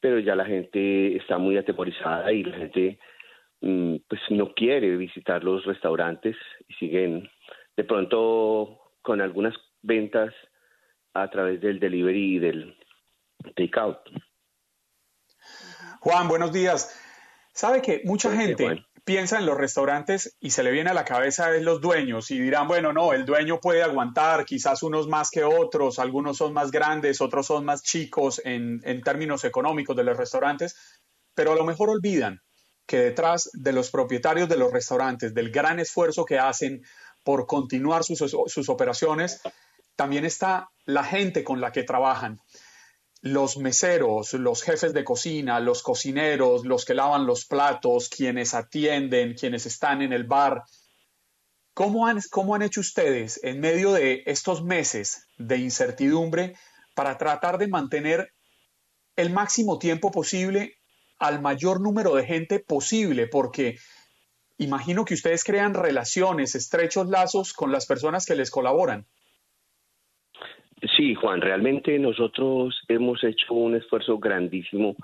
pero 0.05 0.19
ya 0.19 0.35
la 0.35 0.45
gente 0.45 1.17
está 1.17 1.39
muy 1.39 1.57
atemorizada 1.57 2.31
y 2.31 2.43
la 2.43 2.55
gente 2.57 2.99
mm, 3.61 3.95
pues 4.07 4.21
no 4.29 4.53
quiere 4.53 4.97
visitar 4.97 5.43
los 5.43 5.65
restaurantes 5.65 6.35
y 6.67 6.73
siguen 6.75 7.27
de 7.75 7.83
pronto 7.85 8.91
con 9.01 9.19
algunas 9.19 9.55
ventas 9.81 10.31
a 11.15 11.27
través 11.31 11.59
del 11.59 11.79
delivery 11.79 12.35
y 12.35 12.37
del 12.37 12.77
takeout. 13.55 13.97
Juan, 16.01 16.27
buenos 16.27 16.53
días. 16.53 17.01
Sabe 17.51 17.81
que 17.81 18.03
mucha 18.05 18.31
gente. 18.31 18.85
Piensa 19.05 19.37
en 19.37 19.45
los 19.45 19.55
restaurantes 19.55 20.35
y 20.39 20.49
se 20.49 20.63
le 20.63 20.71
viene 20.71 20.89
a 20.89 20.95
la 20.95 21.05
cabeza 21.05 21.55
es 21.55 21.61
los 21.61 21.79
dueños 21.79 22.31
y 22.31 22.39
dirán, 22.39 22.67
bueno, 22.67 22.91
no, 22.91 23.13
el 23.13 23.23
dueño 23.23 23.59
puede 23.61 23.83
aguantar, 23.83 24.45
quizás 24.45 24.81
unos 24.81 25.07
más 25.07 25.29
que 25.29 25.43
otros, 25.43 25.99
algunos 25.99 26.37
son 26.37 26.53
más 26.53 26.71
grandes, 26.71 27.21
otros 27.21 27.45
son 27.45 27.63
más 27.65 27.83
chicos 27.83 28.41
en, 28.43 28.81
en 28.83 29.01
términos 29.01 29.43
económicos 29.45 29.95
de 29.95 30.03
los 30.03 30.17
restaurantes, 30.17 30.75
pero 31.35 31.51
a 31.51 31.55
lo 31.55 31.63
mejor 31.63 31.91
olvidan 31.91 32.41
que 32.87 32.97
detrás 32.97 33.49
de 33.53 33.73
los 33.73 33.91
propietarios 33.91 34.49
de 34.49 34.57
los 34.57 34.73
restaurantes, 34.73 35.33
del 35.35 35.51
gran 35.51 35.79
esfuerzo 35.79 36.25
que 36.25 36.39
hacen 36.39 36.83
por 37.23 37.45
continuar 37.45 38.03
sus, 38.03 38.19
sus 38.47 38.69
operaciones, 38.69 39.41
también 39.95 40.25
está 40.25 40.69
la 40.85 41.03
gente 41.03 41.43
con 41.43 41.61
la 41.61 41.71
que 41.71 41.83
trabajan 41.83 42.39
los 43.25 43.57
meseros, 43.57 44.33
los 44.33 44.61
jefes 44.61 44.93
de 44.93 45.03
cocina, 45.03 45.59
los 45.59 45.81
cocineros, 45.81 46.63
los 46.63 46.85
que 46.85 46.93
lavan 46.93 47.25
los 47.25 47.45
platos, 47.45 48.07
quienes 48.07 48.53
atienden, 48.53 49.33
quienes 49.33 49.65
están 49.65 50.03
en 50.03 50.13
el 50.13 50.25
bar. 50.25 50.61
¿Cómo 51.73 52.05
han, 52.05 52.21
cómo 52.29 52.53
han 52.53 52.61
hecho 52.61 52.81
ustedes 52.81 53.39
en 53.43 53.61
medio 53.61 53.93
de 53.93 54.21
estos 54.27 54.63
meses 54.63 55.25
de 55.39 55.57
incertidumbre 55.57 56.55
para 56.93 57.17
tratar 57.17 57.57
de 57.57 57.67
mantener 57.67 58.31
el 59.15 59.31
máximo 59.31 59.79
tiempo 59.79 60.11
posible 60.11 60.75
al 61.17 61.41
mayor 61.41 61.81
número 61.81 62.13
de 62.13 62.27
gente 62.27 62.59
posible? 62.59 63.25
Porque 63.25 63.79
imagino 64.59 65.03
que 65.03 65.15
ustedes 65.15 65.43
crean 65.43 65.73
relaciones, 65.73 66.53
estrechos 66.53 67.07
lazos 67.07 67.53
con 67.53 67.71
las 67.71 67.87
personas 67.87 68.27
que 68.27 68.35
les 68.35 68.51
colaboran. 68.51 69.07
Sí, 70.95 71.15
Juan, 71.15 71.41
realmente 71.41 71.97
nosotros 71.99 72.81
hemos 72.87 73.23
hecho 73.23 73.53
un 73.53 73.75
esfuerzo 73.75 74.17
grandísimo 74.19 74.95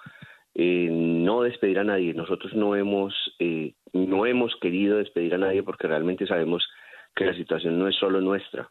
en 0.53 1.23
no 1.23 1.43
despedir 1.43 1.79
a 1.79 1.83
nadie. 1.83 2.13
Nosotros 2.13 2.53
no 2.53 2.75
hemos, 2.75 3.13
eh, 3.39 3.73
no 3.93 4.25
hemos 4.25 4.55
querido 4.57 4.97
despedir 4.97 5.33
a 5.33 5.37
nadie 5.37 5.63
porque 5.63 5.87
realmente 5.87 6.27
sabemos 6.27 6.67
que 7.15 7.25
la 7.25 7.33
situación 7.33 7.79
no 7.79 7.87
es 7.87 7.95
solo 7.95 8.19
nuestra. 8.21 8.69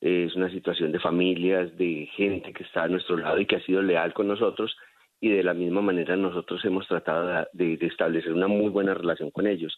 Es 0.00 0.36
una 0.36 0.50
situación 0.50 0.92
de 0.92 1.00
familias, 1.00 1.76
de 1.78 2.08
gente 2.16 2.52
que 2.52 2.64
está 2.64 2.84
a 2.84 2.88
nuestro 2.88 3.16
lado 3.16 3.40
y 3.40 3.46
que 3.46 3.56
ha 3.56 3.64
sido 3.64 3.82
leal 3.82 4.12
con 4.12 4.28
nosotros 4.28 4.76
y 5.20 5.30
de 5.30 5.42
la 5.42 5.54
misma 5.54 5.80
manera 5.80 6.16
nosotros 6.16 6.62
hemos 6.66 6.86
tratado 6.86 7.46
de, 7.54 7.76
de 7.78 7.86
establecer 7.86 8.32
una 8.32 8.46
muy 8.46 8.68
buena 8.68 8.92
relación 8.92 9.30
con 9.30 9.46
ellos. 9.46 9.76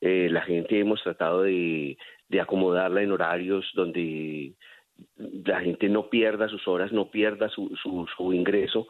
Eh, 0.00 0.28
la 0.30 0.42
gente 0.42 0.78
hemos 0.78 1.02
tratado 1.02 1.42
de, 1.42 1.98
de 2.28 2.40
acomodarla 2.40 3.02
en 3.02 3.12
horarios 3.12 3.68
donde 3.74 4.54
la 5.16 5.60
gente 5.60 5.88
no 5.88 6.08
pierda 6.08 6.48
sus 6.48 6.66
horas, 6.68 6.92
no 6.92 7.10
pierda 7.10 7.48
su, 7.48 7.74
su, 7.82 8.06
su 8.16 8.32
ingreso, 8.32 8.86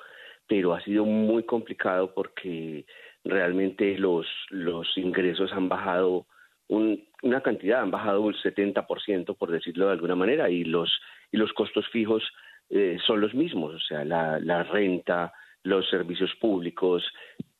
pero 0.46 0.74
ha 0.74 0.80
sido 0.82 1.04
muy 1.04 1.44
complicado 1.44 2.12
porque 2.14 2.86
realmente 3.24 3.98
los, 3.98 4.26
los 4.50 4.96
ingresos 4.96 5.52
han 5.52 5.68
bajado 5.68 6.26
un, 6.68 7.04
una 7.22 7.40
cantidad, 7.40 7.80
han 7.80 7.90
bajado 7.90 8.22
un 8.22 8.34
70%, 8.34 9.36
por 9.36 9.50
decirlo 9.50 9.86
de 9.86 9.92
alguna 9.92 10.14
manera, 10.14 10.50
y 10.50 10.64
los, 10.64 11.00
y 11.32 11.36
los 11.36 11.52
costos 11.52 11.88
fijos 11.88 12.22
eh, 12.70 12.98
son 13.06 13.20
los 13.20 13.34
mismos, 13.34 13.74
o 13.74 13.80
sea, 13.80 14.04
la, 14.04 14.38
la 14.40 14.62
renta, 14.64 15.32
los 15.62 15.88
servicios 15.88 16.32
públicos, 16.40 17.04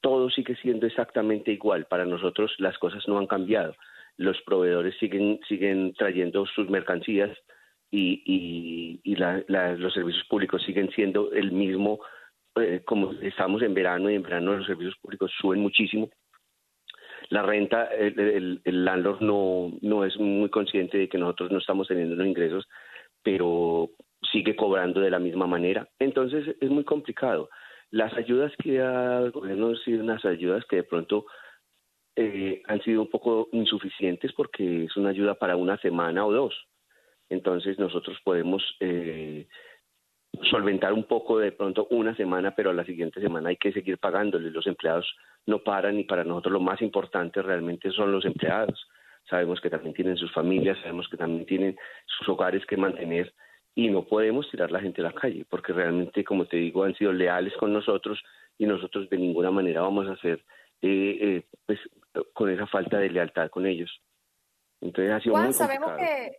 todo 0.01 0.31
sigue 0.31 0.55
siendo 0.57 0.87
exactamente 0.87 1.51
igual. 1.51 1.87
Para 1.87 2.05
nosotros 2.05 2.55
las 2.59 2.79
cosas 2.79 3.07
no 3.09 3.19
han 3.19 3.27
cambiado. 3.27 3.75
Los 4.17 4.41
proveedores 4.43 4.97
siguen, 4.99 5.41
siguen 5.49 5.93
trayendo 5.95 6.47
sus 6.47 6.71
mercancías, 6.71 7.37
y, 7.91 8.23
y, 8.25 9.01
y 9.05 9.17
la, 9.17 9.43
la, 9.49 9.75
los 9.75 9.95
servicios 9.95 10.25
públicos 10.29 10.63
siguen 10.63 10.91
siendo 10.91 11.33
el 11.33 11.53
mismo, 11.53 12.01
eh, 12.57 12.83
como 12.85 13.13
estamos 13.23 13.63
en 13.63 13.75
verano 13.75 14.11
y 14.11 14.15
en 14.15 14.23
verano 14.23 14.57
los 14.57 14.67
servicios 14.67 14.97
públicos 15.01 15.33
suben 15.41 15.61
muchísimo. 15.61 16.11
La 17.29 17.43
renta, 17.43 17.87
el, 17.87 18.61
landlord 18.65 19.21
no, 19.21 19.73
no 19.81 20.05
es 20.05 20.17
muy 20.19 20.49
consciente 20.49 20.99
de 20.99 21.09
que 21.09 21.19
nosotros 21.19 21.51
no 21.51 21.59
estamos 21.59 21.89
teniendo 21.89 22.15
los 22.15 22.27
ingresos, 22.27 22.69
pero 23.23 23.91
sigue 24.31 24.55
cobrando 24.55 25.01
de 25.01 25.11
la 25.11 25.19
misma 25.19 25.47
manera. 25.47 25.89
Entonces 25.99 26.57
es 26.61 26.71
muy 26.71 26.85
complicado. 26.85 27.49
Las 27.91 28.13
ayudas 28.15 28.53
que 28.63 28.79
da 28.79 29.21
el 29.21 29.33
gobierno 29.33 29.69
han 29.69 29.77
sido 29.79 30.05
unas 30.05 30.25
ayudas 30.25 30.65
que 30.67 30.77
de 30.77 30.85
pronto 30.85 31.27
eh, 32.15 32.63
han 32.67 32.81
sido 32.83 33.03
un 33.03 33.11
poco 33.11 33.49
insuficientes 33.53 34.33
porque 34.33 34.85
es 34.85 34.97
una 34.97 35.11
ayuda 35.11 35.35
para 35.35 35.57
una 35.57 35.77
semana 35.79 36.25
o 36.25 36.33
dos 36.33 36.55
entonces 37.29 37.79
nosotros 37.79 38.19
podemos 38.25 38.63
eh, 38.81 39.47
solventar 40.51 40.93
un 40.93 41.05
poco 41.05 41.39
de 41.39 41.53
pronto 41.53 41.87
una 41.91 42.15
semana, 42.17 42.55
pero 42.55 42.71
a 42.71 42.75
la 42.75 42.85
siguiente 42.85 43.21
semana 43.21 43.49
hay 43.51 43.57
que 43.57 43.73
seguir 43.73 43.99
pagándole. 43.99 44.51
Los 44.51 44.67
empleados 44.67 45.07
no 45.47 45.63
paran 45.63 45.99
y 45.99 46.05
para 46.05 46.25
nosotros 46.25 46.53
lo 46.53 46.61
más 46.61 46.81
importante 46.83 47.43
realmente 47.43 47.91
son 47.91 48.13
los 48.13 48.25
empleados. 48.25 48.89
Sabemos 49.29 49.61
que 49.61 49.71
también 49.71 49.95
tienen 49.95 50.17
sus 50.17 50.33
familias, 50.33 50.79
sabemos 50.81 51.09
que 51.09 51.17
también 51.17 51.47
tienen 51.47 51.77
sus 52.07 52.29
hogares 52.29 52.65
que 52.67 52.77
mantener 52.77 53.33
y 53.75 53.89
no 53.89 54.05
podemos 54.05 54.49
tirar 54.51 54.71
la 54.71 54.81
gente 54.81 55.01
a 55.01 55.05
la 55.05 55.13
calle 55.13 55.45
porque 55.49 55.73
realmente, 55.73 56.25
como 56.25 56.47
te 56.47 56.57
digo, 56.59 56.85
han 56.85 56.95
sido 56.95 57.13
leales 57.13 57.53
con 57.55 57.73
nosotros 57.73 58.23
y 58.57 58.67
nosotros 58.67 59.11
de 59.11 59.19
ninguna 59.19 59.51
manera 59.51 59.83
vamos 59.83 60.09
a 60.09 60.13
hacer 60.13 60.45
eh, 60.81 61.19
eh, 61.21 61.43
pues, 61.67 61.81
con 62.33 62.51
esa 62.51 62.67
falta 62.67 62.99
de 62.99 63.11
lealtad 63.11 63.51
con 63.51 63.67
ellos. 63.67 63.91
Entonces 64.81 65.13
ha 65.13 65.21
sido 65.21 65.35
Juan, 65.35 65.47
muy 65.47 65.55
sabemos 65.55 65.93
que 65.93 66.37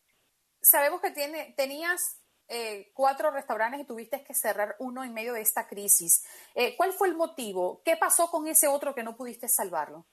sabemos 0.61 1.01
que 1.01 1.11
tiene, 1.11 1.53
tenías 1.55 2.21
eh, 2.49 2.91
cuatro 2.93 3.31
restaurantes 3.31 3.81
y 3.81 3.85
tuviste 3.85 4.23
que 4.23 4.33
cerrar 4.33 4.75
uno 4.79 5.03
en 5.03 5.13
medio 5.13 5.33
de 5.33 5.41
esta 5.41 5.67
crisis. 5.67 6.25
Eh, 6.55 6.75
¿Cuál 6.77 6.91
fue 6.93 7.09
el 7.09 7.15
motivo? 7.15 7.81
¿Qué 7.83 7.95
pasó 7.99 8.27
con 8.27 8.47
ese 8.47 8.67
otro 8.67 8.95
que 8.95 9.03
no 9.03 9.15
pudiste 9.15 9.47
salvarlo? 9.47 10.05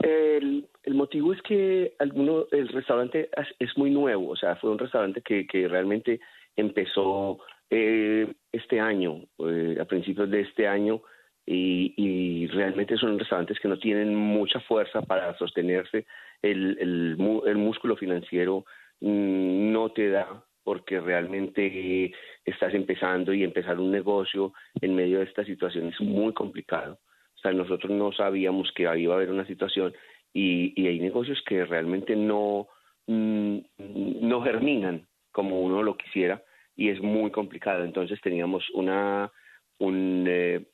El, 0.00 0.68
el 0.82 0.94
motivo 0.94 1.32
es 1.32 1.42
que 1.42 1.94
alguno, 1.98 2.46
el 2.50 2.68
restaurante 2.68 3.30
es, 3.58 3.76
muy 3.76 3.90
nuevo, 3.90 4.30
o 4.30 4.36
sea, 4.36 4.56
fue 4.56 4.70
un 4.70 4.78
restaurante 4.78 5.20
que, 5.20 5.46
que 5.46 5.68
realmente 5.68 6.20
empezó 6.56 7.38
eh, 7.68 8.32
este 8.50 8.80
año, 8.80 9.22
eh, 9.46 9.76
a 9.78 9.84
principios 9.84 10.30
de 10.30 10.40
este 10.40 10.66
año, 10.66 11.02
y, 11.44 11.94
y, 11.96 12.46
realmente 12.48 12.96
son 12.96 13.18
restaurantes 13.18 13.58
que 13.60 13.68
no 13.68 13.78
tienen 13.78 14.14
mucha 14.14 14.60
fuerza 14.60 15.02
para 15.02 15.36
sostenerse. 15.36 16.06
El, 16.42 16.78
el, 16.78 17.42
el 17.46 17.58
músculo 17.58 17.96
financiero 17.96 18.64
no 19.00 19.90
te 19.92 20.10
da 20.10 20.44
porque 20.62 21.00
realmente 21.00 22.12
estás 22.44 22.74
empezando 22.74 23.32
y 23.32 23.42
empezar 23.42 23.78
un 23.78 23.90
negocio 23.90 24.52
en 24.80 24.94
medio 24.94 25.18
de 25.18 25.24
esta 25.24 25.44
situación 25.44 25.88
es 25.88 26.00
muy 26.00 26.32
complicado. 26.32 26.98
O 27.36 27.38
sea, 27.38 27.52
nosotros 27.52 27.90
no 27.90 28.12
sabíamos 28.12 28.70
que 28.72 28.82
iba 28.82 29.14
a 29.14 29.16
haber 29.16 29.30
una 29.30 29.46
situación 29.46 29.94
y, 30.32 30.80
y 30.80 30.86
hay 30.86 31.00
negocios 31.00 31.42
que 31.46 31.64
realmente 31.64 32.14
no, 32.14 32.68
mmm, 33.06 33.58
no 33.78 34.42
germinan 34.42 35.06
como 35.32 35.60
uno 35.60 35.82
lo 35.82 35.96
quisiera 35.96 36.42
y 36.76 36.90
es 36.90 37.00
muy 37.00 37.30
complicado. 37.30 37.84
Entonces 37.84 38.20
teníamos 38.20 38.68
una, 38.70 39.32
un, 39.78 40.26
eh, 40.28 40.66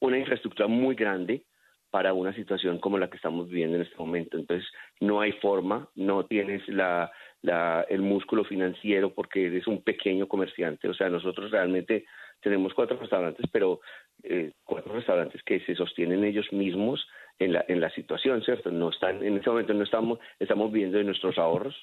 una 0.00 0.18
infraestructura 0.18 0.68
muy 0.68 0.94
grande 0.94 1.44
para 1.90 2.12
una 2.12 2.32
situación 2.34 2.78
como 2.78 2.98
la 2.98 3.10
que 3.10 3.16
estamos 3.16 3.48
viviendo 3.48 3.76
en 3.76 3.82
este 3.82 3.96
momento. 3.96 4.38
Entonces, 4.38 4.68
no 5.00 5.20
hay 5.20 5.32
forma, 5.32 5.88
no 5.96 6.24
tienes 6.26 6.66
la, 6.68 7.10
la, 7.42 7.84
el 7.88 8.00
músculo 8.02 8.44
financiero 8.44 9.12
porque 9.12 9.46
eres 9.46 9.66
un 9.66 9.82
pequeño 9.82 10.28
comerciante. 10.28 10.88
O 10.88 10.94
sea, 10.94 11.08
nosotros 11.08 11.50
realmente 11.50 12.04
tenemos 12.40 12.72
cuatro 12.74 12.96
restaurantes, 12.96 13.44
pero 13.52 13.80
eh, 14.22 14.52
cuatro 14.64 14.94
restaurantes 14.94 15.42
que 15.42 15.60
se 15.60 15.74
sostienen 15.74 16.24
ellos 16.24 16.52
mismos 16.52 17.06
en 17.38 17.54
la, 17.54 17.64
en 17.68 17.80
la 17.80 17.90
situación, 17.90 18.42
¿cierto? 18.42 18.70
No 18.70 18.90
están, 18.90 19.22
en 19.24 19.36
este 19.36 19.50
momento 19.50 19.74
no 19.74 19.84
estamos, 19.84 20.18
estamos 20.38 20.70
viviendo 20.70 20.98
de 20.98 21.04
nuestros 21.04 21.38
ahorros, 21.38 21.74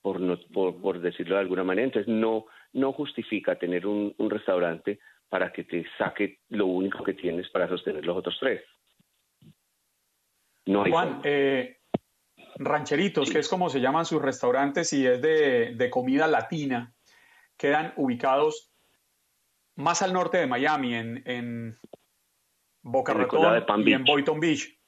por, 0.00 0.20
no, 0.20 0.38
por, 0.52 0.80
por 0.80 1.00
decirlo 1.00 1.36
de 1.36 1.40
alguna 1.40 1.64
manera. 1.64 1.86
Entonces, 1.86 2.12
no, 2.12 2.46
no 2.72 2.92
justifica 2.92 3.56
tener 3.56 3.86
un, 3.86 4.14
un 4.18 4.30
restaurante 4.30 5.00
para 5.28 5.50
que 5.50 5.64
te 5.64 5.84
saque 5.98 6.38
lo 6.50 6.66
único 6.66 7.02
que 7.02 7.14
tienes 7.14 7.48
para 7.48 7.68
sostener 7.68 8.04
los 8.04 8.16
otros 8.16 8.36
tres. 8.38 8.62
No 10.66 10.84
hay 10.84 10.90
Juan, 10.90 11.20
eh, 11.24 11.78
Rancheritos, 12.56 13.28
sí. 13.28 13.34
que 13.34 13.40
es 13.40 13.48
como 13.48 13.68
se 13.68 13.80
llaman 13.80 14.06
sus 14.06 14.22
restaurantes 14.22 14.92
y 14.92 15.06
es 15.06 15.20
de, 15.20 15.74
de 15.74 15.90
comida 15.90 16.26
latina, 16.26 16.94
quedan 17.56 17.92
ubicados 17.96 18.70
más 19.76 20.02
al 20.02 20.12
norte 20.12 20.38
de 20.38 20.46
Miami, 20.46 20.94
en, 20.94 21.22
en 21.26 21.78
Boca 22.82 23.12
Raton 23.12 23.86
y 23.86 23.92
en 23.92 24.04
Boynton 24.04 24.40
Beach. 24.40 24.78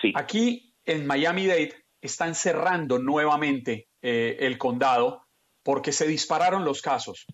Sí. 0.00 0.12
Aquí 0.14 0.74
en 0.84 1.06
Miami-Dade 1.06 1.74
están 2.00 2.34
cerrando 2.34 2.98
nuevamente 2.98 3.88
eh, 4.00 4.36
el 4.40 4.58
condado 4.58 5.26
porque 5.62 5.92
se 5.92 6.06
dispararon 6.06 6.64
los 6.64 6.82
casos. 6.82 7.26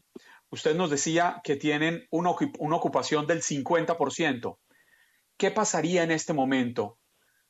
Usted 0.51 0.75
nos 0.75 0.91
decía 0.91 1.41
que 1.45 1.57
tienen 1.57 2.07
una, 2.11 2.31
una 2.59 2.77
ocupación 2.77 3.27
del 3.27 3.43
50%. 3.43 4.59
¿Qué 5.37 5.51
pasaría 5.51 6.03
en 6.03 6.11
este 6.11 6.33
momento 6.33 6.99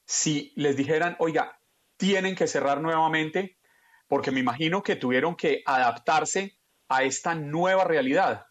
si 0.09 0.54
les 0.56 0.74
dijeran, 0.74 1.16
oiga, 1.18 1.61
tienen 1.98 2.34
que 2.34 2.46
cerrar 2.46 2.80
nuevamente? 2.80 3.59
Porque 4.09 4.30
me 4.30 4.40
imagino 4.40 4.82
que 4.82 4.96
tuvieron 4.96 5.36
que 5.36 5.62
adaptarse 5.66 6.56
a 6.88 7.02
esta 7.02 7.34
nueva 7.34 7.84
realidad. 7.84 8.46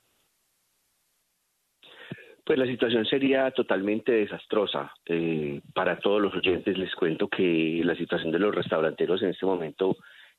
Pues 2.45 2.60
la 2.60 2.68
situación 2.68 3.05
sería 3.05 3.49
totalmente 3.51 4.12
desastrosa. 4.12 4.93
Eh, 5.08 5.60
para 5.74 5.97
todos 5.97 6.22
los 6.22 6.34
oyentes 6.36 6.78
les 6.78 6.93
cuento 6.93 7.28
que 7.28 7.82
la 7.84 7.95
situación 7.95 8.32
de 8.32 8.39
los 8.39 8.53
restauranteros 8.53 9.24
en 9.24 9.30
este 9.30 9.47
momento 9.47 9.97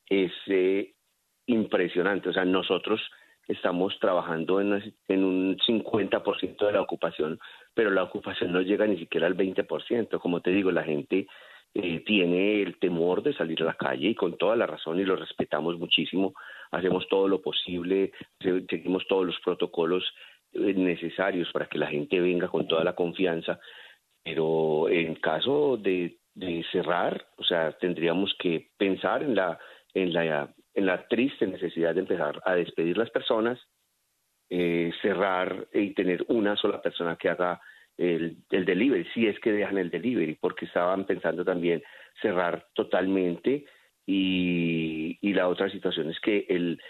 es 0.09 0.31
eh, 0.47 0.95
impresionante. 1.47 2.29
O 2.29 2.33
sea, 2.33 2.45
nosotros 2.45 3.01
estamos 3.49 3.99
trabajando 3.99 4.61
en, 4.61 4.73
un 5.25 5.57
50% 5.67 6.67
de 6.67 6.73
la 6.73 6.83
ocupación, 6.83 7.39
pero 7.75 7.91
la 7.91 8.03
ocupación 8.05 8.53
no 8.53 8.61
llega 8.61 8.87
ni 8.87 8.99
siquiera 8.99 9.27
al 9.27 9.37
20%. 9.37 10.21
Como 10.21 10.41
te 10.41 10.51
digo, 10.51 10.71
la 10.71 10.85
gente 10.85 11.27
eh, 11.75 12.01
tiene 12.07 12.63
el 12.63 12.79
temor 12.79 13.23
de 13.23 13.33
salir 13.35 13.63
a 13.63 13.67
la 13.67 13.75
calle 13.75 14.09
y 14.11 14.15
con 14.15 14.37
toda 14.37 14.55
la 14.55 14.67
razón 14.67 15.01
y 15.01 15.05
lo 15.05 15.17
respetamos 15.17 15.79
muchísimo. 15.79 16.35
Hacemos 16.71 17.09
todo 17.09 17.27
lo 17.27 17.41
posible, 17.41 18.13
se- 18.41 18.65
seguimos 18.69 19.07
todos 19.09 19.27
los 19.27 19.39
protocolos 19.41 20.05
eh, 20.53 20.75
necesarios 20.75 21.51
para 21.53 21.67
que 21.67 21.79
la 21.79 21.87
gente 21.89 22.21
venga 22.21 22.49
con 22.49 22.69
toda 22.69 22.85
la 22.85 22.95
confianza, 22.95 23.59
pero 24.23 24.89
en 24.89 25.15
caso 25.17 25.77
de, 25.79 26.19
de 26.35 26.65
cerrar, 26.71 27.27
o 27.37 27.45
sea, 27.45 27.73
tendríamos 27.79 28.35
que 28.39 28.69
pensar 28.77 29.23
en 29.23 29.35
la, 29.35 29.59
en 29.95 30.13
la, 30.13 30.55
en 30.79 30.87
la 30.87 31.09
triste 31.09 31.45
necesidad 31.45 31.93
de 31.93 32.01
empezar 32.01 32.41
a 32.45 32.55
despedir 32.55 32.97
las 32.97 33.11
personas, 33.11 33.59
eh, 34.49 34.93
cerrar 35.03 35.66
y 35.74 35.93
tener 35.93 36.24
una 36.29 36.57
sola 36.57 36.81
persona 36.81 37.16
que 37.16 37.29
haga 37.29 37.61
el, 37.97 38.37
el 38.51 38.64
delivery, 38.64 39.05
si 39.12 39.26
es 39.26 39.41
que 39.41 39.51
dejan 39.51 39.76
el 39.76 39.91
delivery, 39.91 40.37
porque 40.41 40.66
estaban 40.66 41.05
pensando 41.05 41.45
también 41.45 41.83
cerrar 42.22 42.68
totalmente 42.74 43.64
y, 44.07 45.18
la 45.35 45.49
otra 45.49 45.68
situación 45.68 46.11
es 46.11 46.18
que 46.20 46.47
el, 46.49 46.81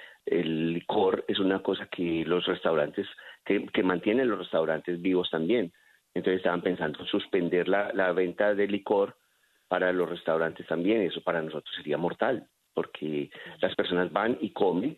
licor 0.74 1.24
es 1.26 1.38
una 1.38 1.62
cosa 1.62 1.86
que 1.86 2.24
los 2.26 2.46
restaurantes, 2.46 3.06
que, 3.44 3.66
que 3.66 3.82
mantienen 3.82 4.28
los 4.28 4.38
restaurantes 4.38 5.00
vivos 5.00 5.30
también. 5.30 5.72
Entonces 6.12 6.38
estaban 6.38 6.60
pensando 6.60 7.04
suspender 7.06 7.68
la 7.68 8.12
venta 8.12 8.54
de 8.54 8.66
licor 8.66 9.16
para 9.66 9.92
los 9.92 10.08
restaurantes 10.10 10.66
también. 10.66 11.02
Eso 11.02 11.22
para 11.22 11.40
nosotros 11.40 11.74
sería 11.74 11.96
mortal, 11.96 12.46
porque 12.78 13.28
las 13.60 13.74
personas 13.74 14.12
van 14.12 14.38
y 14.40 14.50
comen. 14.52 14.96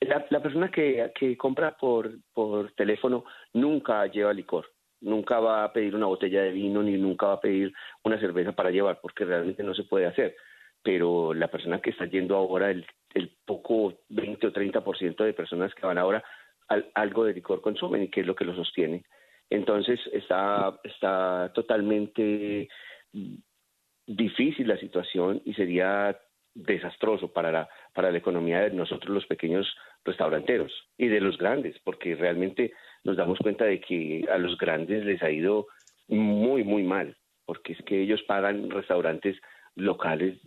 La, 0.00 0.24
la 0.30 0.40
persona 0.40 0.70
que, 0.70 1.10
que 1.18 1.36
compra 1.36 1.76
por, 1.76 2.08
por 2.32 2.70
teléfono 2.74 3.24
nunca 3.52 4.06
lleva 4.06 4.32
licor, 4.32 4.66
nunca 5.00 5.40
va 5.40 5.64
a 5.64 5.72
pedir 5.72 5.96
una 5.96 6.06
botella 6.06 6.42
de 6.42 6.52
vino 6.52 6.84
ni 6.84 6.96
nunca 6.96 7.26
va 7.26 7.32
a 7.34 7.40
pedir 7.40 7.72
una 8.04 8.20
cerveza 8.20 8.52
para 8.52 8.70
llevar, 8.70 9.00
porque 9.02 9.24
realmente 9.24 9.64
no 9.64 9.74
se 9.74 9.82
puede 9.82 10.06
hacer. 10.06 10.36
Pero 10.84 11.34
la 11.34 11.48
persona 11.48 11.80
que 11.80 11.90
está 11.90 12.04
yendo 12.06 12.36
ahora, 12.36 12.70
el, 12.70 12.86
el 13.14 13.36
poco 13.44 13.94
20 14.10 14.46
o 14.46 14.52
30% 14.52 15.24
de 15.24 15.32
personas 15.34 15.74
que 15.74 15.84
van 15.86 15.98
ahora, 15.98 16.22
al- 16.68 16.90
algo 16.94 17.24
de 17.24 17.34
licor 17.34 17.60
consumen 17.60 18.04
y 18.04 18.08
que 18.08 18.20
es 18.20 18.26
lo 18.28 18.36
que 18.36 18.44
lo 18.44 18.54
sostiene. 18.54 19.02
Entonces 19.50 19.98
está, 20.12 20.78
está 20.84 21.50
totalmente 21.54 22.68
difícil 24.06 24.68
la 24.68 24.76
situación 24.78 25.42
y 25.44 25.54
sería 25.54 26.16
desastroso 26.54 27.32
para 27.32 27.52
la, 27.52 27.68
para 27.94 28.10
la 28.10 28.18
economía 28.18 28.60
de 28.60 28.70
nosotros 28.70 29.14
los 29.14 29.26
pequeños 29.26 29.66
restauranteros 30.04 30.72
y 30.96 31.08
de 31.08 31.20
los 31.20 31.38
grandes, 31.38 31.78
porque 31.84 32.14
realmente 32.14 32.72
nos 33.04 33.16
damos 33.16 33.38
cuenta 33.38 33.64
de 33.64 33.80
que 33.80 34.26
a 34.30 34.38
los 34.38 34.58
grandes 34.58 35.04
les 35.04 35.22
ha 35.22 35.30
ido 35.30 35.66
muy, 36.08 36.64
muy 36.64 36.82
mal, 36.82 37.16
porque 37.46 37.72
es 37.72 37.82
que 37.82 38.00
ellos 38.00 38.22
pagan 38.22 38.70
restaurantes 38.70 39.36
locales. 39.76 40.38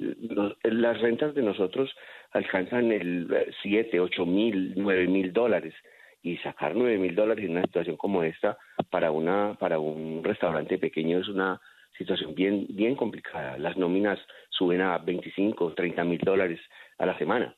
Las 0.64 1.02
rentas 1.02 1.34
de 1.36 1.42
nosotros 1.42 1.94
alcanzan 2.32 2.92
el 2.92 3.28
7, 3.62 4.00
8 4.00 4.26
mil, 4.26 4.74
9 4.76 5.08
mil 5.08 5.34
dólares 5.34 5.74
y 6.22 6.38
sacar 6.38 6.76
9 6.76 6.98
mil 6.98 7.16
dólares 7.16 7.46
en 7.46 7.52
una 7.52 7.64
situación 7.64 7.98
como 7.98 8.24
esta 8.24 8.58
para 8.90 9.12
una 9.12 9.56
para 9.60 9.80
un 9.80 10.24
restaurante 10.24 10.78
pequeño 10.78 11.20
es 11.20 11.28
una 11.28 11.60
situación 11.98 12.34
bien 12.36 12.68
bien 12.70 12.96
complicada. 12.96 13.58
Las 13.58 13.78
nóminas 13.78 14.20
suben 14.50 14.82
a 14.82 14.98
25 14.98 15.74
30 15.74 16.04
mil 16.04 16.20
dólares 16.20 16.60
a 16.98 17.06
la 17.06 17.18
semana. 17.18 17.56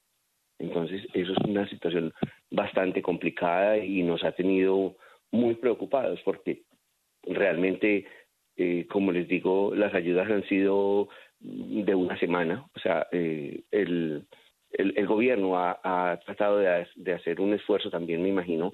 Entonces 0.60 1.06
eso 1.14 1.34
es 1.34 1.38
una 1.48 1.68
situación 1.68 2.14
bastante 2.50 3.02
complicada 3.02 3.78
y 3.78 4.04
nos 4.04 4.24
ha 4.24 4.32
tenido 4.32 4.96
muy 5.32 5.56
preocupados 5.56 6.20
porque 6.24 6.64
realmente 7.24 8.06
eh, 8.58 8.88
como 8.90 9.12
les 9.12 9.28
digo 9.28 9.74
las 9.76 9.94
ayudas 9.94 10.30
han 10.30 10.44
sido 10.48 11.10
de 11.40 11.96
una 11.96 12.18
semana. 12.20 12.66
O 12.76 12.80
sea 12.80 13.08
eh, 13.12 13.64
el 13.72 14.26
el, 14.78 14.94
el 14.98 15.08
gobierno 15.08 15.58
ha, 15.58 15.80
ha 15.84 16.20
tratado 16.20 16.58
de, 16.58 16.88
de 16.96 17.14
hacer 17.14 17.40
un 17.40 17.54
esfuerzo 17.54 17.90
también, 17.90 18.22
me 18.22 18.30
imagino, 18.30 18.72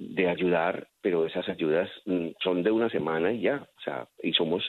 de 0.00 0.28
ayudar, 0.28 0.88
pero 1.02 1.26
esas 1.26 1.48
ayudas 1.48 1.90
mm, 2.06 2.28
son 2.40 2.62
de 2.62 2.70
una 2.70 2.88
semana 2.88 3.32
y 3.32 3.40
ya, 3.42 3.56
o 3.76 3.80
sea, 3.80 4.08
y 4.22 4.32
somos 4.32 4.62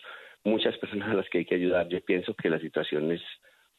muchas 0.43 0.75
personas 0.79 1.09
a 1.09 1.13
las 1.13 1.29
que 1.29 1.37
hay 1.39 1.45
que 1.45 1.53
ayudar. 1.55 1.87
Yo 1.87 2.03
pienso 2.03 2.33
que 2.33 2.49
la 2.49 2.59
situación 2.59 3.11
es 3.11 3.21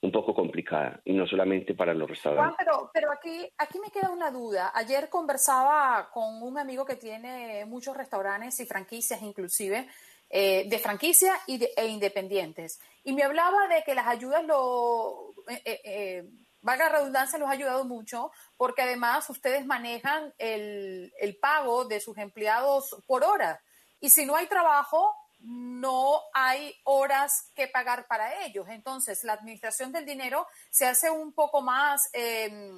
un 0.01 0.13
poco 0.13 0.33
complicada 0.33 1.01
y 1.05 1.13
no 1.13 1.27
solamente 1.27 1.75
para 1.75 1.93
los 1.93 2.07
Juan, 2.07 2.15
restaurantes. 2.15 2.57
pero, 2.59 2.91
pero 2.95 3.13
aquí, 3.13 3.47
aquí 3.59 3.79
me 3.81 3.91
queda 3.91 4.11
una 4.11 4.31
duda. 4.31 4.71
Ayer 4.75 5.09
conversaba 5.11 6.09
con 6.13 6.41
un 6.43 6.57
amigo 6.57 6.87
que 6.87 6.97
tiene 6.97 7.65
muchos 7.67 7.97
restaurantes 7.97 8.61
y 8.61 8.67
franquicias 8.67 9.21
inclusive, 9.21 9.89
eh, 10.31 10.69
de 10.69 10.79
franquicia 10.79 11.35
y 11.49 11.59
de- 11.59 11.71
e 11.77 11.87
independientes. 11.89 12.81
Y 13.03 13.13
me 13.13 13.25
hablaba 13.25 13.67
de 13.69 13.83
que 13.85 13.95
las 13.97 14.07
ayudas 14.07 14.45
lo... 14.47 15.31
eh, 15.49 15.61
eh, 15.65 15.81
eh, 15.85 16.25
valga 16.63 16.87
la 16.87 16.99
redundancia, 16.99 17.39
los 17.39 17.49
ha 17.49 17.53
ayudado 17.53 17.85
mucho, 17.85 18.33
porque 18.57 18.83
además 18.83 19.29
ustedes 19.31 19.65
manejan 19.67 20.35
el, 20.39 21.13
el 21.19 21.37
pago 21.37 21.85
de 21.85 22.01
sus 22.01 22.17
empleados 22.19 22.97
por 23.07 23.25
hora. 23.25 23.63
Y 24.01 24.11
si 24.11 24.27
no 24.27 24.37
hay 24.37 24.47
trabajo, 24.47 25.15
no 25.41 26.21
hay 26.35 26.79
horas 26.85 27.51
que 27.55 27.69
pagar 27.69 28.07
para 28.07 28.45
ellos. 28.45 28.67
Entonces, 28.69 29.25
la 29.25 29.35
administración 29.35 29.93
del 29.93 30.05
dinero 30.05 30.47
se 30.71 30.87
hace 30.87 31.11
un 31.11 31.33
poco 31.33 31.63
más 31.63 32.09
eh, 32.13 32.73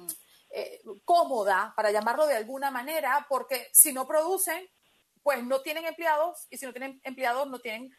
eh, 0.55 0.81
cómoda, 1.03 1.73
para 1.75 1.91
llamarlo 1.91 2.25
de 2.27 2.35
alguna 2.35 2.71
manera, 2.71 3.25
porque 3.27 3.69
si 3.73 3.91
no 3.91 4.07
producen, 4.07 4.69
pues 5.23 5.43
no 5.43 5.61
tienen 5.61 5.85
empleados 5.85 6.47
y 6.49 6.57
si 6.57 6.65
no 6.65 6.73
tienen 6.73 7.01
empleados 7.03 7.47
no 7.47 7.59
tienen 7.59 7.95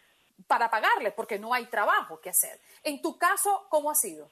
para 0.47 0.71
pagarles 0.71 1.13
porque 1.15 1.39
no 1.39 1.53
hay 1.53 1.67
trabajo 1.67 2.21
que 2.21 2.31
hacer. 2.31 2.61
En 2.83 3.03
tu 3.03 3.19
caso, 3.19 3.67
¿cómo 3.71 3.91
ha 3.91 3.95
sido? 3.95 4.31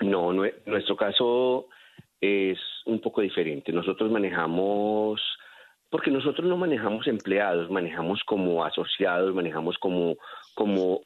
No, 0.00 0.32
nue- 0.32 0.54
nuestro 0.66 0.96
caso 0.96 1.68
es 2.20 2.58
un 2.86 3.00
poco 3.00 3.20
diferente. 3.20 3.72
Nosotros 3.72 4.10
manejamos, 4.10 5.20
porque 5.90 6.10
nosotros 6.10 6.46
no 6.48 6.56
manejamos 6.56 7.06
empleados, 7.06 7.70
manejamos 7.70 8.22
como 8.24 8.64
asociados, 8.64 9.34
manejamos 9.34 9.76
como, 9.78 10.16
como, 10.54 11.02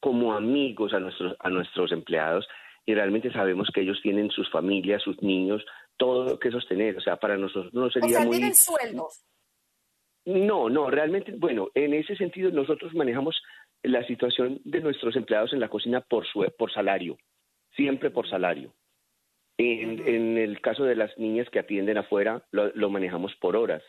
como 0.00 0.34
amigos 0.34 0.92
a 0.94 1.00
nuestros, 1.00 1.34
a 1.40 1.48
nuestros 1.50 1.90
empleados 1.92 2.46
y 2.86 2.94
realmente 2.94 3.30
sabemos 3.32 3.68
que 3.74 3.80
ellos 3.82 3.98
tienen 4.02 4.30
sus 4.30 4.48
familias, 4.50 5.02
sus 5.02 5.20
niños, 5.22 5.64
todo 5.96 6.24
lo 6.24 6.38
que 6.38 6.50
sostener. 6.50 6.96
O 6.96 7.00
sea, 7.00 7.16
para 7.16 7.36
nosotros 7.36 7.74
no 7.74 7.86
O 7.86 7.90
sería 7.90 8.08
sea, 8.18 8.20
muy... 8.26 8.36
tienen 8.36 8.54
sueldos. 8.54 9.24
No, 10.24 10.68
no, 10.68 10.90
realmente, 10.90 11.32
bueno, 11.36 11.68
en 11.74 11.94
ese 11.94 12.14
sentido 12.16 12.50
nosotros 12.50 12.94
manejamos 12.94 13.40
la 13.82 14.06
situación 14.06 14.60
de 14.64 14.80
nuestros 14.80 15.16
empleados 15.16 15.52
en 15.54 15.60
la 15.60 15.68
cocina 15.68 16.00
por, 16.02 16.26
su, 16.26 16.44
por 16.58 16.70
salario, 16.72 17.16
siempre 17.78 18.10
por 18.10 18.28
salario. 18.28 18.74
En, 19.56 20.06
en 20.06 20.36
el 20.36 20.60
caso 20.60 20.84
de 20.84 20.96
las 20.96 21.16
niñas 21.16 21.48
que 21.50 21.60
atienden 21.60 21.96
afuera, 21.96 22.44
lo, 22.50 22.70
lo 22.74 22.90
manejamos 22.90 23.34
por 23.36 23.56
horas. 23.56 23.82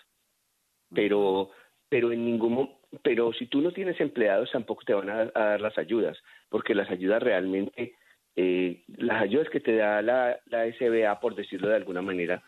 Pero, 0.94 1.52
pero 1.90 2.12
en 2.12 2.26
ningún 2.26 2.80
pero 3.04 3.32
si 3.34 3.46
tú 3.48 3.62
no 3.62 3.72
tienes 3.72 4.00
empleados 4.02 4.52
tampoco 4.52 4.84
te 4.84 4.94
van 4.94 5.10
a, 5.10 5.32
a 5.34 5.46
dar 5.52 5.62
las 5.62 5.78
ayudas, 5.78 6.18
porque 6.50 6.74
las 6.74 6.90
ayudas 6.90 7.22
realmente, 7.22 7.94
eh, 8.36 8.84
las 8.98 9.22
ayudas 9.22 9.50
que 9.50 9.60
te 9.60 9.76
da 9.76 10.02
la, 10.02 10.40
la 10.48 10.66
SBA, 10.72 11.20
por 11.20 11.36
decirlo 11.36 11.70
de 11.70 11.76
alguna 11.76 12.02
manera, 12.02 12.42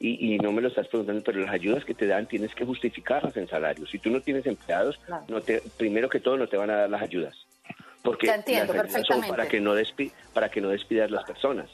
y, 0.00 0.34
y 0.34 0.38
no 0.38 0.50
me 0.50 0.62
lo 0.62 0.68
estás 0.68 0.88
preguntando, 0.88 1.22
pero 1.22 1.40
las 1.40 1.52
ayudas 1.52 1.84
que 1.84 1.94
te 1.94 2.08
dan 2.08 2.26
tienes 2.26 2.52
que 2.54 2.64
justificarlas 2.64 3.36
en 3.36 3.46
salario. 3.46 3.86
Si 3.86 3.98
tú 4.00 4.10
no 4.10 4.20
tienes 4.20 4.46
empleados, 4.46 5.00
no 5.28 5.40
te, 5.40 5.62
primero 5.78 6.08
que 6.08 6.18
todo 6.18 6.36
no 6.36 6.48
te 6.48 6.56
van 6.56 6.70
a 6.70 6.76
dar 6.76 6.90
las 6.90 7.02
ayudas. 7.02 7.43
Porque 8.04 8.26
entiendo 8.30 8.72
las 8.74 8.92
son 9.06 9.22
para 9.26 9.48
que 9.48 9.60
no 9.60 9.74
despi- 9.74 10.12
para 10.32 10.48
que 10.50 10.60
no 10.60 10.68
despidas 10.68 11.10
las 11.10 11.24
personas. 11.24 11.68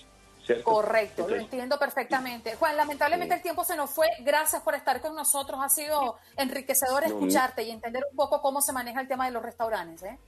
¿cierto? 0.46 0.64
Correcto, 0.64 1.28
lo 1.28 1.36
entiendo 1.36 1.78
perfectamente. 1.78 2.54
Juan, 2.56 2.76
lamentablemente 2.76 3.34
el 3.34 3.42
tiempo 3.42 3.62
se 3.64 3.76
nos 3.76 3.90
fue. 3.90 4.08
Gracias 4.20 4.62
por 4.62 4.74
estar 4.74 5.00
con 5.00 5.14
nosotros. 5.14 5.60
Ha 5.62 5.68
sido 5.68 6.16
enriquecedor 6.36 7.02
No, 7.02 7.08
escucharte 7.08 7.62
y 7.64 7.70
entender 7.70 8.04
un 8.10 8.16
poco 8.16 8.40
cómo 8.40 8.62
se 8.62 8.72
maneja 8.72 9.00
el 9.00 9.08
tema 9.08 9.26
de 9.26 9.32
los 9.32 9.42
restaurantes. 9.42 10.02
¿eh? 10.04 10.18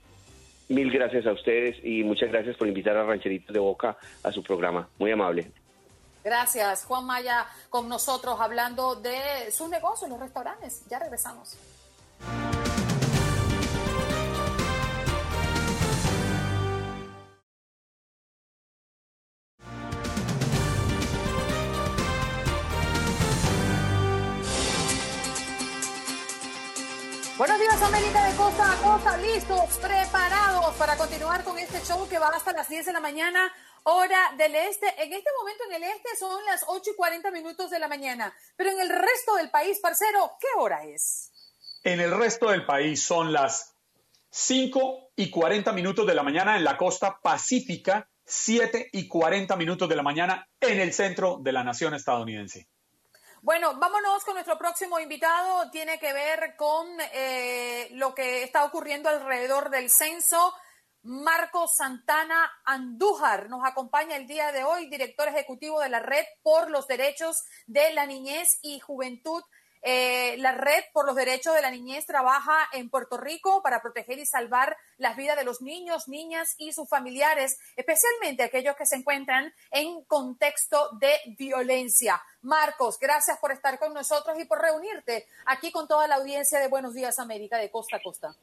Mil 0.68 0.90
gracias 0.90 1.26
a 1.26 1.32
ustedes 1.32 1.76
y 1.84 2.02
muchas 2.04 2.30
gracias 2.30 2.56
por 2.56 2.68
invitar 2.68 2.96
a 2.96 3.04
Rancheritos 3.04 3.52
de 3.52 3.58
Boca 3.60 3.96
a 4.22 4.32
su 4.32 4.42
programa. 4.42 4.88
Muy 4.98 5.10
amable. 5.12 5.50
Gracias, 6.24 6.84
Juan 6.84 7.04
Maya, 7.04 7.46
con 7.68 7.88
nosotros 7.88 8.40
hablando 8.40 8.94
de 8.94 9.50
sus 9.50 9.68
negocios, 9.68 10.08
los 10.10 10.20
restaurantes. 10.20 10.82
Ya 10.88 10.98
regresamos. 11.00 11.56
América 27.84 28.24
de 28.28 28.36
costa 28.36 28.72
a 28.72 28.76
costa, 28.76 29.16
listos, 29.16 29.78
preparados 29.78 30.74
para 30.76 30.96
continuar 30.96 31.42
con 31.42 31.58
este 31.58 31.80
show 31.80 32.08
que 32.08 32.18
va 32.18 32.28
hasta 32.28 32.52
las 32.52 32.68
10 32.68 32.86
de 32.86 32.92
la 32.92 33.00
mañana, 33.00 33.52
hora 33.82 34.34
del 34.38 34.54
este. 34.54 34.86
En 35.02 35.12
este 35.12 35.30
momento 35.38 35.64
en 35.68 35.74
el 35.74 35.82
este 35.82 36.10
son 36.16 36.44
las 36.44 36.64
8 36.68 36.90
y 36.92 36.96
40 36.96 37.30
minutos 37.32 37.70
de 37.70 37.80
la 37.80 37.88
mañana, 37.88 38.32
pero 38.56 38.70
en 38.70 38.80
el 38.80 38.88
resto 38.88 39.34
del 39.36 39.50
país, 39.50 39.80
parcero, 39.80 40.30
¿qué 40.40 40.46
hora 40.58 40.84
es? 40.84 41.32
En 41.82 42.00
el 42.00 42.16
resto 42.16 42.50
del 42.50 42.64
país 42.64 43.02
son 43.02 43.32
las 43.32 43.74
5 44.30 45.10
y 45.16 45.30
40 45.30 45.72
minutos 45.72 46.06
de 46.06 46.14
la 46.14 46.22
mañana 46.22 46.56
en 46.56 46.64
la 46.64 46.76
costa 46.76 47.18
pacífica, 47.20 48.08
7 48.24 48.90
y 48.92 49.08
40 49.08 49.56
minutos 49.56 49.88
de 49.88 49.96
la 49.96 50.02
mañana 50.04 50.48
en 50.60 50.78
el 50.78 50.92
centro 50.92 51.38
de 51.42 51.50
la 51.50 51.64
nación 51.64 51.94
estadounidense. 51.94 52.68
Bueno, 53.44 53.74
vámonos 53.74 54.24
con 54.24 54.34
nuestro 54.34 54.56
próximo 54.56 55.00
invitado. 55.00 55.68
Tiene 55.72 55.98
que 55.98 56.12
ver 56.12 56.54
con 56.56 56.86
eh, 57.12 57.88
lo 57.90 58.14
que 58.14 58.44
está 58.44 58.64
ocurriendo 58.64 59.08
alrededor 59.08 59.68
del 59.68 59.90
censo. 59.90 60.54
Marco 61.02 61.66
Santana 61.66 62.48
Andújar 62.64 63.48
nos 63.48 63.64
acompaña 63.64 64.14
el 64.14 64.28
día 64.28 64.52
de 64.52 64.62
hoy, 64.62 64.88
director 64.88 65.26
ejecutivo 65.26 65.80
de 65.80 65.88
la 65.88 65.98
Red 65.98 66.24
por 66.44 66.70
los 66.70 66.86
Derechos 66.86 67.42
de 67.66 67.92
la 67.92 68.06
Niñez 68.06 68.60
y 68.62 68.78
Juventud. 68.78 69.42
Eh, 69.82 70.36
la 70.38 70.52
Red 70.52 70.84
por 70.92 71.06
los 71.06 71.16
Derechos 71.16 71.54
de 71.54 71.62
la 71.62 71.70
Niñez 71.70 72.06
trabaja 72.06 72.56
en 72.72 72.88
Puerto 72.88 73.16
Rico 73.18 73.62
para 73.62 73.82
proteger 73.82 74.18
y 74.18 74.26
salvar 74.26 74.76
las 74.96 75.16
vidas 75.16 75.36
de 75.36 75.44
los 75.44 75.60
niños, 75.60 76.08
niñas 76.08 76.54
y 76.58 76.72
sus 76.72 76.88
familiares, 76.88 77.58
especialmente 77.76 78.44
aquellos 78.44 78.76
que 78.76 78.86
se 78.86 78.96
encuentran 78.96 79.52
en 79.72 80.04
contexto 80.04 80.90
de 81.00 81.12
violencia. 81.36 82.20
Marcos, 82.42 82.98
gracias 83.00 83.38
por 83.40 83.50
estar 83.50 83.78
con 83.78 83.92
nosotros 83.92 84.38
y 84.38 84.44
por 84.44 84.60
reunirte 84.60 85.26
aquí 85.46 85.72
con 85.72 85.88
toda 85.88 86.06
la 86.06 86.16
audiencia 86.16 86.60
de 86.60 86.68
Buenos 86.68 86.94
Días 86.94 87.18
América 87.18 87.58
de 87.58 87.70
costa 87.70 87.96
a 87.96 88.02
costa. 88.02 88.34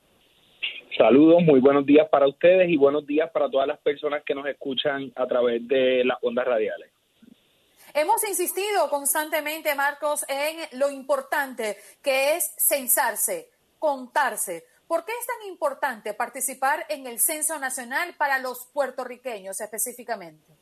Saludos, 0.98 1.44
muy 1.44 1.62
buenos 1.62 1.86
días 1.86 2.10
para 2.10 2.28
ustedes 2.28 2.70
y 2.70 2.76
buenos 2.76 3.06
días 3.06 3.30
para 3.32 3.50
todas 3.50 3.68
las 3.68 3.80
personas 3.80 4.24
que 4.26 4.36
nos 4.36 4.46
escuchan 4.48 5.12
a 5.16 5.26
través 5.28 5.66
de 5.68 6.04
las 6.04 6.18
ondas 6.22 6.46
radiales. 6.46 6.92
Hemos 7.94 8.24
insistido 8.28 8.90
constantemente, 8.90 9.74
Marcos, 9.76 10.26
en 10.28 10.80
lo 10.80 10.90
importante 10.90 11.78
que 12.04 12.36
es 12.36 12.54
censarse, 12.58 13.50
contarse. 13.80 14.66
¿Por 14.88 15.06
qué 15.06 15.12
es 15.12 15.26
tan 15.26 15.48
importante 15.48 16.14
participar 16.14 16.86
en 16.90 17.08
el 17.08 17.20
Censo 17.20 17.60
Nacional 17.60 18.16
para 18.18 18.40
los 18.40 18.68
puertorriqueños 18.74 19.60
específicamente? 19.62 20.54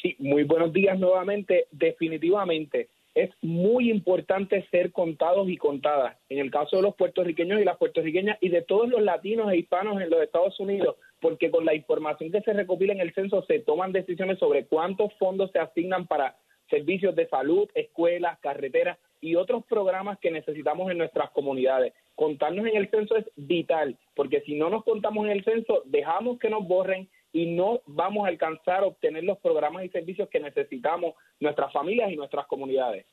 Sí, 0.00 0.16
muy 0.18 0.44
buenos 0.44 0.72
días 0.72 0.98
nuevamente. 0.98 1.66
Definitivamente 1.70 2.88
es 3.14 3.30
muy 3.42 3.90
importante 3.90 4.66
ser 4.70 4.92
contados 4.92 5.48
y 5.48 5.56
contadas. 5.56 6.16
En 6.28 6.38
el 6.38 6.50
caso 6.50 6.76
de 6.76 6.82
los 6.82 6.94
puertorriqueños 6.94 7.60
y 7.60 7.64
las 7.64 7.76
puertorriqueñas 7.76 8.38
y 8.40 8.48
de 8.48 8.62
todos 8.62 8.88
los 8.88 9.02
latinos 9.02 9.50
e 9.52 9.58
hispanos 9.58 10.00
en 10.00 10.10
los 10.10 10.22
Estados 10.22 10.58
Unidos, 10.60 10.96
porque 11.20 11.50
con 11.50 11.64
la 11.64 11.74
información 11.74 12.30
que 12.30 12.40
se 12.42 12.52
recopila 12.52 12.92
en 12.92 13.00
el 13.00 13.14
censo 13.14 13.42
se 13.46 13.58
toman 13.60 13.92
decisiones 13.92 14.38
sobre 14.38 14.66
cuántos 14.66 15.12
fondos 15.14 15.50
se 15.52 15.58
asignan 15.58 16.06
para 16.06 16.36
servicios 16.68 17.16
de 17.16 17.28
salud, 17.28 17.68
escuelas, 17.74 18.38
carreteras 18.40 18.96
y 19.20 19.34
otros 19.34 19.64
programas 19.66 20.18
que 20.20 20.30
necesitamos 20.30 20.90
en 20.90 20.98
nuestras 20.98 21.30
comunidades. 21.30 21.92
Contarnos 22.14 22.66
en 22.66 22.76
el 22.76 22.88
censo 22.90 23.16
es 23.16 23.26
vital, 23.36 23.96
porque 24.14 24.40
si 24.42 24.54
no 24.54 24.70
nos 24.70 24.84
contamos 24.84 25.26
en 25.26 25.32
el 25.32 25.44
censo, 25.44 25.82
dejamos 25.86 26.38
que 26.38 26.48
nos 26.48 26.66
borren 26.66 27.08
y 27.32 27.46
no 27.46 27.80
vamos 27.86 28.26
a 28.26 28.28
alcanzar 28.28 28.82
a 28.82 28.86
obtener 28.86 29.24
los 29.24 29.38
programas 29.38 29.84
y 29.84 29.88
servicios 29.88 30.28
que 30.28 30.40
necesitamos 30.40 31.14
nuestras 31.38 31.72
familias 31.72 32.10
y 32.10 32.16
nuestras 32.16 32.46
comunidades. 32.46 33.06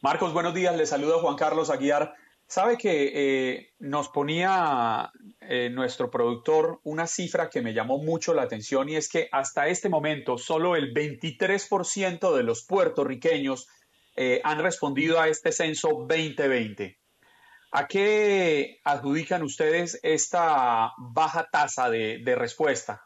Marcos, 0.00 0.32
buenos 0.32 0.54
días. 0.54 0.76
Le 0.76 0.86
saluda 0.86 1.18
Juan 1.18 1.36
Carlos 1.36 1.68
Aguiar. 1.70 2.14
Sabe 2.46 2.78
que 2.78 3.12
eh, 3.14 3.70
nos 3.78 4.08
ponía 4.08 5.12
eh, 5.40 5.70
nuestro 5.70 6.10
productor 6.10 6.80
una 6.82 7.06
cifra 7.06 7.48
que 7.48 7.62
me 7.62 7.74
llamó 7.74 7.98
mucho 7.98 8.34
la 8.34 8.42
atención 8.42 8.88
y 8.88 8.96
es 8.96 9.08
que 9.08 9.28
hasta 9.30 9.68
este 9.68 9.88
momento 9.88 10.36
solo 10.36 10.74
el 10.74 10.92
23% 10.92 12.34
de 12.34 12.42
los 12.42 12.64
puertorriqueños 12.64 13.68
eh, 14.16 14.40
han 14.42 14.58
respondido 14.58 15.20
a 15.20 15.28
este 15.28 15.52
censo 15.52 15.90
2020. 16.08 16.99
¿A 17.72 17.86
qué 17.86 18.80
adjudican 18.84 19.42
ustedes 19.44 20.00
esta 20.02 20.92
baja 20.98 21.48
tasa 21.52 21.88
de, 21.88 22.34
respuesta? 22.36 23.02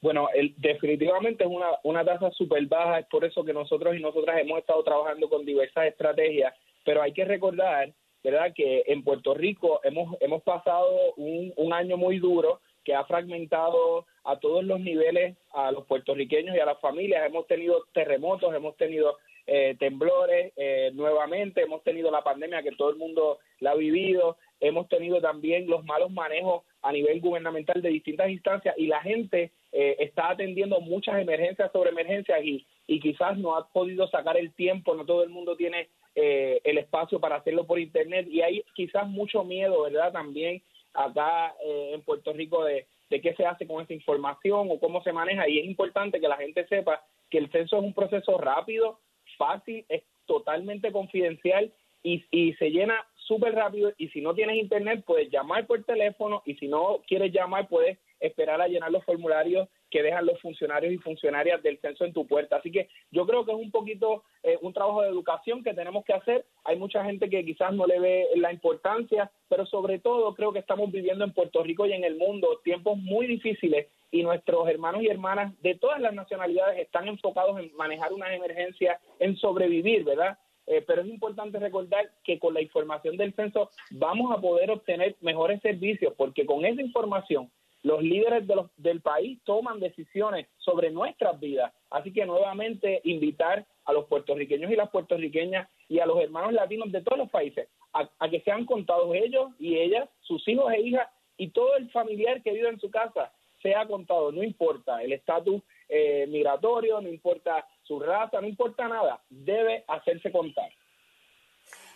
Bueno, 0.00 0.28
definitivamente 0.58 1.44
es 1.44 1.50
una, 1.50 1.66
una 1.82 2.04
tasa 2.04 2.30
súper 2.30 2.66
baja, 2.66 3.00
es 3.00 3.06
por 3.06 3.24
eso 3.24 3.44
que 3.44 3.52
nosotros 3.52 3.96
y 3.96 4.00
nosotras 4.00 4.38
hemos 4.38 4.58
estado 4.60 4.84
trabajando 4.84 5.28
con 5.28 5.44
diversas 5.44 5.86
estrategias, 5.86 6.54
pero 6.84 7.02
hay 7.02 7.12
que 7.12 7.24
recordar, 7.24 7.92
¿verdad?, 8.22 8.52
que 8.54 8.84
en 8.86 9.02
Puerto 9.02 9.34
Rico 9.34 9.80
hemos, 9.82 10.16
hemos 10.20 10.42
pasado 10.42 11.14
un, 11.16 11.52
un 11.56 11.72
año 11.72 11.96
muy 11.96 12.20
duro 12.20 12.60
que 12.84 12.94
ha 12.94 13.04
fragmentado 13.06 14.06
a 14.24 14.38
todos 14.38 14.62
los 14.62 14.78
niveles 14.78 15.36
a 15.52 15.72
los 15.72 15.86
puertorriqueños 15.86 16.54
y 16.54 16.60
a 16.60 16.66
las 16.66 16.80
familias. 16.80 17.26
Hemos 17.26 17.46
tenido 17.46 17.84
terremotos, 17.92 18.54
hemos 18.54 18.76
tenido 18.76 19.16
eh, 19.46 19.76
temblores 19.78 20.52
eh, 20.56 20.90
nuevamente, 20.94 21.62
hemos 21.62 21.82
tenido 21.82 22.10
la 22.10 22.22
pandemia 22.22 22.62
que 22.62 22.72
todo 22.72 22.90
el 22.90 22.96
mundo 22.96 23.38
la 23.60 23.72
ha 23.72 23.74
vivido, 23.74 24.36
hemos 24.60 24.88
tenido 24.88 25.20
también 25.20 25.66
los 25.66 25.84
malos 25.84 26.10
manejos 26.10 26.62
a 26.82 26.92
nivel 26.92 27.20
gubernamental 27.20 27.80
de 27.82 27.88
distintas 27.88 28.30
instancias 28.30 28.74
y 28.78 28.86
la 28.86 29.00
gente 29.00 29.52
eh, 29.72 29.96
está 29.98 30.30
atendiendo 30.30 30.80
muchas 30.80 31.20
emergencias 31.20 31.72
sobre 31.72 31.90
emergencias 31.90 32.42
y, 32.44 32.66
y 32.86 33.00
quizás 33.00 33.36
no 33.38 33.56
ha 33.56 33.68
podido 33.68 34.06
sacar 34.08 34.36
el 34.36 34.54
tiempo, 34.54 34.94
no 34.94 35.04
todo 35.04 35.22
el 35.22 35.30
mundo 35.30 35.56
tiene 35.56 35.88
eh, 36.14 36.60
el 36.64 36.78
espacio 36.78 37.18
para 37.18 37.36
hacerlo 37.36 37.66
por 37.66 37.80
internet 37.80 38.28
y 38.30 38.40
hay 38.40 38.64
quizás 38.74 39.08
mucho 39.08 39.42
miedo, 39.44 39.82
¿verdad? 39.82 40.12
También 40.12 40.62
acá 40.92 41.54
eh, 41.64 41.90
en 41.94 42.02
Puerto 42.02 42.32
Rico 42.32 42.64
de, 42.64 42.86
de 43.10 43.20
qué 43.20 43.34
se 43.34 43.44
hace 43.44 43.66
con 43.66 43.82
esta 43.82 43.94
información 43.94 44.68
o 44.70 44.78
cómo 44.78 45.02
se 45.02 45.12
maneja 45.12 45.48
y 45.48 45.58
es 45.58 45.66
importante 45.66 46.20
que 46.20 46.28
la 46.28 46.36
gente 46.36 46.66
sepa 46.68 47.04
que 47.30 47.38
el 47.38 47.50
censo 47.50 47.78
es 47.78 47.82
un 47.82 47.94
proceso 47.94 48.38
rápido, 48.38 49.00
fácil, 49.36 49.84
es 49.88 50.02
totalmente 50.26 50.92
confidencial 50.92 51.72
y, 52.02 52.24
y 52.30 52.52
se 52.54 52.70
llena 52.70 53.04
súper 53.26 53.54
rápido 53.54 53.92
y 53.96 54.08
si 54.08 54.20
no 54.20 54.34
tienes 54.34 54.56
internet 54.56 55.02
puedes 55.06 55.30
llamar 55.30 55.66
por 55.66 55.82
teléfono 55.84 56.42
y 56.44 56.54
si 56.56 56.68
no 56.68 57.00
quieres 57.06 57.32
llamar 57.32 57.68
puedes 57.68 57.98
esperar 58.20 58.60
a 58.60 58.68
llenar 58.68 58.90
los 58.90 59.04
formularios 59.04 59.68
que 59.90 60.02
dejan 60.02 60.26
los 60.26 60.40
funcionarios 60.40 60.92
y 60.92 60.98
funcionarias 60.98 61.62
del 61.62 61.78
censo 61.78 62.04
en 62.04 62.12
tu 62.12 62.26
puerta. 62.26 62.56
Así 62.56 62.72
que 62.72 62.88
yo 63.12 63.26
creo 63.26 63.44
que 63.44 63.52
es 63.52 63.58
un 63.58 63.70
poquito 63.70 64.24
eh, 64.42 64.58
un 64.60 64.72
trabajo 64.72 65.02
de 65.02 65.08
educación 65.08 65.62
que 65.62 65.72
tenemos 65.72 66.04
que 66.04 66.14
hacer. 66.14 66.44
Hay 66.64 66.76
mucha 66.76 67.04
gente 67.04 67.30
que 67.30 67.44
quizás 67.44 67.72
no 67.72 67.86
le 67.86 68.00
ve 68.00 68.26
la 68.36 68.52
importancia, 68.52 69.30
pero 69.48 69.66
sobre 69.66 70.00
todo 70.00 70.34
creo 70.34 70.52
que 70.52 70.58
estamos 70.58 70.90
viviendo 70.90 71.24
en 71.24 71.32
Puerto 71.32 71.62
Rico 71.62 71.86
y 71.86 71.92
en 71.92 72.02
el 72.02 72.16
mundo 72.16 72.60
tiempos 72.64 72.98
muy 72.98 73.26
difíciles 73.26 73.86
y 74.14 74.22
nuestros 74.22 74.68
hermanos 74.68 75.02
y 75.02 75.08
hermanas 75.08 75.60
de 75.60 75.74
todas 75.74 76.00
las 76.00 76.14
nacionalidades 76.14 76.78
están 76.78 77.08
enfocados 77.08 77.58
en 77.58 77.74
manejar 77.74 78.12
unas 78.12 78.30
emergencias, 78.30 79.02
en 79.18 79.36
sobrevivir, 79.36 80.04
¿verdad? 80.04 80.38
Eh, 80.68 80.84
pero 80.86 81.02
es 81.02 81.08
importante 81.08 81.58
recordar 81.58 82.08
que 82.22 82.38
con 82.38 82.54
la 82.54 82.62
información 82.62 83.16
del 83.16 83.34
censo 83.34 83.70
vamos 83.90 84.30
a 84.30 84.40
poder 84.40 84.70
obtener 84.70 85.16
mejores 85.20 85.60
servicios, 85.62 86.14
porque 86.16 86.46
con 86.46 86.64
esa 86.64 86.80
información 86.80 87.50
los 87.82 88.04
líderes 88.04 88.46
de 88.46 88.54
los, 88.54 88.70
del 88.76 89.00
país 89.00 89.40
toman 89.42 89.80
decisiones 89.80 90.46
sobre 90.58 90.92
nuestras 90.92 91.40
vidas. 91.40 91.72
Así 91.90 92.12
que 92.12 92.24
nuevamente 92.24 93.00
invitar 93.02 93.66
a 93.84 93.92
los 93.92 94.04
puertorriqueños 94.04 94.70
y 94.70 94.76
las 94.76 94.90
puertorriqueñas 94.90 95.68
y 95.88 95.98
a 95.98 96.06
los 96.06 96.20
hermanos 96.20 96.52
latinos 96.52 96.92
de 96.92 97.02
todos 97.02 97.18
los 97.18 97.30
países 97.30 97.68
a, 97.92 98.08
a 98.20 98.30
que 98.30 98.42
sean 98.42 98.64
contados 98.64 99.12
ellos 99.12 99.50
y 99.58 99.76
ellas, 99.76 100.08
sus 100.20 100.46
hijos 100.46 100.72
e 100.72 100.82
hijas 100.82 101.08
y 101.36 101.48
todo 101.48 101.76
el 101.76 101.90
familiar 101.90 102.44
que 102.44 102.52
vive 102.52 102.68
en 102.68 102.78
su 102.78 102.92
casa 102.92 103.32
sea 103.64 103.86
contado, 103.86 104.30
no 104.30 104.42
importa 104.42 105.02
el 105.02 105.14
estatus 105.14 105.62
eh, 105.88 106.26
migratorio, 106.28 107.00
no 107.00 107.08
importa 107.08 107.66
su 107.82 107.98
raza, 107.98 108.40
no 108.42 108.46
importa 108.46 108.86
nada, 108.86 109.22
debe 109.30 109.84
hacerse 109.88 110.30
contar. 110.30 110.70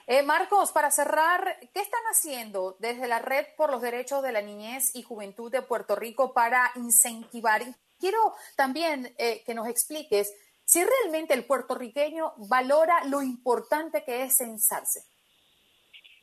Eh, 0.07 0.23
Marcos, 0.23 0.73
para 0.73 0.91
cerrar, 0.91 1.59
¿qué 1.75 1.81
están 1.81 2.01
haciendo 2.11 2.77
desde 2.79 3.07
la 3.07 3.19
Red 3.19 3.45
por 3.59 3.71
los 3.71 3.83
Derechos 3.83 4.23
de 4.23 4.33
la 4.33 4.41
Niñez 4.41 4.97
y 4.97 5.03
Juventud 5.03 5.53
de 5.53 5.61
Puerto 5.61 5.95
Rico 5.97 6.33
para 6.33 6.71
incentivar? 6.77 7.61
Y 7.61 7.75
quiero 8.01 8.33
también 8.57 9.15
eh, 9.19 9.43
que 9.45 9.53
nos 9.53 9.69
expliques 9.69 10.35
si 10.65 10.81
realmente 10.83 11.35
el 11.35 11.45
puertorriqueño 11.45 12.33
valora 12.49 13.05
lo 13.05 13.21
importante 13.23 14.03
que 14.05 14.23
es 14.23 14.39
censarse. 14.39 15.01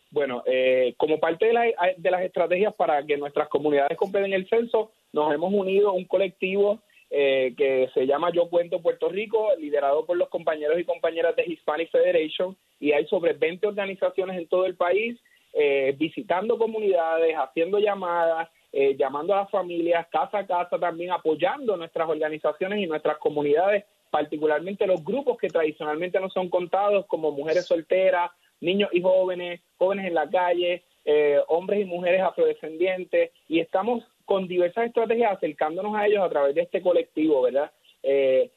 Bueno, 0.10 0.44
eh, 0.46 0.96
como 0.98 1.20
parte 1.20 1.46
de, 1.48 1.54
la- 1.54 1.74
de 1.98 2.12
las 2.12 2.22
estrategias 2.22 2.74
para 2.74 3.06
que 3.06 3.18
nuestras 3.18 3.50
comunidades 3.50 3.98
completen 3.98 4.34
el 4.34 4.48
censo, 4.48 4.94
nos 5.16 5.34
hemos 5.34 5.54
unido 5.54 5.90
a 5.90 5.94
un 5.94 6.04
colectivo 6.04 6.82
eh, 7.10 7.54
que 7.58 7.90
se 7.94 8.06
llama 8.06 8.32
Yo 8.34 8.50
Cuento 8.50 8.82
Puerto 8.82 9.08
Rico, 9.08 9.48
liderado 9.58 10.06
por 10.06 10.18
los 10.18 10.28
compañeros 10.28 10.78
y 10.78 10.84
compañeras 10.84 11.38
de 11.38 11.46
Hispanic 11.46 11.90
Federation, 11.90 12.58
y 12.82 12.92
hay 12.92 13.08
sobre 13.08 13.32
20 13.32 13.66
organizaciones 13.66 14.38
en 14.38 14.48
todo 14.48 14.66
el 14.66 14.76
país 14.76 15.18
eh, 15.54 15.96
visitando 15.98 16.58
comunidades, 16.58 17.34
haciendo 17.34 17.80
llamadas, 17.80 18.50
eh, 18.74 18.98
llamando 18.98 19.34
a 19.34 19.44
las 19.44 19.50
familias, 19.50 20.06
casa 20.12 20.40
a 20.40 20.46
casa 20.46 20.78
también, 20.78 21.12
apoyando 21.12 21.78
nuestras 21.78 22.10
organizaciones 22.10 22.80
y 22.80 22.88
nuestras 22.88 23.18
comunidades, 23.20 23.86
particularmente 24.12 24.86
los 24.86 25.02
grupos 25.02 25.38
que 25.38 25.48
tradicionalmente 25.48 26.20
no 26.20 26.30
son 26.30 26.50
contados, 26.50 27.06
como 27.06 27.32
mujeres 27.32 27.66
solteras, 27.66 28.32
niños 28.60 28.90
y 28.92 29.02
jóvenes, 29.02 29.62
jóvenes 29.78 30.08
en 30.08 30.16
la 30.16 30.30
calle, 30.30 30.84
eh, 31.06 31.40
hombres 31.48 31.80
y 31.80 31.86
mujeres 31.86 32.22
afrodescendientes, 32.22 33.32
y 33.48 33.62
estamos 33.62 34.04
con 34.26 34.48
diversas 34.48 34.88
estrategias 34.88 35.34
acercándonos 35.34 35.96
a 35.96 36.08
ellos 36.08 36.24
a 36.24 36.30
través 36.30 36.56
de 36.56 36.62
este 36.62 36.82
colectivo, 36.82 37.44
¿verdad? 37.44 37.72
Eh, 38.04 38.52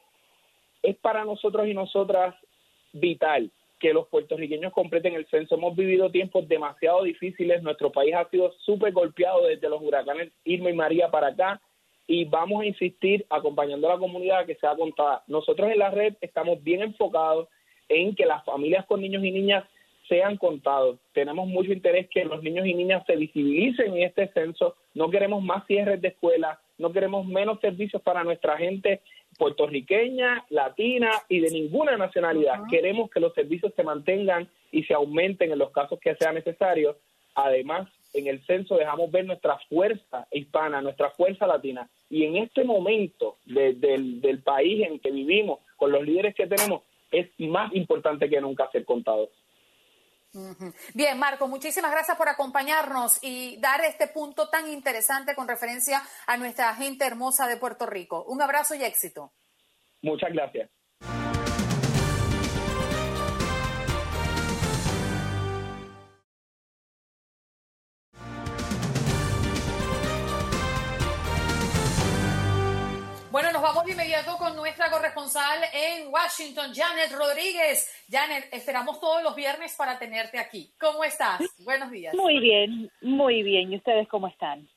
es 0.83 0.97
para 0.97 1.25
nosotros 1.25 1.67
y 1.67 1.75
nosotras 1.75 2.35
vital 2.93 3.51
que 3.79 3.93
los 3.93 4.09
puertorriqueños 4.09 4.73
completen 4.73 5.15
el 5.15 5.27
censo. 5.27 5.55
Hemos 5.55 5.77
vivido 5.77 6.11
tiempos 6.11 6.49
demasiado 6.49 7.05
difíciles, 7.05 7.63
nuestro 7.63 7.93
país 7.93 8.15
ha 8.15 8.29
sido 8.29 8.53
súper 8.65 8.93
golpeado 8.93 9.47
desde 9.47 9.69
los 9.69 9.81
huracanes 9.81 10.33
Irma 10.45 10.71
y 10.71 10.75
María 10.75 11.11
para 11.11 11.29
acá 11.29 11.61
y 12.07 12.25
vamos 12.25 12.63
a 12.63 12.67
insistir 12.67 13.25
acompañando 13.29 13.89
a 13.89 13.95
la 13.95 14.01
comunidad 14.01 14.47
que 14.47 14.57
sea 14.57 14.75
contada. 14.75 15.23
Nosotros 15.27 15.71
en 15.71 15.79
la 15.79 15.91
red 15.91 16.15
estamos 16.21 16.63
bien 16.63 16.83
enfocados 16.83 17.49
en 17.89 18.15
que 18.15 18.27
las 18.27 18.45
familias 18.45 18.87
con 18.87 19.01
niños 19.01 19.23
y 19.25 19.31
niñas 19.31 19.65
sean 20.09 20.37
contados. 20.37 20.99
Tenemos 21.13 21.47
mucho 21.49 21.73
interés 21.73 22.09
que 22.09 22.25
los 22.25 22.43
niños 22.43 22.67
y 22.67 22.75
niñas 22.75 23.05
se 23.07 23.17
visibilicen 23.17 23.97
en 23.97 24.03
este 24.05 24.29
censo. 24.29 24.77
No 24.95 25.11
queremos 25.11 25.43
más 25.43 25.67
cierres 25.67 26.01
de 26.01 26.09
escuelas, 26.09 26.59
no 26.79 26.93
queremos 26.93 27.27
menos 27.27 27.61
servicios 27.61 28.01
para 28.03 28.25
nuestra 28.25 28.57
gente 28.57 29.01
puertorriqueña, 29.59 30.45
latina 30.51 31.11
y 31.29 31.41
de 31.41 31.51
ninguna 31.51 31.97
nacionalidad. 31.97 32.61
Queremos 32.71 33.11
que 33.11 33.21
los 33.21 33.35
servicios 33.35 33.73
se 33.75 33.83
mantengan 33.83 34.49
y 34.71 34.85
se 34.85 34.95
aumenten 34.95 35.53
en 35.53 35.59
los 35.59 35.71
casos 35.71 35.99
que 36.01 36.15
sea 36.17 36.33
necesario. 36.33 36.97
Además, 37.35 37.89
en 38.15 38.27
el 38.27 38.45
censo 38.47 38.77
dejamos 38.77 39.11
ver 39.11 39.27
nuestra 39.27 39.59
fuerza 39.69 40.27
hispana, 40.33 40.81
nuestra 40.81 41.11
fuerza 41.11 41.47
latina. 41.47 41.89
Y 42.11 42.25
en 42.25 42.37
este 42.37 42.65
momento 42.65 43.37
de- 43.45 43.75
del, 43.75 44.21
del 44.21 44.43
país 44.43 44.87
en 44.87 44.99
que 44.99 45.11
vivimos, 45.11 45.61
con 45.77 45.93
los 45.93 46.03
líderes 46.05 46.35
que 46.35 46.47
tenemos, 46.47 46.83
es 47.11 47.29
más 47.39 47.75
importante 47.75 48.29
que 48.29 48.41
nunca 48.41 48.69
ser 48.71 48.85
contados. 48.85 49.31
Bien, 50.95 51.19
Marco, 51.19 51.49
muchísimas 51.49 51.91
gracias 51.91 52.17
por 52.17 52.29
acompañarnos 52.29 53.19
y 53.23 53.59
dar 53.61 53.81
este 53.85 54.09
punto 54.09 54.49
tan 54.49 54.69
interesante 54.69 55.35
con 55.35 55.49
referencia 55.49 56.03
a 56.27 56.37
nuestra 56.37 56.75
gente 56.75 57.07
hermosa 57.07 57.47
de 57.47 57.57
Puerto 57.57 57.87
Rico. 57.87 58.25
Un 58.25 58.43
abrazo 58.43 58.75
y 58.75 58.85
éxito. 58.85 59.33
Muchas 60.03 60.33
gracias. 60.33 60.71
Inmediato 73.99 74.39
con 74.39 74.55
nuestra 74.55 74.89
corresponsal 74.93 75.61
en 75.73 76.07
Washington, 76.07 76.73
Janet 76.73 77.11
Rodríguez. 77.11 77.85
Janet, 78.09 78.49
esperamos 78.53 79.01
todos 79.01 79.25
los 79.25 79.35
viernes 79.35 79.75
para 79.75 79.99
tenerte 79.99 80.39
aquí. 80.39 80.73
¿Cómo 80.79 81.03
estás? 81.03 81.41
Buenos 81.65 81.91
días. 81.91 82.15
Muy 82.15 82.39
bien, 82.39 82.93
muy 83.01 83.43
bien. 83.43 83.73
¿Y 83.73 83.77
ustedes 83.77 84.07
cómo 84.07 84.29
están? 84.29 84.69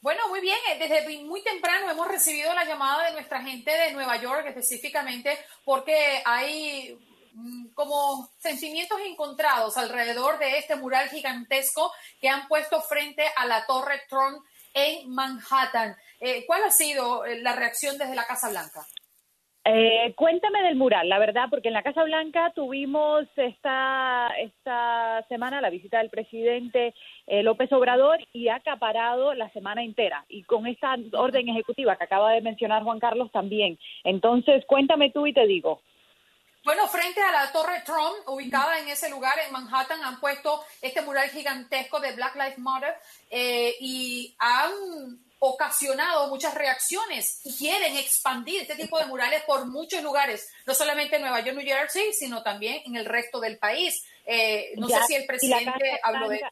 Bueno, 0.00 0.22
muy 0.30 0.40
bien. 0.40 0.56
Eh, 0.70 0.78
Desde 0.78 1.18
muy 1.18 1.42
temprano 1.42 1.90
hemos 1.90 2.08
recibido 2.08 2.54
la 2.54 2.64
llamada 2.64 3.04
de 3.08 3.12
nuestra 3.12 3.42
gente 3.42 3.70
de 3.70 3.92
Nueva 3.92 4.16
York, 4.16 4.46
específicamente 4.46 5.36
porque 5.62 6.22
hay 6.24 6.98
mm, 7.34 7.74
como 7.74 8.30
sentimientos 8.38 8.98
encontrados 9.04 9.76
alrededor 9.76 10.38
de 10.38 10.56
este 10.56 10.76
mural 10.76 11.10
gigantesco 11.10 11.92
que 12.18 12.30
han 12.30 12.48
puesto 12.48 12.80
frente 12.80 13.22
a 13.36 13.44
la 13.44 13.66
Torre 13.66 14.00
Trump 14.08 14.42
en 14.74 15.10
Manhattan. 15.10 15.96
Eh, 16.20 16.44
¿Cuál 16.46 16.64
ha 16.64 16.70
sido 16.70 17.24
eh, 17.24 17.40
la 17.40 17.54
reacción 17.54 17.98
desde 17.98 18.14
la 18.14 18.26
Casa 18.26 18.50
Blanca? 18.50 18.86
Eh, 19.62 20.14
cuéntame 20.16 20.62
del 20.62 20.76
mural, 20.76 21.06
la 21.08 21.18
verdad, 21.18 21.48
porque 21.50 21.68
en 21.68 21.74
la 21.74 21.82
Casa 21.82 22.02
Blanca 22.02 22.50
tuvimos 22.54 23.26
esta, 23.36 24.28
esta 24.40 25.22
semana 25.28 25.60
la 25.60 25.68
visita 25.68 25.98
del 25.98 26.08
presidente 26.08 26.94
eh, 27.26 27.42
López 27.42 27.70
Obrador 27.72 28.18
y 28.32 28.48
ha 28.48 28.56
acaparado 28.56 29.34
la 29.34 29.50
semana 29.50 29.84
entera. 29.84 30.24
Y 30.28 30.44
con 30.44 30.66
esta 30.66 30.96
orden 31.12 31.50
ejecutiva 31.50 31.96
que 31.96 32.04
acaba 32.04 32.32
de 32.32 32.40
mencionar 32.40 32.84
Juan 32.84 33.00
Carlos 33.00 33.30
también. 33.32 33.78
Entonces, 34.02 34.64
cuéntame 34.66 35.10
tú 35.10 35.26
y 35.26 35.34
te 35.34 35.46
digo. 35.46 35.82
Bueno, 36.62 36.86
frente 36.88 37.22
a 37.22 37.32
la 37.32 37.52
Torre 37.52 37.82
Trump, 37.86 38.16
ubicada 38.28 38.78
en 38.78 38.88
ese 38.88 39.08
lugar 39.08 39.34
en 39.38 39.52
Manhattan, 39.52 40.02
han 40.04 40.20
puesto 40.20 40.62
este 40.82 41.00
mural 41.00 41.30
gigantesco 41.30 42.00
de 42.00 42.12
Black 42.12 42.34
Lives 42.34 42.58
Matter 42.58 42.94
eh, 43.30 43.74
y 43.80 44.34
han 44.38 44.70
ocasionado 45.42 46.28
muchas 46.28 46.54
reacciones 46.54 47.40
y 47.44 47.56
quieren 47.56 47.96
expandir 47.96 48.60
este 48.60 48.76
tipo 48.76 48.98
de 48.98 49.06
murales 49.06 49.42
por 49.44 49.64
muchos 49.66 50.02
lugares, 50.02 50.50
no 50.66 50.74
solamente 50.74 51.16
en 51.16 51.22
Nueva 51.22 51.40
York, 51.40 51.56
New 51.56 51.66
Jersey, 51.66 52.12
sino 52.12 52.42
también 52.42 52.82
en 52.84 52.96
el 52.96 53.06
resto 53.06 53.40
del 53.40 53.56
país. 53.56 54.04
Eh, 54.26 54.72
no 54.76 54.86
Ya, 54.86 54.98
sé 55.00 55.06
si 55.06 55.14
el 55.14 55.24
presidente 55.24 55.98
habló 56.02 56.28
de 56.28 56.42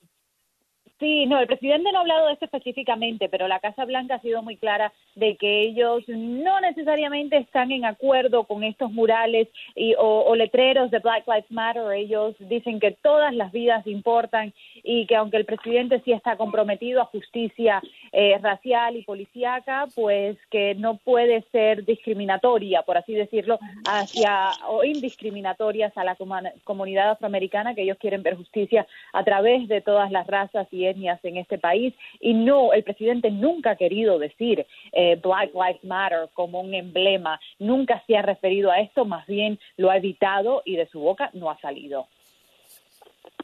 Sí, 0.98 1.26
no, 1.26 1.38
el 1.38 1.46
presidente 1.46 1.92
no 1.92 1.98
ha 1.98 2.00
hablado 2.00 2.26
de 2.26 2.32
esto 2.32 2.46
específicamente, 2.46 3.28
pero 3.28 3.46
la 3.46 3.60
Casa 3.60 3.84
Blanca 3.84 4.16
ha 4.16 4.20
sido 4.20 4.42
muy 4.42 4.56
clara 4.56 4.92
de 5.14 5.36
que 5.36 5.62
ellos 5.62 6.02
no 6.08 6.60
necesariamente 6.60 7.36
están 7.36 7.70
en 7.70 7.84
acuerdo 7.84 8.44
con 8.44 8.64
estos 8.64 8.90
murales 8.90 9.46
y, 9.76 9.94
o, 9.96 10.34
letreros 10.34 10.90
de 10.90 10.98
Black 10.98 11.24
Lives 11.28 11.50
Matter. 11.50 11.92
Ellos 11.92 12.34
dicen 12.40 12.80
que 12.80 12.90
todas 12.90 13.32
las 13.32 13.52
vidas 13.52 13.86
importan 13.86 14.52
y 14.82 15.06
que 15.06 15.14
aunque 15.14 15.36
el 15.36 15.44
presidente 15.44 16.00
sí 16.04 16.12
está 16.12 16.36
comprometido 16.36 17.00
a 17.00 17.04
justicia 17.04 17.80
eh, 18.10 18.36
racial 18.42 18.96
y 18.96 19.02
policíaca, 19.02 19.86
pues 19.94 20.36
que 20.50 20.74
no 20.74 20.96
puede 20.96 21.42
ser 21.52 21.84
discriminatoria, 21.84 22.82
por 22.82 22.96
así 22.96 23.14
decirlo, 23.14 23.60
hacia 23.88 24.50
o 24.68 24.82
indiscriminatorias 24.82 25.96
a 25.96 26.02
la 26.02 26.16
comun- 26.16 26.52
comunidad 26.64 27.10
afroamericana, 27.10 27.76
que 27.76 27.82
ellos 27.82 27.98
quieren 27.98 28.24
ver 28.24 28.36
justicia 28.36 28.84
a 29.12 29.22
través 29.22 29.68
de 29.68 29.80
todas 29.80 30.10
las 30.10 30.26
razas 30.26 30.66
y 30.72 30.87
en 30.96 31.36
este 31.36 31.58
país. 31.58 31.94
Y 32.20 32.34
no, 32.34 32.72
el 32.72 32.84
presidente 32.84 33.30
nunca 33.30 33.72
ha 33.72 33.76
querido 33.76 34.18
decir 34.18 34.66
eh, 34.92 35.16
Black 35.16 35.50
Lives 35.54 35.84
Matter 35.84 36.28
como 36.34 36.60
un 36.60 36.74
emblema, 36.74 37.40
nunca 37.58 38.02
se 38.06 38.16
ha 38.16 38.22
referido 38.22 38.70
a 38.70 38.80
esto, 38.80 39.04
más 39.04 39.26
bien 39.26 39.58
lo 39.76 39.90
ha 39.90 39.96
evitado 39.96 40.62
y 40.64 40.76
de 40.76 40.88
su 40.88 41.00
boca 41.00 41.30
no 41.34 41.50
ha 41.50 41.60
salido. 41.60 42.06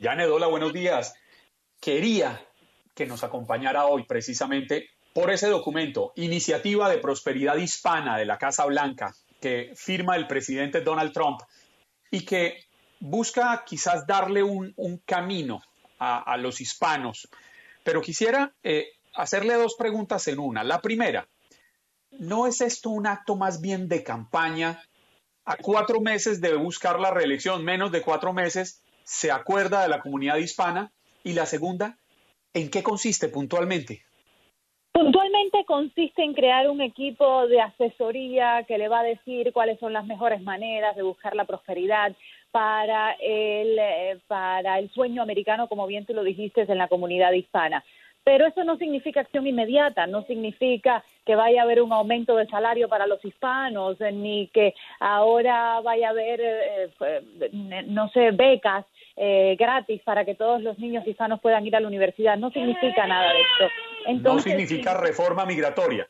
Janet, 0.01 0.29
hola, 0.29 0.47
buenos 0.47 0.73
días. 0.73 1.15
Quería 1.81 2.41
que 2.95 3.07
nos 3.07 3.25
acompañara 3.25 3.87
hoy 3.87 4.05
precisamente 4.05 4.91
por 5.13 5.31
ese 5.31 5.49
documento, 5.49 6.13
Iniciativa 6.17 6.89
de 6.89 6.99
Prosperidad 6.99 7.57
Hispana 7.57 8.19
de 8.19 8.25
la 8.25 8.37
Casa 8.37 8.65
Blanca, 8.67 9.15
que 9.41 9.73
firma 9.77 10.17
el 10.17 10.27
presidente 10.27 10.81
Donald 10.81 11.13
Trump 11.13 11.41
y 12.11 12.25
que 12.25 12.65
busca 12.99 13.63
quizás 13.65 14.07
darle 14.07 14.43
un, 14.43 14.73
un 14.77 14.99
camino 14.99 15.63
a, 15.99 16.37
los 16.37 16.61
hispanos. 16.61 17.29
Pero 17.83 18.01
quisiera 18.01 18.53
eh, 18.63 18.89
hacerle 19.15 19.55
dos 19.55 19.75
preguntas 19.77 20.27
en 20.29 20.39
una. 20.39 20.65
La 20.65 20.81
primera, 20.81 21.29
¿no 22.13 22.47
es 22.47 22.61
esto 22.61 22.91
un 22.91 23.07
acto 23.07 23.37
más 23.37 23.61
bien 23.61 23.89
de 23.89 24.03
campaña? 24.03 24.83
A 25.45 25.57
cuatro 25.57 26.01
meses 26.01 26.41
de 26.41 26.55
buscar 26.55 26.99
la 26.99 27.11
reelección, 27.11 27.65
menos 27.65 27.93
de 27.93 28.03
cuatro 28.03 28.33
meses, 28.33 28.83
se 29.05 29.31
acuerda 29.31 29.83
de 29.83 29.89
la 29.89 30.01
comunidad 30.01 30.37
hispana. 30.37 30.91
Y 31.23 31.33
la 31.33 31.47
segunda, 31.47 31.99
¿en 32.53 32.71
qué 32.71 32.83
consiste 32.83 33.29
puntualmente? 33.29 34.03
Puntualmente 34.93 35.65
consiste 35.67 36.23
en 36.23 36.35
crear 36.35 36.71
un 36.71 36.81
equipo 36.81 37.49
de 37.49 37.61
asesoría 37.61 38.65
que 38.69 38.79
le 38.79 38.89
va 38.89 39.01
a 39.01 39.03
decir 39.05 39.53
cuáles 39.53 39.81
son 39.81 39.93
las 39.93 40.07
mejores 40.07 40.41
maneras 40.41 40.95
de 40.95 41.03
buscar 41.03 41.35
la 41.35 41.47
prosperidad 41.47 42.15
para 42.55 43.17
el, 43.19 43.77
eh, 43.81 44.21
para 44.29 44.79
el 44.79 44.89
sueño 44.91 45.23
americano, 45.23 45.67
como 45.67 45.89
bien 45.89 46.07
tú 46.07 46.15
lo 46.15 46.23
dijiste, 46.23 46.63
en 46.63 46.79
la 46.79 46.87
comunidad 46.87 47.33
hispana. 47.33 47.83
Pero 48.23 48.47
eso 48.47 48.63
no 48.63 48.77
significa 48.79 49.23
acción 49.23 49.45
inmediata, 49.45 50.07
no 50.07 50.23
significa 50.23 51.05
que 51.27 51.35
vaya 51.35 51.61
a 51.61 51.65
haber 51.65 51.83
un 51.83 51.93
aumento 51.93 52.37
de 52.37 52.47
salario 52.47 52.89
para 52.89 53.09
los 53.09 53.23
hispanos, 53.25 54.01
eh, 54.01 54.13
ni 54.13 54.47
que 54.55 54.73
ahora 55.01 55.81
vaya 55.81 56.07
a 56.07 56.11
haber, 56.11 56.41
eh, 56.41 56.91
no 57.87 58.09
sé, 58.11 58.31
becas 58.31 58.87
eh, 59.17 59.57
gratis 59.59 60.01
para 60.03 60.25
que 60.25 60.37
todos 60.37 60.63
los 60.63 60.79
niños 60.79 61.05
hispanos 61.09 61.41
puedan 61.41 61.67
ir 61.67 61.75
a 61.75 61.81
la 61.81 61.89
universidad. 61.89 62.37
No 62.39 62.51
significa 62.53 63.05
nada 63.05 63.33
de 63.33 63.41
esto. 63.41 64.31
no 64.31 64.39
significa 64.39 64.95
reforma 64.95 65.45
migratoria. 65.45 66.07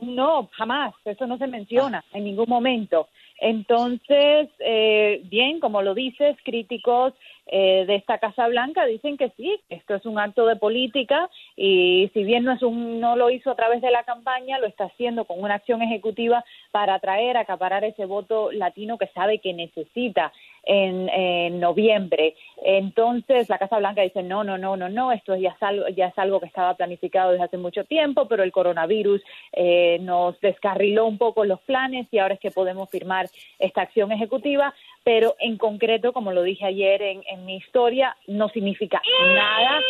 no, 0.00 0.48
jamás, 0.52 0.94
eso 1.04 1.26
no 1.26 1.36
se 1.36 1.46
menciona 1.46 2.02
en 2.14 2.24
ningún 2.24 2.48
momento. 2.48 3.08
Entonces, 3.38 4.48
eh, 4.60 5.20
bien, 5.24 5.60
como 5.60 5.82
lo 5.82 5.94
dices, 5.94 6.36
críticos 6.44 7.12
eh, 7.48 7.84
de 7.86 7.94
esta 7.94 8.18
Casa 8.18 8.48
Blanca 8.48 8.86
dicen 8.86 9.16
que 9.16 9.30
sí, 9.36 9.60
esto 9.68 9.94
es 9.94 10.04
un 10.04 10.18
acto 10.18 10.46
de 10.46 10.56
política 10.56 11.30
y 11.54 12.10
si 12.12 12.24
bien 12.24 12.42
no 12.42 12.52
es 12.52 12.62
un, 12.62 12.98
no 12.98 13.14
lo 13.14 13.30
hizo 13.30 13.50
a 13.50 13.54
través 13.54 13.80
de 13.82 13.90
la 13.92 14.02
campaña, 14.02 14.58
lo 14.58 14.66
está 14.66 14.84
haciendo 14.84 15.26
con 15.26 15.40
una 15.40 15.54
acción 15.54 15.80
ejecutiva 15.80 16.44
para 16.72 16.94
atraer, 16.94 17.36
acaparar 17.36 17.84
ese 17.84 18.04
voto 18.04 18.50
latino 18.50 18.98
que 18.98 19.06
sabe 19.08 19.38
que 19.38 19.52
necesita 19.52 20.32
en, 20.66 21.08
en 21.08 21.60
noviembre. 21.60 22.34
Entonces, 22.62 23.48
la 23.48 23.58
Casa 23.58 23.78
Blanca 23.78 24.02
dice, 24.02 24.22
no, 24.22 24.44
no, 24.44 24.58
no, 24.58 24.76
no, 24.76 24.88
no, 24.88 25.12
esto 25.12 25.36
ya 25.36 25.50
es 25.50 25.62
algo, 25.62 25.88
ya 25.88 26.08
es 26.08 26.18
algo 26.18 26.40
que 26.40 26.46
estaba 26.46 26.74
planificado 26.74 27.32
desde 27.32 27.44
hace 27.44 27.56
mucho 27.56 27.84
tiempo, 27.84 28.28
pero 28.28 28.42
el 28.42 28.52
coronavirus 28.52 29.22
eh, 29.52 29.98
nos 30.00 30.38
descarriló 30.40 31.06
un 31.06 31.18
poco 31.18 31.44
los 31.44 31.60
planes 31.60 32.06
y 32.10 32.18
ahora 32.18 32.34
es 32.34 32.40
que 32.40 32.50
podemos 32.50 32.90
firmar 32.90 33.26
esta 33.58 33.82
acción 33.82 34.12
ejecutiva 34.12 34.74
pero 35.06 35.36
en 35.38 35.56
concreto, 35.56 36.12
como 36.12 36.32
lo 36.32 36.42
dije 36.42 36.64
ayer 36.64 37.00
en, 37.00 37.22
en 37.30 37.44
mi 37.46 37.58
historia, 37.58 38.16
no 38.26 38.48
significa 38.48 39.00
nada 39.36 39.80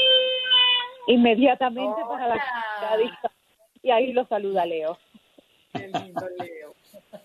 inmediatamente 1.06 2.02
para 2.06 2.28
la. 2.28 2.44
Y 3.82 3.90
ahí 3.90 4.12
lo 4.12 4.26
saluda 4.26 4.66
Leo. 4.66 4.98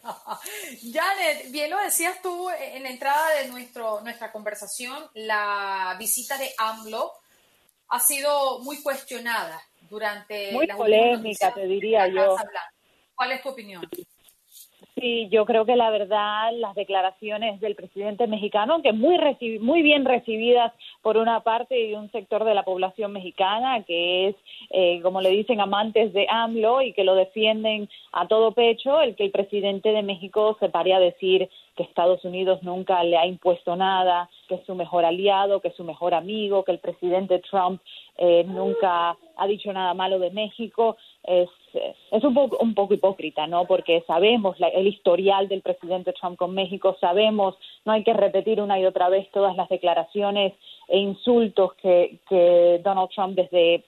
Janet, 0.94 1.52
bien 1.52 1.70
lo 1.70 1.78
decías 1.80 2.22
tú 2.22 2.50
en 2.50 2.84
la 2.84 2.90
entrada 2.90 3.36
de 3.36 3.48
nuestro, 3.48 4.02
nuestra 4.02 4.32
conversación, 4.32 5.10
la 5.14 5.96
visita 6.00 6.38
de 6.38 6.54
AMLO 6.58 7.14
ha 7.90 8.00
sido 8.00 8.60
muy 8.60 8.82
cuestionada 8.82 9.62
durante 9.90 10.52
Muy 10.52 10.62
últimas 10.62 10.78
polémica, 10.78 11.54
te 11.54 11.68
diría 11.68 12.08
la 12.08 12.14
yo. 12.14 12.36
Blanca. 12.36 12.74
¿Cuál 13.16 13.32
es 13.34 13.42
tu 13.42 13.50
opinión? 13.50 13.90
Sí, 14.96 15.30
yo 15.30 15.46
creo 15.46 15.66
que 15.66 15.76
la 15.76 15.90
verdad, 15.90 16.52
las 16.54 16.76
declaraciones 16.76 17.60
del 17.62 17.76
presidente 17.76 18.28
mexicano, 18.28 18.82
que 18.82 18.94
muy 18.94 19.18
muy 19.60 19.82
bien 19.82 20.06
recibidas 20.06 20.74
por 21.02 21.18
una 21.18 21.42
parte 21.42 21.88
y 21.88 21.94
un 21.94 22.12
sector 22.12 22.44
de 22.44 22.54
la 22.54 22.64
población 22.64 23.12
mexicana, 23.12 23.84
que 23.84 24.30
es, 24.30 24.36
eh, 24.72 25.00
como 25.02 25.22
le 25.22 25.30
dicen, 25.30 25.62
amantes 25.62 26.14
de 26.14 26.28
AMLO 26.30 26.82
y 26.82 26.94
que 26.94 27.04
lo 27.04 27.16
defienden 27.16 27.90
a 28.12 28.28
todo 28.28 28.52
pecho, 28.52 29.02
el 29.02 29.16
que 29.16 29.26
el 29.26 29.32
presidente 29.32 29.92
de 29.92 30.04
México 30.04 30.58
se 30.60 30.70
pare 30.70 30.94
a 30.94 31.00
decir 31.00 31.50
que 31.76 31.84
Estados 31.84 32.24
Unidos 32.26 32.62
nunca 32.64 33.04
le 33.04 33.18
ha 33.18 33.26
impuesto 33.26 33.76
nada, 33.76 34.30
que 34.48 34.56
es 34.56 34.66
su 34.66 34.76
mejor 34.76 35.06
aliado, 35.06 35.62
que 35.62 35.70
es 35.70 35.76
su 35.76 35.84
mejor 35.84 36.14
amigo, 36.14 36.64
que 36.64 36.74
el 36.74 36.80
presidente 36.80 37.40
Trump 37.40 37.82
eh, 38.18 38.44
nunca 38.46 39.16
ha 39.38 39.48
dicho 39.48 39.72
nada 39.72 39.94
malo 39.94 40.20
de 40.20 40.32
México, 40.32 40.98
es, 41.24 41.50
es 42.12 42.24
un, 42.24 42.34
poco, 42.34 42.58
un 42.60 42.74
poco 42.74 42.94
hipócrita, 42.94 43.48
¿no? 43.48 43.66
Porque 43.66 44.04
sabemos 44.08 44.60
la- 44.60 44.70
el 44.70 44.88
historial 44.88 45.48
del 45.48 45.62
presidente 45.62 46.14
Trump 46.14 46.38
con 46.38 46.54
México, 46.54 46.98
sabemos, 47.00 47.56
no 47.86 47.92
hay 47.94 48.04
que 48.04 48.14
repetir 48.14 48.60
una 48.62 48.80
y 48.80 48.86
otra 48.86 49.10
vez 49.10 49.30
todas 49.32 49.56
las 49.56 49.70
declaraciones 49.70 50.54
e 50.88 50.98
insultos 50.98 51.74
que, 51.76 52.18
que 52.28 52.82
Donald 52.84 53.10
Trump 53.10 53.36
desde 53.36 53.84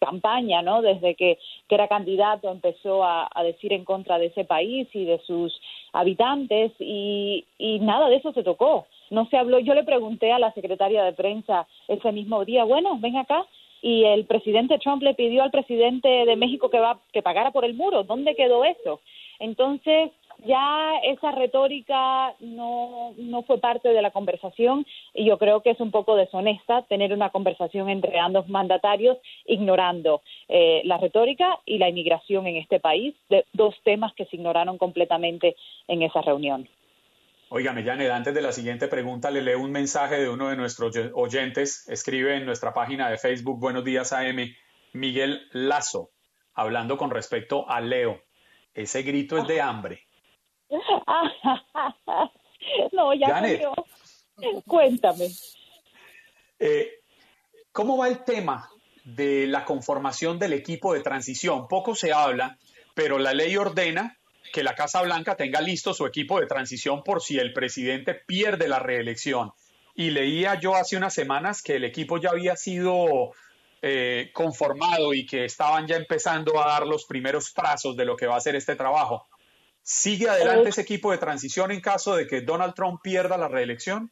campaña, 0.00 0.62
¿no? 0.62 0.82
Desde 0.82 1.14
que, 1.14 1.38
que 1.68 1.74
era 1.74 1.88
candidato 1.88 2.50
empezó 2.50 3.02
a, 3.02 3.28
a 3.34 3.42
decir 3.42 3.72
en 3.72 3.84
contra 3.84 4.18
de 4.18 4.26
ese 4.26 4.44
país 4.44 4.88
y 4.92 5.04
de 5.06 5.18
sus 5.20 5.58
habitantes 5.92 6.72
y, 6.78 7.44
y 7.58 7.78
nada 7.80 8.08
de 8.08 8.16
eso 8.16 8.32
se 8.32 8.42
tocó. 8.42 8.86
No 9.10 9.26
se 9.30 9.38
habló. 9.38 9.58
Yo 9.58 9.74
le 9.74 9.84
pregunté 9.84 10.32
a 10.32 10.38
la 10.38 10.52
secretaria 10.52 11.02
de 11.04 11.12
prensa 11.12 11.66
ese 11.88 12.12
mismo 12.12 12.44
día, 12.44 12.64
bueno, 12.64 12.98
ven 12.98 13.16
acá. 13.16 13.46
Y 13.86 14.02
el 14.02 14.24
presidente 14.24 14.80
Trump 14.80 15.00
le 15.00 15.14
pidió 15.14 15.44
al 15.44 15.52
presidente 15.52 16.08
de 16.08 16.34
México 16.34 16.70
que 16.70 16.80
va 16.80 16.98
que 17.12 17.22
pagara 17.22 17.52
por 17.52 17.64
el 17.64 17.74
muro. 17.74 18.02
¿Dónde 18.02 18.34
quedó 18.34 18.64
eso? 18.64 19.00
Entonces 19.38 20.10
ya 20.44 20.98
esa 21.04 21.30
retórica 21.30 22.34
no, 22.40 23.14
no 23.16 23.42
fue 23.44 23.58
parte 23.58 23.90
de 23.90 24.02
la 24.02 24.10
conversación 24.10 24.84
y 25.14 25.24
yo 25.24 25.38
creo 25.38 25.60
que 25.60 25.70
es 25.70 25.78
un 25.78 25.92
poco 25.92 26.16
deshonesta 26.16 26.82
tener 26.82 27.12
una 27.12 27.30
conversación 27.30 27.88
entre 27.88 28.18
ambos 28.18 28.48
mandatarios 28.48 29.18
ignorando 29.46 30.20
eh, 30.48 30.82
la 30.84 30.98
retórica 30.98 31.60
y 31.64 31.78
la 31.78 31.88
inmigración 31.88 32.48
en 32.48 32.56
este 32.56 32.80
país, 32.80 33.14
de, 33.28 33.44
dos 33.52 33.76
temas 33.84 34.12
que 34.14 34.24
se 34.24 34.34
ignoraron 34.34 34.78
completamente 34.78 35.54
en 35.86 36.02
esa 36.02 36.22
reunión. 36.22 36.68
Óigame, 37.48 37.84
Janet, 37.84 38.10
antes 38.10 38.34
de 38.34 38.42
la 38.42 38.50
siguiente 38.52 38.88
pregunta, 38.88 39.30
le 39.30 39.40
leo 39.40 39.60
un 39.60 39.70
mensaje 39.70 40.16
de 40.16 40.28
uno 40.28 40.48
de 40.48 40.56
nuestros 40.56 40.96
oy- 40.96 41.10
oyentes. 41.14 41.88
Escribe 41.88 42.36
en 42.36 42.44
nuestra 42.44 42.74
página 42.74 43.08
de 43.08 43.18
Facebook, 43.18 43.60
Buenos 43.60 43.84
Días 43.84 44.12
AM, 44.12 44.52
Miguel 44.92 45.46
Lazo, 45.52 46.10
hablando 46.54 46.98
con 46.98 47.10
respecto 47.10 47.68
a 47.70 47.80
Leo. 47.80 48.20
Ese 48.74 49.02
grito 49.02 49.38
es 49.38 49.46
de 49.46 49.60
hambre. 49.60 50.02
no, 52.92 53.14
ya 53.14 53.28
Janet. 53.28 53.62
murió. 54.38 54.62
Cuéntame. 54.66 55.28
Eh, 56.58 56.90
¿Cómo 57.70 57.96
va 57.96 58.08
el 58.08 58.24
tema 58.24 58.68
de 59.04 59.46
la 59.46 59.64
conformación 59.64 60.40
del 60.40 60.52
equipo 60.52 60.94
de 60.94 61.00
transición? 61.00 61.68
Poco 61.68 61.94
se 61.94 62.12
habla, 62.12 62.58
pero 62.94 63.18
la 63.18 63.32
ley 63.34 63.56
ordena 63.56 64.18
que 64.52 64.62
la 64.62 64.74
Casa 64.74 65.02
Blanca 65.02 65.36
tenga 65.36 65.60
listo 65.60 65.94
su 65.94 66.06
equipo 66.06 66.40
de 66.40 66.46
transición 66.46 67.02
por 67.02 67.22
si 67.22 67.38
el 67.38 67.52
presidente 67.52 68.14
pierde 68.14 68.68
la 68.68 68.78
reelección. 68.78 69.52
Y 69.94 70.10
leía 70.10 70.58
yo 70.60 70.74
hace 70.74 70.96
unas 70.96 71.14
semanas 71.14 71.62
que 71.62 71.76
el 71.76 71.84
equipo 71.84 72.18
ya 72.18 72.30
había 72.30 72.56
sido 72.56 73.32
eh, 73.82 74.30
conformado 74.32 75.14
y 75.14 75.26
que 75.26 75.44
estaban 75.44 75.86
ya 75.86 75.96
empezando 75.96 76.60
a 76.60 76.66
dar 76.66 76.86
los 76.86 77.04
primeros 77.06 77.52
trazos 77.54 77.96
de 77.96 78.04
lo 78.04 78.16
que 78.16 78.26
va 78.26 78.36
a 78.36 78.40
ser 78.40 78.56
este 78.56 78.74
trabajo. 78.74 79.26
¿Sigue 79.82 80.28
adelante 80.28 80.66
Eh, 80.66 80.70
ese 80.70 80.82
equipo 80.82 81.12
de 81.12 81.18
transición 81.18 81.70
en 81.70 81.80
caso 81.80 82.16
de 82.16 82.26
que 82.26 82.40
Donald 82.40 82.74
Trump 82.74 83.00
pierda 83.02 83.38
la 83.38 83.48
reelección? 83.48 84.10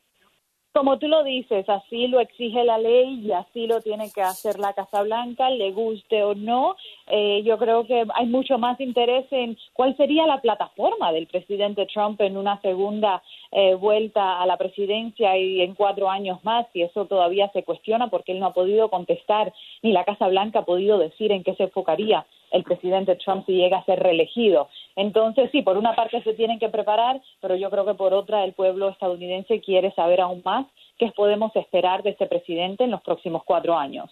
Como 0.72 0.98
tú 0.98 1.06
lo 1.06 1.22
dices, 1.22 1.68
así 1.68 2.08
lo 2.08 2.20
exige 2.20 2.64
la 2.64 2.78
ley 2.78 3.26
y 3.26 3.32
así 3.32 3.66
lo 3.66 3.80
tiene 3.80 4.10
que 4.10 4.22
hacer 4.22 4.58
la 4.58 4.72
Casa 4.72 5.02
Blanca, 5.02 5.48
le 5.50 5.70
guste 5.70 6.24
o 6.24 6.34
no. 6.34 6.76
Eh, 7.06 7.42
yo 7.44 7.58
creo 7.58 7.86
que 7.86 8.04
hay 8.14 8.26
mucho 8.26 8.58
más 8.58 8.80
interés 8.80 9.26
en 9.30 9.58
cuál 9.72 9.96
sería 9.96 10.26
la 10.26 10.40
plataforma 10.40 11.12
del 11.12 11.26
presidente 11.26 11.86
Trump 11.86 12.20
en 12.20 12.36
una 12.36 12.60
segunda 12.62 13.22
eh, 13.52 13.74
vuelta 13.74 14.40
a 14.40 14.46
la 14.46 14.56
presidencia 14.56 15.36
y 15.36 15.60
en 15.60 15.74
cuatro 15.74 16.08
años 16.08 16.42
más, 16.44 16.66
y 16.72 16.82
eso 16.82 17.04
todavía 17.06 17.50
se 17.52 17.62
cuestiona 17.62 18.08
porque 18.08 18.32
él 18.32 18.40
no 18.40 18.46
ha 18.46 18.54
podido 18.54 18.88
contestar 18.88 19.52
ni 19.82 19.92
la 19.92 20.04
Casa 20.04 20.28
Blanca 20.28 20.60
ha 20.60 20.64
podido 20.64 20.98
decir 20.98 21.30
en 21.30 21.44
qué 21.44 21.54
se 21.54 21.64
enfocaría 21.64 22.26
el 22.50 22.62
presidente 22.62 23.16
Trump 23.16 23.44
si 23.46 23.52
llega 23.52 23.78
a 23.78 23.84
ser 23.84 24.00
reelegido. 24.00 24.68
Entonces, 24.96 25.50
sí, 25.50 25.62
por 25.62 25.76
una 25.76 25.94
parte 25.94 26.22
se 26.22 26.34
tienen 26.34 26.58
que 26.58 26.68
preparar, 26.68 27.20
pero 27.40 27.56
yo 27.56 27.68
creo 27.68 27.84
que 27.84 27.94
por 27.94 28.14
otra 28.14 28.44
el 28.44 28.52
pueblo 28.52 28.88
estadounidense 28.88 29.60
quiere 29.60 29.90
saber 29.92 30.20
aún 30.20 30.40
más 30.44 30.66
qué 30.98 31.10
podemos 31.16 31.54
esperar 31.56 32.02
de 32.02 32.10
este 32.10 32.26
presidente 32.26 32.84
en 32.84 32.92
los 32.92 33.02
próximos 33.02 33.42
cuatro 33.44 33.76
años. 33.76 34.08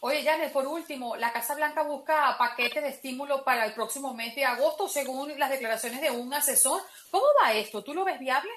Oye, 0.00 0.22
Janet, 0.22 0.52
por 0.52 0.66
último, 0.66 1.16
la 1.16 1.32
Casa 1.32 1.54
Blanca 1.54 1.82
busca 1.82 2.36
paquetes 2.38 2.82
de 2.82 2.88
estímulo 2.90 3.44
para 3.44 3.66
el 3.66 3.72
próximo 3.72 4.14
mes 4.14 4.34
de 4.34 4.44
agosto, 4.44 4.88
según 4.88 5.38
las 5.38 5.50
declaraciones 5.50 6.00
de 6.00 6.10
un 6.10 6.32
asesor. 6.32 6.80
¿Cómo 7.10 7.24
va 7.42 7.52
esto? 7.52 7.82
¿Tú 7.82 7.94
lo 7.94 8.04
ves 8.04 8.18
viable? 8.18 8.50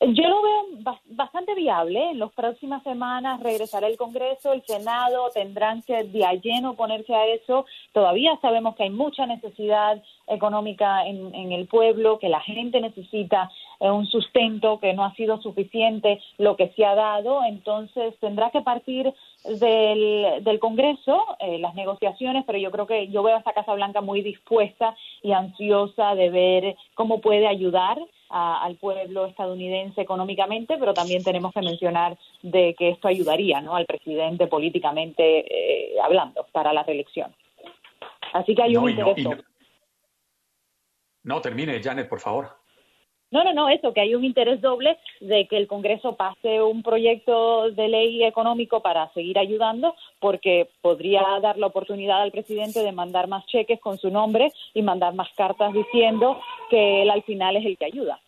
Yo 0.00 0.28
lo 0.28 0.42
veo 0.42 0.64
ba- 0.80 1.00
bastante 1.06 1.54
viable. 1.54 2.10
En 2.10 2.18
las 2.18 2.32
próximas 2.32 2.82
semanas 2.82 3.40
regresará 3.40 3.86
el 3.86 3.96
Congreso, 3.96 4.52
el 4.52 4.62
Senado, 4.66 5.30
tendrán 5.32 5.82
que 5.82 6.04
de 6.04 6.24
a 6.26 6.34
lleno 6.34 6.74
ponerse 6.74 7.14
a 7.14 7.26
eso. 7.26 7.64
Todavía 7.92 8.36
sabemos 8.42 8.76
que 8.76 8.82
hay 8.82 8.90
mucha 8.90 9.24
necesidad 9.24 10.02
económica 10.26 11.06
en, 11.06 11.52
el 11.52 11.66
pueblo, 11.68 12.18
que 12.18 12.28
la 12.28 12.40
gente 12.40 12.80
necesita 12.80 13.50
un 13.80 14.06
sustento, 14.06 14.78
que 14.80 14.92
no 14.94 15.04
ha 15.04 15.14
sido 15.14 15.40
suficiente 15.40 16.20
lo 16.38 16.56
que 16.56 16.68
se 16.76 16.84
ha 16.84 16.94
dado. 16.94 17.42
Entonces 17.44 18.14
tendrá 18.20 18.50
que 18.50 18.62
partir 18.62 19.12
del, 19.44 20.42
del 20.42 20.58
Congreso 20.58 21.24
eh, 21.40 21.58
las 21.58 21.74
negociaciones, 21.74 22.44
pero 22.46 22.58
yo 22.58 22.70
creo 22.70 22.86
que 22.86 23.08
yo 23.08 23.22
veo 23.22 23.36
a 23.36 23.38
esta 23.38 23.52
Casa 23.52 23.74
Blanca 23.74 24.00
muy 24.00 24.22
dispuesta 24.22 24.96
y 25.22 25.32
ansiosa 25.32 26.14
de 26.14 26.30
ver 26.30 26.76
cómo 26.94 27.20
puede 27.20 27.46
ayudar 27.46 27.98
a- 28.30 28.64
al 28.64 28.76
pueblo 28.76 29.26
estadounidense 29.26 30.00
económicamente, 30.00 30.76
pero 30.78 30.94
también 30.94 31.22
tenemos 31.22 31.52
que 31.52 31.60
mencionar 31.60 32.16
de 32.42 32.74
que 32.74 32.88
esto 32.88 33.08
ayudaría 33.08 33.60
¿no? 33.60 33.76
al 33.76 33.86
presidente 33.86 34.46
políticamente 34.46 35.44
eh, 35.94 36.00
hablando 36.02 36.46
para 36.52 36.72
la 36.72 36.82
reelección. 36.82 37.34
Así 38.32 38.54
que 38.54 38.62
hay 38.62 38.76
un 38.76 38.84
No, 38.84 38.88
interés. 38.90 39.26
no, 41.22 41.40
termine, 41.40 41.80
Janet, 41.82 42.08
por 42.08 42.20
favor. 42.20 42.48
No, 43.34 43.42
no, 43.42 43.52
no, 43.52 43.68
eso, 43.68 43.92
que 43.92 44.00
hay 44.00 44.14
un 44.14 44.24
interés 44.24 44.60
doble 44.60 44.96
de 45.20 45.48
que 45.48 45.56
el 45.56 45.66
Congreso 45.66 46.14
pase 46.14 46.62
un 46.62 46.84
proyecto 46.84 47.68
de 47.72 47.88
ley 47.88 48.22
económico 48.22 48.80
para 48.80 49.12
seguir 49.12 49.40
ayudando, 49.40 49.96
porque 50.20 50.70
podría 50.80 51.20
dar 51.42 51.58
la 51.58 51.66
oportunidad 51.66 52.22
al 52.22 52.30
presidente 52.30 52.78
de 52.78 52.92
mandar 52.92 53.26
más 53.26 53.44
cheques 53.46 53.80
con 53.80 53.98
su 53.98 54.08
nombre 54.08 54.52
y 54.72 54.82
mandar 54.82 55.14
más 55.14 55.26
cartas 55.36 55.72
diciendo 55.72 56.40
que 56.70 57.02
él 57.02 57.10
al 57.10 57.24
final 57.24 57.56
es 57.56 57.66
el 57.66 57.76
que 57.76 57.86
ayuda. 57.86 58.20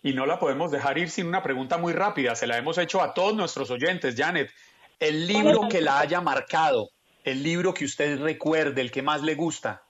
Y 0.00 0.12
no 0.12 0.26
la 0.26 0.38
podemos 0.38 0.70
dejar 0.70 0.96
ir 0.96 1.10
sin 1.10 1.26
una 1.26 1.42
pregunta 1.42 1.76
muy 1.76 1.92
rápida. 1.92 2.36
Se 2.36 2.46
la 2.46 2.56
hemos 2.56 2.78
hecho 2.78 3.02
a 3.02 3.14
todos 3.14 3.34
nuestros 3.34 3.68
oyentes, 3.72 4.14
Janet. 4.16 4.48
El 5.00 5.26
libro 5.26 5.62
que 5.68 5.80
la 5.80 5.98
haya 5.98 6.20
marcado, 6.20 6.90
el 7.24 7.42
libro 7.42 7.74
que 7.74 7.84
usted 7.84 8.20
recuerde, 8.20 8.80
el 8.80 8.92
que 8.92 9.02
más 9.02 9.24
le 9.24 9.34
gusta. 9.34 9.82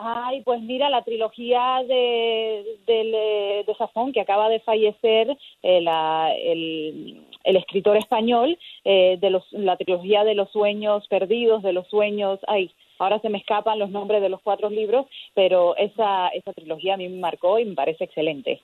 Ay, 0.00 0.42
pues 0.42 0.60
mira, 0.62 0.88
la 0.90 1.02
trilogía 1.02 1.82
de, 1.86 2.60
eh, 2.86 3.64
de 3.66 3.74
Safón, 3.74 4.12
que 4.12 4.20
acaba 4.20 4.48
de 4.48 4.60
fallecer, 4.60 5.36
eh, 5.62 5.80
la- 5.80 6.32
el, 6.36 7.26
el 7.42 7.56
escritor 7.56 7.96
español, 7.96 8.56
eh, 8.84 9.18
de 9.20 9.30
los, 9.30 9.44
la 9.52 9.76
trilogía 9.76 10.22
de 10.22 10.34
los 10.36 10.50
sueños 10.52 11.06
perdidos, 11.08 11.64
de 11.64 11.72
los 11.72 11.88
sueños, 11.88 12.38
ay, 12.46 12.70
ahora 13.00 13.18
se 13.20 13.28
me 13.28 13.38
escapan 13.38 13.80
los 13.80 13.90
nombres 13.90 14.22
de 14.22 14.28
los 14.28 14.40
cuatro 14.40 14.70
libros, 14.70 15.06
pero 15.34 15.76
esa, 15.76 16.28
esa 16.28 16.52
trilogía 16.52 16.94
a 16.94 16.96
mí 16.96 17.08
me 17.08 17.18
marcó 17.18 17.58
y 17.58 17.64
me 17.64 17.74
parece 17.74 18.04
excelente. 18.04 18.60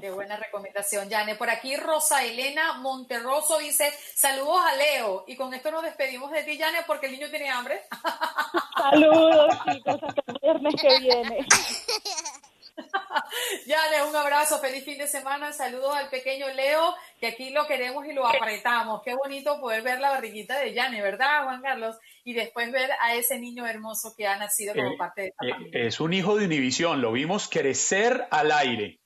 Qué 0.00 0.10
buena 0.10 0.36
recomendación, 0.36 1.08
Janet. 1.10 1.38
Por 1.38 1.50
aquí 1.50 1.76
Rosa 1.76 2.24
Elena 2.24 2.74
Monterroso 2.74 3.58
dice, 3.58 3.92
saludos 4.14 4.60
a 4.64 4.76
Leo. 4.76 5.24
Y 5.26 5.36
con 5.36 5.52
esto 5.54 5.70
nos 5.70 5.82
despedimos 5.82 6.30
de 6.30 6.42
ti, 6.44 6.58
Janet, 6.58 6.84
porque 6.86 7.06
el 7.06 7.12
niño 7.12 7.28
tiene 7.30 7.50
hambre. 7.50 7.82
Saludos, 8.76 9.54
chicos, 9.72 10.00
hasta 10.02 10.22
el 10.26 10.38
viernes 10.42 10.74
que 10.80 10.98
viene. 11.00 11.46
Yane, 13.66 14.02
un 14.08 14.16
abrazo, 14.16 14.58
feliz 14.58 14.84
fin 14.84 14.98
de 14.98 15.06
semana, 15.06 15.52
saludos 15.52 15.94
al 15.94 16.08
pequeño 16.08 16.48
Leo, 16.48 16.94
que 17.20 17.28
aquí 17.28 17.50
lo 17.50 17.66
queremos 17.66 18.06
y 18.06 18.12
lo 18.12 18.26
apretamos. 18.26 19.02
Qué 19.04 19.14
bonito 19.14 19.60
poder 19.60 19.82
ver 19.82 20.00
la 20.00 20.10
barriguita 20.10 20.58
de 20.58 20.72
Yane, 20.72 21.02
¿verdad, 21.02 21.44
Juan 21.44 21.62
Carlos? 21.62 21.96
Y 22.24 22.32
después 22.32 22.72
ver 22.72 22.90
a 23.00 23.14
ese 23.14 23.38
niño 23.38 23.66
hermoso 23.66 24.14
que 24.16 24.26
ha 24.26 24.36
nacido 24.36 24.74
como 24.74 24.92
Eh, 24.92 24.96
parte 24.98 25.22
de 25.22 25.28
esta 25.28 25.46
eh, 25.46 25.52
familia. 25.52 25.86
es 25.86 26.00
un 26.00 26.12
hijo 26.12 26.36
de 26.36 26.46
Univisión, 26.46 27.00
lo 27.02 27.12
vimos 27.12 27.48
crecer 27.48 28.26
al 28.30 28.50
aire. 28.52 29.01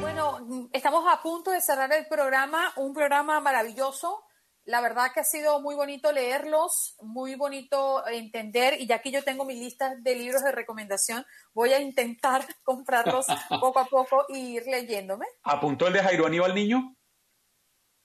Bueno, 0.00 0.68
estamos 0.72 1.04
a 1.08 1.22
punto 1.22 1.50
de 1.50 1.60
cerrar 1.60 1.92
el 1.92 2.06
programa, 2.06 2.72
un 2.76 2.92
programa 2.92 3.40
maravilloso. 3.40 4.24
La 4.64 4.80
verdad 4.80 5.10
que 5.12 5.20
ha 5.20 5.24
sido 5.24 5.60
muy 5.60 5.74
bonito 5.74 6.12
leerlos, 6.12 6.96
muy 7.00 7.34
bonito 7.34 8.06
entender, 8.06 8.80
y 8.80 8.86
ya 8.86 9.00
que 9.00 9.10
yo 9.10 9.24
tengo 9.24 9.44
mi 9.44 9.54
lista 9.54 9.94
de 10.00 10.14
libros 10.14 10.42
de 10.42 10.52
recomendación, 10.52 11.24
voy 11.54 11.72
a 11.72 11.80
intentar 11.80 12.44
comprarlos 12.62 13.26
poco 13.48 13.78
a 13.78 13.86
poco 13.86 14.26
y 14.28 14.56
ir 14.56 14.66
leyéndome. 14.66 15.26
¿Apuntó 15.42 15.86
el 15.86 15.94
de 15.94 16.02
Jairo 16.02 16.26
Aníbal 16.26 16.54
Niño? 16.54 16.94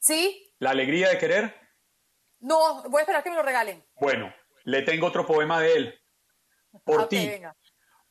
¿Sí? 0.06 0.54
¿La 0.60 0.70
alegría 0.70 1.10
de 1.10 1.18
querer? 1.18 1.56
No, 2.40 2.84
voy 2.90 3.00
a 3.00 3.02
esperar 3.02 3.24
que 3.24 3.32
me 3.32 3.38
lo 3.38 3.42
regalen. 3.42 3.84
Bueno, 4.00 4.32
le 4.64 4.84
tengo 4.84 5.08
otro 5.08 5.26
poema 5.26 5.60
de 5.60 5.74
él. 5.74 6.02
Por 6.84 7.02
Ok, 7.02 7.10
ti, 7.10 7.28
venga. 7.28 7.56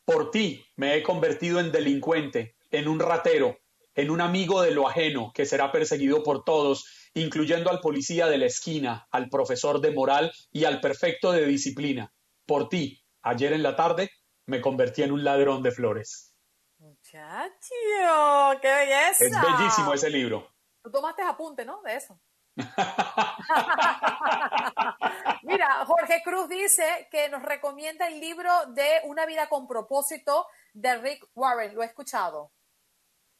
por 0.03 0.29
ti 0.29 0.65
me 0.75 0.95
he 0.95 1.03
convertido 1.03 1.59
en 1.61 1.71
delincuente, 1.71 2.57
en 2.69 2.89
un 2.89 2.99
ratero, 2.99 3.57
en 3.93 4.09
un 4.11 4.19
amigo 4.19 4.61
de 4.61 4.71
lo 4.71 4.89
ajeno 4.89 5.31
que 5.33 5.45
será 5.45 5.71
perseguido 5.71 6.21
por 6.21 6.43
todos, 6.43 7.09
incluyendo 7.13 7.69
al 7.71 7.79
policía 7.79 8.27
de 8.27 8.39
la 8.39 8.47
esquina, 8.47 9.07
al 9.11 9.29
profesor 9.29 9.79
de 9.79 9.91
moral 9.91 10.33
y 10.51 10.65
al 10.65 10.81
perfecto 10.81 11.31
de 11.31 11.45
disciplina. 11.45 12.11
Por 12.45 12.67
ti, 12.67 13.01
ayer 13.21 13.53
en 13.53 13.63
la 13.63 13.77
tarde, 13.77 14.09
me 14.47 14.59
convertí 14.59 15.01
en 15.03 15.13
un 15.13 15.23
ladrón 15.23 15.63
de 15.63 15.71
flores. 15.71 16.35
Muchacho, 16.77 18.59
qué 18.61 18.67
belleza. 18.67 19.25
Es 19.25 19.31
bellísimo 19.41 19.93
ese 19.93 20.09
libro. 20.09 20.54
Tú 20.85 20.91
tomaste 20.91 21.23
apunte, 21.23 21.65
¿no? 21.65 21.81
De 21.81 21.95
eso. 21.95 22.21
Mira, 25.41 25.83
Jorge 25.85 26.21
Cruz 26.23 26.47
dice 26.47 27.07
que 27.09 27.27
nos 27.27 27.41
recomienda 27.41 28.07
el 28.07 28.19
libro 28.19 28.67
de 28.67 29.01
Una 29.05 29.25
vida 29.25 29.49
con 29.49 29.67
propósito 29.67 30.45
de 30.71 30.95
Rick 30.99 31.27
Warren. 31.33 31.73
Lo 31.73 31.81
he 31.81 31.87
escuchado. 31.87 32.51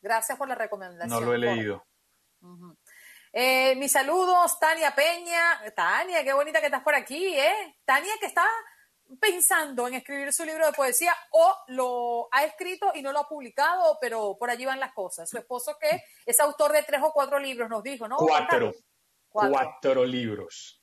Gracias 0.01 0.35
por 0.39 0.47
la 0.47 0.55
recomendación. 0.55 1.19
No 1.19 1.23
lo 1.23 1.35
he 1.35 1.37
leído. 1.37 1.85
Eh, 3.31 3.75
mis 3.75 3.91
saludos, 3.91 4.59
Tania 4.59 4.95
Peña. 4.95 5.71
Tania, 5.75 6.23
qué 6.23 6.33
bonita 6.33 6.59
que 6.59 6.65
estás 6.65 6.81
por 6.81 6.95
aquí, 6.95 7.37
¿eh? 7.37 7.77
Tania 7.85 8.13
que 8.19 8.25
está 8.25 8.47
pensando 9.19 9.87
en 9.87 9.95
escribir 9.95 10.33
su 10.33 10.45
libro 10.45 10.65
de 10.65 10.73
poesía 10.73 11.13
o 11.31 11.55
lo 11.67 12.27
ha 12.31 12.43
escrito 12.43 12.91
y 12.95 13.01
no 13.01 13.11
lo 13.11 13.19
ha 13.19 13.27
publicado, 13.27 13.97
pero 14.01 14.37
por 14.37 14.49
allí 14.49 14.65
van 14.65 14.79
las 14.79 14.93
cosas. 14.93 15.29
Su 15.29 15.37
esposo 15.37 15.77
que 15.79 16.03
es 16.25 16.39
autor 16.39 16.73
de 16.73 16.83
tres 16.83 17.01
o 17.03 17.11
cuatro 17.11 17.39
libros, 17.39 17.69
nos 17.69 17.83
dijo, 17.83 18.07
¿no? 18.07 18.17
Cuatro. 18.17 18.73
Cuatro. 19.29 19.53
Cuatro 19.53 20.05
libros. 20.05 20.81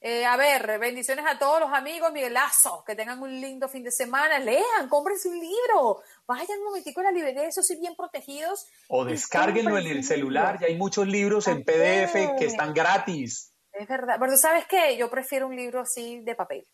Eh, 0.00 0.24
a 0.24 0.36
ver, 0.36 0.78
bendiciones 0.78 1.24
a 1.26 1.38
todos 1.38 1.58
los 1.58 1.72
amigos, 1.72 2.12
Miguelazo, 2.12 2.84
que 2.86 2.94
tengan 2.94 3.20
un 3.20 3.40
lindo 3.40 3.68
fin 3.68 3.82
de 3.82 3.90
semana, 3.90 4.38
lean, 4.38 4.88
cómprense 4.88 5.28
un 5.28 5.40
libro, 5.40 6.02
vayan 6.24 6.58
un 6.60 6.66
momentico 6.66 7.00
a 7.00 7.04
la 7.04 7.10
librería, 7.10 7.48
eso 7.48 7.62
sí, 7.62 7.76
bien 7.80 7.96
protegidos. 7.96 8.66
O 8.88 9.04
descárguenlo 9.04 9.76
en 9.76 9.88
el 9.88 10.04
celular, 10.04 10.58
ya 10.60 10.68
hay 10.68 10.76
muchos 10.76 11.06
libros 11.08 11.48
en 11.48 11.64
PDF 11.64 12.38
que 12.38 12.44
están 12.44 12.72
gratis. 12.72 13.52
Es 13.72 13.88
verdad, 13.88 14.16
pero 14.20 14.36
¿sabes 14.36 14.66
qué? 14.66 14.96
Yo 14.96 15.10
prefiero 15.10 15.48
un 15.48 15.56
libro 15.56 15.80
así 15.80 16.20
de 16.20 16.34
papel. 16.36 16.64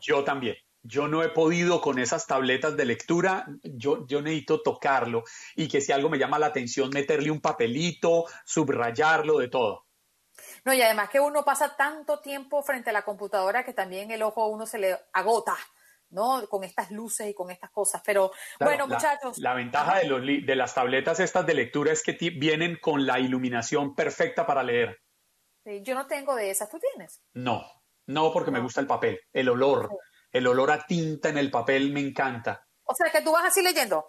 Yo 0.00 0.24
también. 0.24 0.56
Yo 0.82 1.08
no 1.08 1.22
he 1.22 1.28
podido 1.28 1.82
con 1.82 1.98
esas 1.98 2.26
tabletas 2.26 2.74
de 2.76 2.86
lectura, 2.86 3.46
yo, 3.62 4.06
yo 4.06 4.22
necesito 4.22 4.62
tocarlo 4.62 5.24
y 5.54 5.68
que 5.68 5.82
si 5.82 5.92
algo 5.92 6.08
me 6.08 6.18
llama 6.18 6.38
la 6.38 6.46
atención, 6.46 6.88
meterle 6.88 7.30
un 7.30 7.40
papelito, 7.42 8.24
subrayarlo, 8.46 9.38
de 9.38 9.48
todo. 9.48 9.86
No, 10.64 10.72
y 10.72 10.80
además 10.80 11.10
que 11.10 11.20
uno 11.20 11.44
pasa 11.44 11.76
tanto 11.76 12.20
tiempo 12.20 12.62
frente 12.62 12.88
a 12.90 12.92
la 12.94 13.02
computadora 13.02 13.62
que 13.62 13.74
también 13.74 14.10
el 14.10 14.22
ojo 14.22 14.42
a 14.42 14.46
uno 14.48 14.64
se 14.64 14.78
le 14.78 14.96
agota, 15.12 15.54
¿no? 16.08 16.48
Con 16.48 16.64
estas 16.64 16.90
luces 16.90 17.28
y 17.28 17.34
con 17.34 17.50
estas 17.50 17.70
cosas. 17.70 18.00
Pero 18.04 18.30
Claro, 18.56 18.70
bueno, 18.72 18.86
la- 18.86 18.96
muchachos. 18.96 19.36
La 19.38 19.52
ventaja 19.52 19.98
de, 19.98 20.06
los, 20.06 20.22
de 20.22 20.56
las 20.56 20.72
tabletas 20.74 21.20
estas 21.20 21.44
de 21.44 21.54
lectura 21.54 21.92
es 21.92 22.02
que 22.02 22.12
vienen 22.30 22.78
con 22.80 23.04
la 23.06 23.20
iluminación 23.20 23.94
perfecta 23.94 24.46
para 24.46 24.62
leer. 24.62 24.98
Sí, 25.62 25.82
yo 25.82 25.94
no 25.94 26.06
tengo 26.06 26.34
de 26.36 26.50
esas, 26.50 26.70
¿tú 26.70 26.78
tienes? 26.78 27.20
No, 27.34 27.62
no 28.12 28.32
porque 28.32 28.50
me 28.50 28.60
gusta 28.60 28.80
el 28.80 28.86
papel, 28.86 29.20
el 29.32 29.48
olor, 29.48 29.88
el 30.32 30.46
olor 30.46 30.70
a 30.70 30.86
tinta 30.86 31.28
en 31.28 31.38
el 31.38 31.50
papel 31.50 31.92
me 31.92 32.00
encanta. 32.00 32.66
O 32.84 32.94
sea, 32.94 33.10
que 33.10 33.22
tú 33.22 33.32
vas 33.32 33.44
así 33.46 33.62
leyendo. 33.62 34.04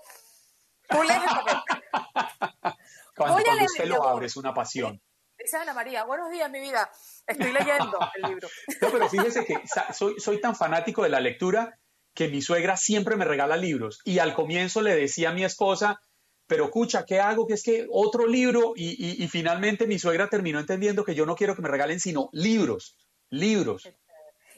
Tú 0.90 1.04
lees 1.04 1.20
el 1.22 1.30
papel. 1.30 1.56
Cuando, 3.16 3.36
Voy 3.36 3.44
usted 3.66 3.86
lo 3.86 4.08
abre 4.08 4.26
es 4.28 4.36
una 4.38 4.54
pasión. 4.54 5.02
Dice 5.38 5.58
Ana 5.58 5.74
María, 5.74 6.04
buenos 6.04 6.30
días, 6.32 6.50
mi 6.52 6.60
vida. 6.60 6.90
Estoy 7.26 7.52
leyendo 7.52 7.98
el 8.16 8.30
libro. 8.30 8.48
No, 8.82 8.92
pero 8.92 9.10
fíjese 9.10 9.46
que 9.46 9.56
soy, 9.94 10.20
soy 10.20 10.40
tan 10.40 10.56
fanático 10.56 11.04
de 11.04 11.10
la 11.10 11.20
lectura 11.20 11.78
que 12.14 12.28
mi 12.28 12.42
suegra 12.42 12.78
siempre 12.78 13.16
me 13.16 13.26
regala 13.26 13.58
libros. 13.58 14.00
Y 14.06 14.20
al 14.20 14.34
comienzo 14.34 14.82
le 14.82 14.96
decía 14.96 15.30
a 15.30 15.34
mi 15.34 15.44
esposa, 15.44 16.00
pero 16.48 16.66
escucha, 16.66 17.06
¿qué 17.06 17.20
hago? 17.20 17.48
Que 17.48 17.54
es 17.56 17.64
que 17.64 17.88
otro 17.92 18.28
libro. 18.28 18.74
Y, 18.76 18.90
y- 19.04 19.24
y 19.24 19.28
finalmente 19.30 19.88
mi 19.88 19.98
suegra 19.98 20.28
terminó 20.30 20.60
entendiendo 20.60 21.04
que 21.06 21.16
yo 21.16 21.26
no 21.26 21.36
quiero 21.36 21.56
que 21.56 21.62
me 21.62 21.70
regalen 21.70 22.00
sino 22.00 22.30
libros, 22.34 22.98
libros. 23.32 23.90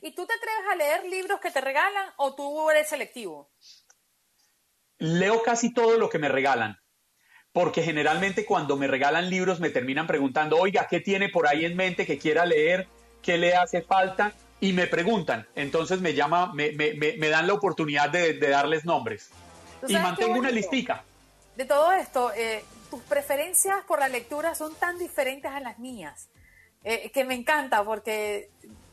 ¿Y 0.02 0.14
tú 0.14 0.26
te 0.28 0.34
atreves 0.34 0.64
a 0.70 0.76
leer 0.76 1.06
libros 1.06 1.40
que 1.40 1.50
te 1.52 1.62
regalan 1.62 2.10
o 2.18 2.36
tú 2.36 2.70
eres 2.70 2.90
selectivo? 2.90 3.50
Leo 4.98 5.42
casi 5.44 5.74
todo 5.74 5.98
lo 5.98 6.10
que 6.10 6.20
me 6.20 6.28
regalan. 6.28 6.78
Porque 7.54 7.84
generalmente 7.84 8.46
cuando 8.46 8.76
me 8.78 8.88
regalan 8.88 9.30
libros 9.30 9.60
me 9.60 9.70
terminan 9.70 10.08
preguntando, 10.08 10.58
oiga, 10.58 10.88
¿qué 10.90 11.00
tiene 11.00 11.30
por 11.30 11.48
ahí 11.48 11.66
en 11.66 11.76
mente 11.78 12.06
que 12.06 12.18
quiera 12.18 12.46
leer? 12.46 12.88
¿Qué 13.22 13.38
le 13.38 13.56
hace 13.56 13.82
falta? 13.84 14.34
Y 14.60 14.74
me 14.74 14.88
preguntan. 14.88 15.48
Entonces 15.56 16.02
me 16.02 16.14
llama, 16.16 16.52
me, 16.54 16.72
me- 16.72 16.94
me- 16.96 17.14
me 17.18 17.30
dan 17.30 17.48
la 17.48 17.54
oportunidad 17.54 18.10
de, 18.10 18.34
de 18.34 18.50
darles 18.50 18.86
nombres. 18.86 19.30
¿Tú 19.82 19.88
Y 19.90 19.94
mantengo 19.98 20.40
una 20.40 20.50
listica. 20.50 21.04
De 21.56 21.66
todo 21.66 21.92
esto, 21.92 22.32
eh, 22.34 22.66
tus 22.90 23.02
preferencias 23.04 23.84
por 23.86 24.00
la 24.00 24.08
lectura 24.08 24.56
son 24.56 24.74
tan 24.76 24.98
diferentes 24.98 25.52
a 25.52 25.60
las 25.60 25.78
mías, 25.78 26.30
eh, 26.84 27.12
que 27.12 27.24
me 27.24 27.36
encanta 27.36 27.84
porque 27.84 28.50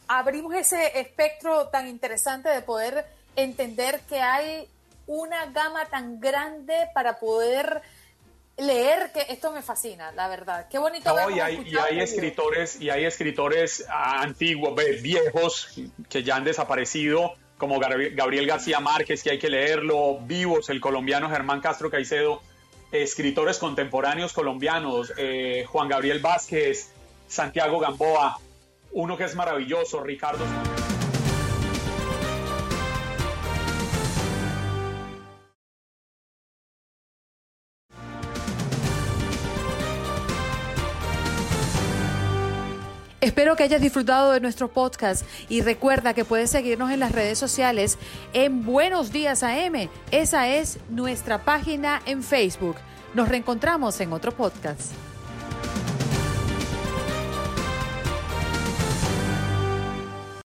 abrimos 0.09 0.55
ese 0.55 0.99
espectro 1.01 1.68
tan 1.68 1.88
interesante 1.88 2.49
de 2.49 2.62
poder 2.62 3.07
entender 3.36 4.01
que 4.09 4.20
hay 4.20 4.68
una 5.07 5.47
gama 5.47 5.86
tan 5.86 6.20
grande 6.20 6.88
para 6.95 7.18
poder 7.18 7.82
leer 8.57 9.11
que 9.12 9.26
esto 9.32 9.51
me 9.53 9.62
fascina, 9.62 10.12
la 10.12 10.28
verdad. 10.28 10.66
Qué 10.70 10.78
bonito 10.78 11.14
No, 11.14 11.30
y 11.30 11.41
hay, 11.41 11.62
y 11.66 11.76
hay 11.76 12.01
escritores, 12.01 12.80
y 12.80 12.91
hay 12.91 13.05
escritores 13.05 13.84
ah, 13.88 14.22
antiguos, 14.22 14.74
viejos, 15.03 15.80
que 16.09 16.22
ya 16.22 16.36
han 16.36 16.45
desaparecido, 16.45 17.34
como 17.57 17.79
Gabriel 17.79 18.46
García 18.46 18.80
Márquez, 18.80 19.22
que 19.22 19.30
hay 19.30 19.38
que 19.38 19.50
leerlo, 19.50 20.18
vivos, 20.21 20.71
el 20.71 20.80
colombiano 20.80 21.29
Germán 21.29 21.61
Castro 21.61 21.91
Caicedo, 21.91 22.42
escritores 22.92 23.58
contemporáneos 23.58 24.33
colombianos, 24.33 25.12
eh, 25.17 25.64
Juan 25.67 25.88
Gabriel 25.88 26.21
Vázquez, 26.21 26.92
Santiago 27.30 27.78
Gamboa, 27.78 28.38
uno 28.92 29.16
que 29.16 29.22
es 29.24 29.36
maravilloso, 29.36 30.02
Ricardo. 30.02 30.44
Espero 43.20 43.54
que 43.54 43.62
hayas 43.62 43.80
disfrutado 43.80 44.32
de 44.32 44.40
nuestro 44.40 44.68
podcast 44.68 45.24
y 45.48 45.61
recuerda 45.61 46.14
que 46.14 46.24
puedes 46.24 46.50
seguirnos 46.50 46.90
en 46.90 46.98
las 46.98 47.12
redes 47.12 47.38
sociales 47.38 47.96
en 48.32 48.64
Buenos 48.64 49.12
Días 49.12 49.44
AM. 49.44 49.88
Esa 50.11 50.48
es 50.48 50.80
nuestra 50.88 51.44
página 51.44 52.02
en 52.07 52.24
Facebook. 52.24 52.76
Nos 53.14 53.28
reencontramos 53.28 54.00
en 54.00 54.12
otro 54.12 54.32
podcast. 54.32 54.92